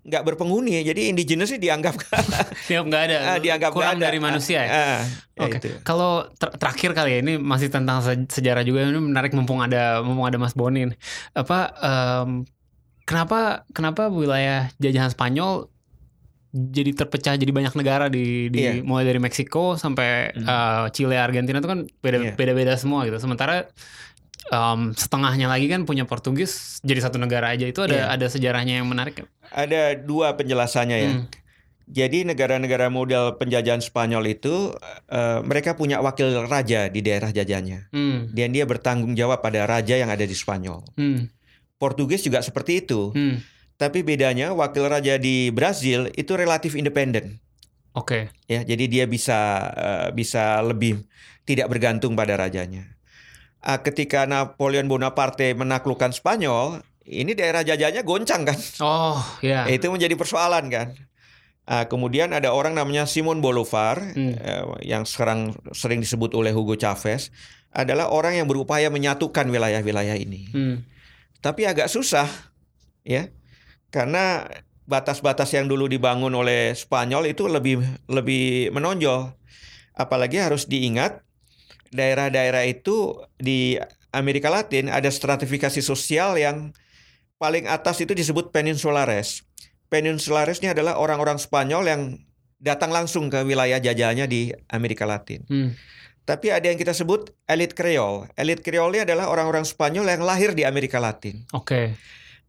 nggak 0.00 0.24
berpenghuni 0.24 0.80
jadi 0.80 1.12
indigenous 1.12 1.52
sih 1.52 1.60
dianggap 1.62 2.00
Siap 2.64 2.88
nggak 2.88 3.02
ada. 3.04 3.16
ah, 3.26 3.38
dianggap 3.38 3.70
kurang 3.70 4.00
ada. 4.00 4.08
dari 4.08 4.16
manusia 4.18 4.64
ya. 4.64 4.70
Ah, 4.70 4.80
ah, 4.80 5.00
ya 5.36 5.44
Oke. 5.44 5.56
itu. 5.60 5.68
Kalau 5.82 6.24
ter- 6.32 6.56
terakhir 6.56 6.96
kali 6.96 7.10
ya 7.12 7.18
ini 7.20 7.36
masih 7.36 7.68
tentang 7.68 8.00
se- 8.00 8.24
sejarah 8.26 8.64
juga 8.64 8.86
ini 8.86 8.96
menarik 8.96 9.36
mumpung 9.36 9.60
ada 9.60 10.00
mumpung 10.00 10.24
ada 10.24 10.38
Mas 10.38 10.56
Boni. 10.56 10.88
nih. 10.88 10.98
Apa 11.34 11.58
em, 11.76 12.48
kenapa 13.10 13.38
kenapa 13.68 14.06
wilayah 14.06 14.70
jajahan 14.76 15.10
Spanyol 15.10 15.66
jadi 16.50 16.90
terpecah 16.96 17.34
jadi 17.34 17.46
banyak 17.48 17.74
negara 17.74 18.06
di, 18.06 18.46
di 18.46 18.58
Iya. 18.60 18.82
mulai 18.82 19.02
dari 19.04 19.18
Meksiko 19.18 19.74
sampai 19.74 20.30
Hmm. 20.32 20.42
eh, 20.44 20.84
Chile, 20.90 21.14
Argentina 21.16 21.58
itu 21.58 21.66
kan 21.66 21.82
beda 21.96 22.18
Iya. 22.20 22.32
beda-beda 22.34 22.74
semua 22.74 23.02
gitu. 23.04 23.18
Sementara 23.18 23.70
em, 24.48 24.90
setengahnya 24.92 25.46
lagi 25.46 25.66
kan 25.66 25.84
punya 25.84 26.02
Portugis 26.02 26.78
jadi 26.80 26.98
satu 27.00 27.18
negara 27.18 27.50
aja 27.50 27.62
itu 27.64 27.78
ada 27.80 27.94
Iya. 27.96 28.06
ada 28.10 28.26
sejarahnya 28.26 28.78
yang 28.78 28.86
menarik. 28.86 29.22
ada 29.48 29.94
dua 29.94 30.34
penjelasannya 30.34 30.96
ya 30.96 31.10
Hmm. 31.12 31.24
jadi 31.86 32.22
negara-negara 32.24 32.86
model 32.88 33.34
penjajahan 33.36 33.78
Spanyol 33.78 34.26
itu 34.28 34.74
eh, 35.06 35.38
mereka 35.40 35.74
punya 35.74 35.98
wakil 35.98 36.46
raja 36.46 36.86
di 36.86 36.98
daerah 36.98 37.30
jajahannya 37.30 37.90
Hmm. 37.90 38.18
dan 38.28 38.50
dia 38.50 38.62
bertanggung 38.64 39.14
jawab 39.14 39.38
pada 39.38 39.66
raja 39.66 39.94
yang 39.94 40.06
ada 40.08 40.22
di 40.22 40.34
Spanyol 40.34 40.82
Hmm. 40.94 41.30
Portugis 41.80 42.20
juga 42.20 42.38
seperti 42.38 42.84
itu 42.84 43.10
Hmm. 43.10 43.40
tapi 43.74 44.04
bedanya 44.04 44.52
wakil 44.52 44.84
raja 44.84 45.16
di 45.16 45.48
Brazil 45.48 46.12
itu 46.12 46.36
relatif 46.36 46.76
independen 46.76 47.40
Oke. 47.90 48.28
ya 48.44 48.60
jadi 48.62 48.84
dia 48.86 49.04
bisa 49.06 49.38
eh, 49.72 50.08
bisa 50.12 50.60
lebih 50.60 51.00
tidak 51.42 51.66
bergantung 51.68 52.12
pada 52.12 52.36
rajanya 52.36 52.84
Ah, 53.58 53.76
ketika 53.76 54.24
Napoleon 54.24 54.88
Bonaparte 54.88 55.52
menaklukkan 55.52 56.12
Spanyol 56.12 56.80
ini 57.02 57.32
daerah 57.32 57.60
jajahnya 57.60 58.00
goncang 58.00 58.44
kan 58.44 58.56
Oh, 58.78 59.20
ya. 59.40 59.64
itu 59.66 59.84
menjadi 59.86 60.12
persoalan 60.14 60.68
kan 60.68 60.88
Ah, 61.64 61.84
kemudian 61.84 62.32
ada 62.32 62.50
orang 62.50 62.72
namanya 62.72 63.04
Simon 63.04 63.38
Bolivar 63.38 64.00
Hmm. 64.12 64.32
eh, 64.34 64.64
yang 64.82 65.04
sekarang 65.04 65.52
sering 65.70 66.00
disebut 66.00 66.32
oleh 66.32 66.50
Hugo 66.50 66.72
Chavez 66.74 67.28
adalah 67.70 68.08
orang 68.08 68.34
yang 68.34 68.46
berupaya 68.46 68.88
menyatukan 68.88 69.44
wilayah-wilayah 69.46 70.16
ini 70.16 70.40
Hmm. 70.50 70.76
Tapi 71.40 71.64
agak 71.68 71.88
susah 71.88 72.28
ya. 73.04 73.28
Karena 73.90 74.46
batas-batas 74.86 75.50
yang 75.50 75.66
dulu 75.66 75.90
dibangun 75.90 76.30
oleh 76.34 76.72
Spanyol 76.76 77.30
itu 77.30 77.50
lebih 77.50 77.82
lebih 78.06 78.70
menonjol. 78.70 79.34
Apalagi 79.98 80.38
harus 80.40 80.64
diingat 80.70 81.20
daerah-daerah 81.90 82.64
itu 82.70 83.18
di 83.36 83.76
Amerika 84.14 84.50
Latin 84.50 84.90
ada 84.90 85.10
stratifikasi 85.10 85.82
sosial 85.82 86.38
yang 86.38 86.74
paling 87.38 87.66
atas 87.66 88.02
itu 88.02 88.14
disebut 88.14 88.54
peninsulares. 88.54 89.42
Peninsulares 89.90 90.62
ini 90.62 90.70
adalah 90.70 90.98
orang-orang 91.02 91.38
Spanyol 91.38 91.82
yang 91.86 92.02
datang 92.60 92.92
langsung 92.94 93.32
ke 93.32 93.42
wilayah 93.42 93.80
jajahannya 93.82 94.26
di 94.30 94.54
Amerika 94.70 95.08
Latin. 95.08 95.42
Hmm. 95.48 95.70
Tapi 96.30 96.54
ada 96.54 96.70
yang 96.70 96.78
kita 96.78 96.94
sebut 96.94 97.34
elit 97.50 97.74
Kreol 97.74 98.30
elit 98.38 98.62
Kreol 98.62 98.94
ini 98.94 99.02
adalah 99.02 99.26
orang-orang 99.26 99.66
Spanyol 99.66 100.06
yang 100.06 100.22
lahir 100.22 100.54
di 100.54 100.62
Amerika 100.62 101.02
Latin 101.02 101.42
Oke. 101.50 101.98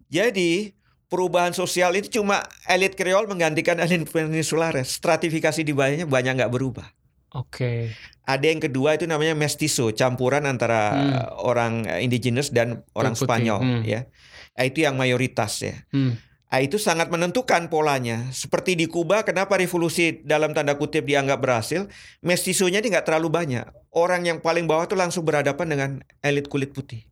jadi 0.05 0.77
perubahan 1.11 1.51
sosial 1.51 1.91
itu 1.99 2.23
cuma 2.23 2.39
elit 2.71 2.95
Kreol 2.95 3.27
menggantikan 3.27 3.75
elit 3.83 4.07
peninsulares. 4.07 4.95
Stratifikasi 4.95 5.67
di 5.67 5.75
bawahnya 5.75 6.07
banyak 6.07 6.39
nggak 6.39 6.53
berubah. 6.55 6.87
Oke. 7.35 7.91
Ada 8.23 8.47
yang 8.47 8.63
kedua 8.63 8.95
itu 8.95 9.03
namanya 9.03 9.35
mestizo, 9.35 9.91
campuran 9.91 10.47
antara 10.47 10.95
Hmm. 10.95 11.11
orang 11.43 11.73
indigenous 11.99 12.55
dan 12.55 12.87
orang 12.95 13.11
putih, 13.11 13.27
Spanyol 13.27 13.59
hmm. 13.59 13.81
ya. 13.83 14.07
Itu 14.55 14.87
yang 14.87 14.95
mayoritas 14.95 15.59
ya. 15.59 15.75
Hmm. 15.91 16.15
Ah, 16.51 16.59
itu 16.59 16.75
sangat 16.75 17.07
menentukan 17.07 17.71
polanya. 17.71 18.27
Seperti 18.35 18.75
di 18.75 18.83
Kuba, 18.91 19.23
kenapa 19.23 19.55
revolusi 19.55 20.19
dalam 20.27 20.51
tanda 20.51 20.75
kutip 20.75 21.07
dianggap 21.07 21.39
berhasil? 21.39 21.87
Mestizonya 22.19 22.83
ini 22.83 22.91
nggak 22.91 23.07
terlalu 23.07 23.31
banyak. 23.31 23.63
Orang 23.95 24.27
yang 24.27 24.43
paling 24.43 24.67
bawah 24.67 24.83
tuh 24.83 24.99
langsung 24.99 25.23
berhadapan 25.23 25.67
dengan 25.71 25.89
elit 26.19 26.51
kulit 26.51 26.75
putih. 26.75 27.07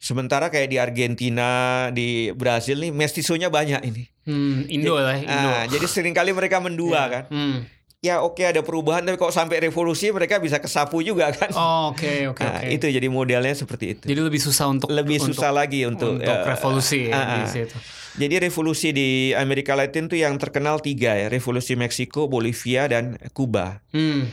Sementara 0.00 0.48
kayak 0.48 0.68
di 0.72 0.78
Argentina, 0.80 1.48
di 1.92 2.32
Brasil 2.32 2.80
nih 2.80 2.88
mestizonya 2.88 3.52
banyak 3.52 3.84
ini. 3.84 4.08
Hmm, 4.24 4.64
Indo 4.70 4.96
jadi, 4.96 5.04
lah, 5.04 5.16
Indo. 5.20 5.48
Ah, 5.52 5.64
jadi 5.68 5.84
sering 5.84 6.16
kali 6.16 6.32
mereka 6.32 6.56
mendua 6.56 7.00
Ya. 7.04 7.12
kan. 7.12 7.24
Hmm. 7.28 7.58
Ya 7.98 8.22
oke 8.22 8.46
ada 8.46 8.62
perubahan 8.62 9.02
tapi 9.02 9.18
kok 9.18 9.34
sampai 9.34 9.58
revolusi 9.58 10.14
mereka 10.14 10.38
bisa 10.38 10.62
kesapu 10.62 11.02
juga 11.02 11.34
kan. 11.34 11.50
Oh, 11.50 11.90
Oke, 11.90 12.30
oke, 12.30 12.46
Nah, 12.46 12.62
oke. 12.62 12.70
itu 12.70 12.86
jadi 12.86 13.08
modelnya 13.10 13.50
seperti 13.52 13.98
itu. 13.98 14.04
Jadi 14.06 14.20
lebih 14.22 14.38
susah 14.38 14.70
untuk 14.70 14.86
Lebih 14.86 15.18
untuk- 15.18 15.34
susah 15.34 15.50
lagi 15.50 15.82
untuk 15.82 16.22
untuk 16.22 16.30
eh, 16.30 16.46
revolusi 16.46 17.10
ya 17.10 17.18
ah, 17.18 17.26
di 17.26 17.40
ah. 17.42 17.50
situ. 17.50 17.74
Jadi 18.18 18.34
revolusi 18.38 18.88
di 18.94 19.08
Amerika 19.34 19.74
Latin 19.74 20.06
tuh 20.06 20.14
yang 20.14 20.38
terkenal 20.38 20.78
tiga 20.78 21.14
ya, 21.14 21.26
revolusi 21.26 21.74
Meksiko, 21.74 22.26
Bolivia 22.26 22.86
dan 22.86 23.18
Kuba. 23.30 23.82
Hmm. 23.90 24.26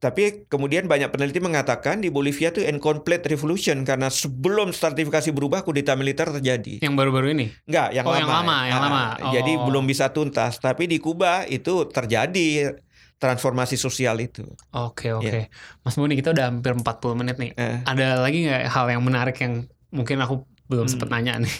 Tapi 0.00 0.48
kemudian 0.48 0.88
banyak 0.88 1.12
peneliti 1.12 1.38
mengatakan 1.38 2.00
di 2.00 2.08
Bolivia 2.08 2.48
tuh 2.48 2.64
incomplete 2.64 3.28
revolution 3.28 3.84
karena 3.84 4.08
sebelum 4.08 4.72
stratifikasi 4.72 5.28
berubah 5.28 5.60
kudeta 5.60 5.92
militer 5.92 6.32
terjadi. 6.32 6.80
Yang 6.80 6.94
baru-baru 6.96 7.36
ini. 7.36 7.46
Enggak, 7.68 7.88
yang 7.92 8.04
Oh, 8.04 8.10
lama. 8.10 8.18
yang 8.18 8.30
lama, 8.32 8.56
yang 8.64 8.80
Ah, 8.80 8.84
lama. 8.88 9.04
Jadi 9.28 9.52
Oh. 9.54 9.68
belum 9.68 9.84
bisa 9.84 10.08
tuntas. 10.08 10.56
Tapi 10.56 10.88
di 10.88 10.96
Kuba 10.96 11.44
itu 11.44 11.84
terjadi 11.86 12.80
transformasi 13.20 13.76
sosial 13.76 14.16
itu. 14.18 14.48
Oke, 14.72 15.12
oke. 15.12 15.28
Iya. 15.28 15.52
Mas 15.84 15.92
Boni, 15.92 16.16
kita 16.16 16.32
udah 16.32 16.48
hampir 16.48 16.72
40 16.72 17.12
menit 17.12 17.36
nih. 17.36 17.52
Eh, 17.52 17.84
Ada 17.84 18.16
lagi 18.16 18.48
nggak 18.48 18.72
hal 18.72 18.88
yang 18.88 19.04
menarik 19.04 19.36
yang 19.36 19.68
mungkin 19.92 20.16
aku 20.18 20.48
belum 20.64 20.88
Hmm. 20.88 20.92
sempet 20.96 21.12
nanya 21.12 21.36
nih? 21.36 21.52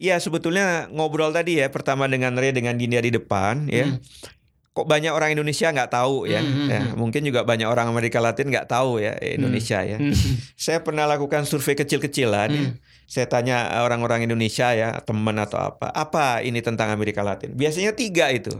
Ya 0.00 0.16
sebetulnya 0.16 0.88
ngobrol 0.88 1.30
tadi 1.30 1.60
ya 1.60 1.68
pertama 1.68 2.08
dengan 2.08 2.32
Ray 2.34 2.50
dengan 2.50 2.74
Dinda 2.74 2.98
di 2.98 3.12
depan 3.12 3.68
ya. 3.68 3.86
Hmm. 3.86 4.00
Kok 4.72 4.88
banyak 4.88 5.12
orang 5.12 5.36
Indonesia 5.36 5.68
nggak 5.68 5.92
tahu 5.92 6.24
ya. 6.24 6.40
Hmm, 6.40 6.48
hmm, 6.48 6.68
Ya, 6.68 6.80
hmm. 6.80 6.96
Mungkin 6.96 7.20
juga 7.22 7.44
banyak 7.44 7.68
orang 7.68 7.92
Amerika 7.92 8.24
Latin 8.24 8.48
nggak 8.48 8.66
tahu 8.66 8.98
ya 8.98 9.12
Indonesia 9.20 9.84
ya. 9.84 10.00
Hmm. 10.00 10.16
Saya 10.56 10.80
pernah 10.80 11.04
lakukan 11.04 11.44
survei 11.44 11.76
kecil-kecilan. 11.76 12.48
ya. 12.48 12.64
Hmm. 12.72 12.80
Saya 13.04 13.28
tanya 13.28 13.84
orang-orang 13.84 14.24
Indonesia 14.24 14.72
ya 14.72 14.96
teman 15.04 15.36
atau 15.36 15.60
apa. 15.60 15.92
Apa 15.92 16.40
ini 16.40 16.64
tentang 16.64 16.88
Amerika 16.88 17.20
Latin? 17.20 17.52
Biasanya 17.52 17.92
tiga 17.92 18.32
itu. 18.32 18.56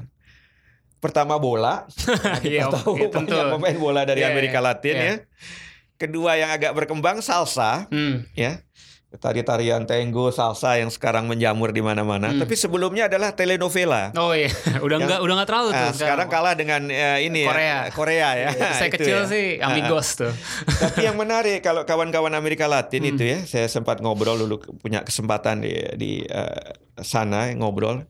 Pertama 1.01 1.35
bola. 1.35 1.89
Iya, 2.45 2.69
Kita 2.69 2.77
tahu 2.79 2.93
iya, 2.95 3.09
tentu. 3.09 3.33
banyak 3.33 3.49
pemain 3.51 3.79
bola 3.81 4.01
dari 4.05 4.21
Iya, 4.21 4.31
Amerika 4.31 4.61
iya, 4.61 4.67
Latin 4.69 4.95
iya. 4.95 5.05
ya. 5.09 5.15
Kedua 5.97 6.37
yang 6.37 6.51
agak 6.51 6.77
berkembang 6.77 7.25
salsa 7.25 7.89
Hmm. 7.89 8.29
ya. 8.37 8.61
Tari-tarian 9.13 9.85
tango, 9.85 10.29
salsa 10.29 10.77
yang 10.77 10.89
sekarang 10.89 11.25
menjamur 11.25 11.69
di 11.69 11.79
mana-mana. 11.79 12.29
Hmm. 12.29 12.41
Tapi 12.41 12.55
sebelumnya 12.55 13.07
adalah 13.07 13.33
telenovela. 13.33 14.09
Oh 14.15 14.33
iya, 14.33 14.49
udah 14.81 14.97
Yang- 14.97 15.05
nggak 15.05 15.21
udah 15.21 15.35
nggak 15.37 15.49
terlalu 15.49 15.69
tuh. 15.71 15.79
Nah, 15.79 15.93
sekarang 15.93 16.29
kalah 16.29 16.55
dengan 16.55 16.81
eh, 16.87 17.21
ini 17.23 17.45
Korea. 17.45 17.61
ya, 17.61 17.79
Korea 17.91 18.29
ya. 18.35 18.49
Saya 18.73 18.89
Itu 18.91 18.97
kecil 18.97 19.19
ya. 19.19 19.29
sih 19.29 19.45
amigos 19.59 20.17
tuh. 20.17 20.33
Tapi 20.83 21.05
yang 21.05 21.15
menarik 21.15 21.61
kalau 21.61 21.83
kawan-kawan 21.83 22.33
Amerika 22.33 22.65
Latin 22.65 23.03
Hmm. 23.03 23.13
itu 23.13 23.25
ya, 23.27 23.39
saya 23.43 23.67
sempat 23.67 23.99
ngobrol 23.99 24.39
dulu 24.39 24.57
punya 24.77 25.03
kesempatan 25.03 25.61
di 25.61 25.73
di 25.95 26.13
eh, 26.23 26.73
sana 26.97 27.53
ngobrol. 27.53 28.09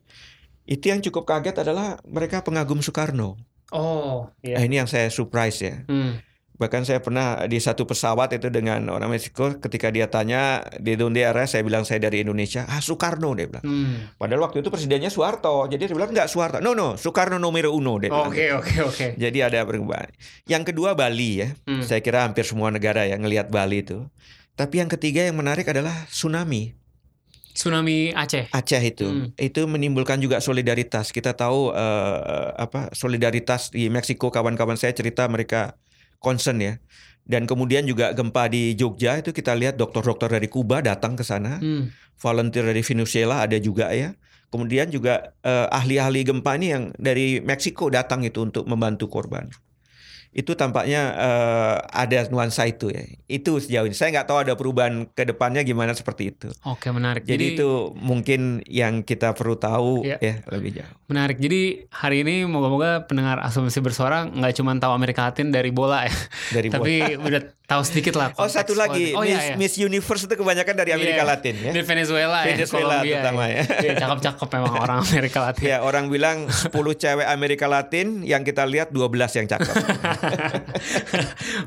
Itu 0.63 0.87
yang 0.87 1.01
cukup 1.01 1.25
kaget 1.25 1.59
adalah 1.59 1.99
mereka 2.03 2.39
pengagum 2.39 2.79
Soekarno. 2.79 3.35
Oh, 3.69 4.31
Nah, 4.39 4.55
iya. 4.55 4.57
ini 4.61 4.77
yang 4.77 4.85
saya 4.85 5.09
surprise 5.09 5.59
ya. 5.59 5.83
Hmm. 5.83 6.21
Bahkan 6.63 6.87
saya 6.87 7.03
pernah 7.03 7.43
di 7.43 7.59
satu 7.59 7.83
pesawat 7.83 8.39
itu 8.39 8.47
dengan 8.47 8.87
orang 8.87 9.11
Meksiko 9.11 9.59
ketika 9.59 9.91
dia 9.91 10.07
tanya 10.07 10.63
di 10.79 10.95
donde 10.95 11.19
eres 11.19 11.51
saya 11.51 11.59
bilang 11.59 11.83
saya 11.83 11.99
dari 11.99 12.23
Indonesia. 12.23 12.63
Ah 12.71 12.79
Soekarno 12.79 13.35
dia 13.35 13.51
bilang. 13.51 13.67
Hmm. 13.67 14.15
Padahal 14.15 14.47
waktu 14.47 14.63
itu 14.63 14.71
presidennya 14.71 15.11
Soeharto. 15.11 15.67
Jadi 15.67 15.91
dia 15.91 15.91
bilang 15.91 16.15
enggak 16.15 16.31
Soeharto. 16.31 16.63
No 16.63 16.71
no, 16.71 16.95
Soekarno 16.95 17.35
nomor 17.35 17.67
uno 17.67 17.99
dia 17.99 18.07
bilang. 18.07 18.31
Oke, 18.31 18.55
oke, 18.55 18.73
oke. 18.87 19.07
Jadi 19.19 19.43
ada 19.43 19.59
perubahan. 19.67 20.07
Yang 20.47 20.71
kedua 20.71 20.95
Bali 20.95 21.43
ya. 21.43 21.51
Hmm. 21.67 21.83
Saya 21.83 21.99
kira 21.99 22.23
hampir 22.23 22.47
semua 22.47 22.71
negara 22.71 23.03
ya 23.03 23.19
ngelihat 23.19 23.51
Bali 23.51 23.83
itu. 23.83 24.07
Tapi 24.55 24.79
yang 24.79 24.87
ketiga 24.87 25.27
yang 25.27 25.35
menarik 25.35 25.67
adalah 25.67 26.07
tsunami. 26.07 26.79
Tsunami 27.51 28.15
Aceh. 28.15 28.49
Aceh 28.55 28.81
itu. 28.87 29.05
Hmm. 29.11 29.35
Itu 29.35 29.67
menimbulkan 29.67 30.17
juga 30.23 30.39
solidaritas. 30.39 31.11
Kita 31.11 31.35
tahu 31.35 31.75
eh, 31.75 32.49
apa 32.55 32.87
solidaritas 32.95 33.67
di 33.67 33.91
Meksiko 33.91 34.31
kawan-kawan 34.31 34.79
saya 34.79 34.95
cerita 34.95 35.27
mereka 35.27 35.75
concern 36.23 36.63
ya. 36.63 36.79
Dan 37.23 37.47
kemudian 37.47 37.83
juga 37.87 38.11
gempa 38.15 38.47
di 38.47 38.75
Jogja 38.75 39.19
itu 39.19 39.31
kita 39.31 39.55
lihat 39.55 39.75
dokter-dokter 39.75 40.27
dari 40.27 40.47
Kuba 40.47 40.79
datang 40.83 41.19
ke 41.19 41.23
sana, 41.23 41.59
Hmm. 41.59 41.91
volunteer 42.19 42.63
dari 42.67 42.83
Venezuela 42.83 43.43
ada 43.43 43.59
juga 43.59 43.91
ya. 43.91 44.15
Kemudian 44.51 44.87
juga 44.91 45.33
eh, 45.43 45.67
ahli-ahli 45.71 46.23
gempa 46.23 46.55
ini 46.55 46.67
yang 46.71 46.83
dari 46.95 47.41
Meksiko 47.43 47.91
datang 47.91 48.23
itu 48.23 48.43
untuk 48.43 48.63
membantu 48.69 49.09
korban. 49.11 49.51
Itu 50.33 50.57
tampaknya 50.57 51.01
eh, 51.13 51.75
ada 51.93 52.25
nuansa 52.27 52.65
itu 52.65 52.89
ya. 52.89 53.05
Itu 53.29 53.57
sejauh 53.57 53.85
ini. 53.85 53.93
Saya 53.93 54.09
nggak 54.11 54.27
tahu 54.27 54.37
ada 54.41 54.53
perubahan 54.53 55.05
ke 55.07 55.23
depannya 55.23 55.61
gimana 55.61 55.93
seperti 55.93 56.33
itu. 56.33 56.49
Oke, 56.65 56.89
menarik. 56.89 57.21
Jadi, 57.23 57.53
itu 57.55 57.93
mungkin 57.93 58.65
yang 58.65 59.01
kita 59.01 59.37
perlu 59.37 59.55
tahu 59.55 60.01
Iya. 60.01 60.17
ya 60.17 60.33
lebih 60.49 60.81
jauh. 60.81 60.93
Menarik. 61.07 61.37
Jadi 61.37 61.85
hari 61.93 62.25
ini 62.25 62.49
moga-moga 62.49 63.05
pendengar 63.05 63.39
asumsi 63.39 63.77
bersuara 63.79 64.25
nggak 64.25 64.53
cuma 64.57 64.73
tahu 64.75 64.91
Amerika 64.91 65.29
Latin 65.29 65.53
dari 65.53 65.69
bola 65.69 66.09
ya, 66.09 66.13
Dari 66.51 66.67
tapi 66.67 66.93
udah 67.15 67.41
tahu 67.63 67.81
sedikit 67.81 68.13
lah. 68.13 68.29
Oh 68.35 68.45
satu 68.45 68.73
lagi. 68.73 69.11
Oh 69.11 69.21
Miss, 69.21 69.31
iya, 69.31 69.39
iya. 69.45 69.55
Miss 69.55 69.73
Universe 69.75 70.23
itu 70.23 70.35
kebanyakan 70.35 70.75
dari 70.75 70.91
Amerika 70.91 71.23
Iya. 71.23 71.31
Latin 71.31 71.55
ya. 71.57 71.71
Di 71.71 71.81
Venezuela, 71.81 72.39
ya, 72.41 72.53
Venezuela 72.53 72.99
Kolombia 72.99 73.13
terutama 73.15 73.43
ya. 73.47 73.61
Iya, 73.79 73.91
cakep-cakep 73.97 74.47
memang 74.51 74.73
orang 74.77 74.97
Amerika 75.07 75.39
Latin. 75.41 75.63
Ya 75.63 75.77
orang 75.79 76.05
bilang 76.07 76.37
10 76.45 76.69
cewek 76.69 77.25
Amerika 77.25 77.65
Latin 77.65 78.07
yang 78.21 78.41
kita 78.41 78.63
lihat 78.63 78.91
12 78.91 79.07
yang 79.33 79.47
cakep. 79.47 79.73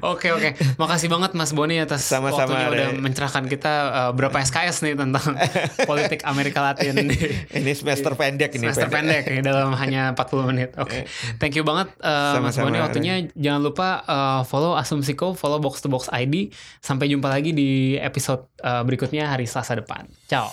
Oke 0.03 0.29
oke, 0.29 0.51
makasih 0.77 1.09
banget 1.09 1.33
Mas 1.33 1.51
Boni 1.51 1.79
atas 1.79 2.05
Sama-sama, 2.05 2.53
waktunya 2.53 2.67
udah 2.69 2.89
Ray. 2.91 3.01
mencerahkan 3.01 3.45
kita 3.47 3.73
uh, 3.89 4.11
berapa 4.13 4.37
SKS 4.39 4.83
nih 4.83 4.95
tentang 4.95 5.35
politik 5.91 6.21
Amerika 6.25 6.61
Latin 6.63 7.09
ini 7.51 7.73
semester 7.73 8.13
pendek 8.13 8.53
ini. 8.55 8.69
semester 8.69 8.89
pendek 8.89 9.25
nih 9.27 9.41
dalam 9.41 9.73
hanya 9.75 10.13
40 10.13 10.51
menit. 10.51 10.69
Oke, 10.77 11.07
thank 11.39 11.55
you 11.55 11.63
banget 11.63 11.91
uh, 12.01 12.39
Mas 12.39 12.55
Sama-sama, 12.55 12.65
Boni 12.69 12.79
waktunya. 12.79 13.15
Jangan 13.33 13.61
lupa 13.63 13.89
uh, 14.05 14.41
follow 14.45 14.75
Asumsiko, 14.75 15.33
follow 15.33 15.59
Box 15.59 15.81
to 15.81 15.89
Box 15.97 16.13
ID. 16.13 16.53
Sampai 16.85 17.09
jumpa 17.09 17.33
lagi 17.33 17.57
di 17.57 17.97
episode 17.97 18.53
uh, 18.61 18.85
berikutnya 18.85 19.33
hari 19.33 19.49
Selasa 19.49 19.81
depan. 19.81 20.05
Ciao. 20.29 20.53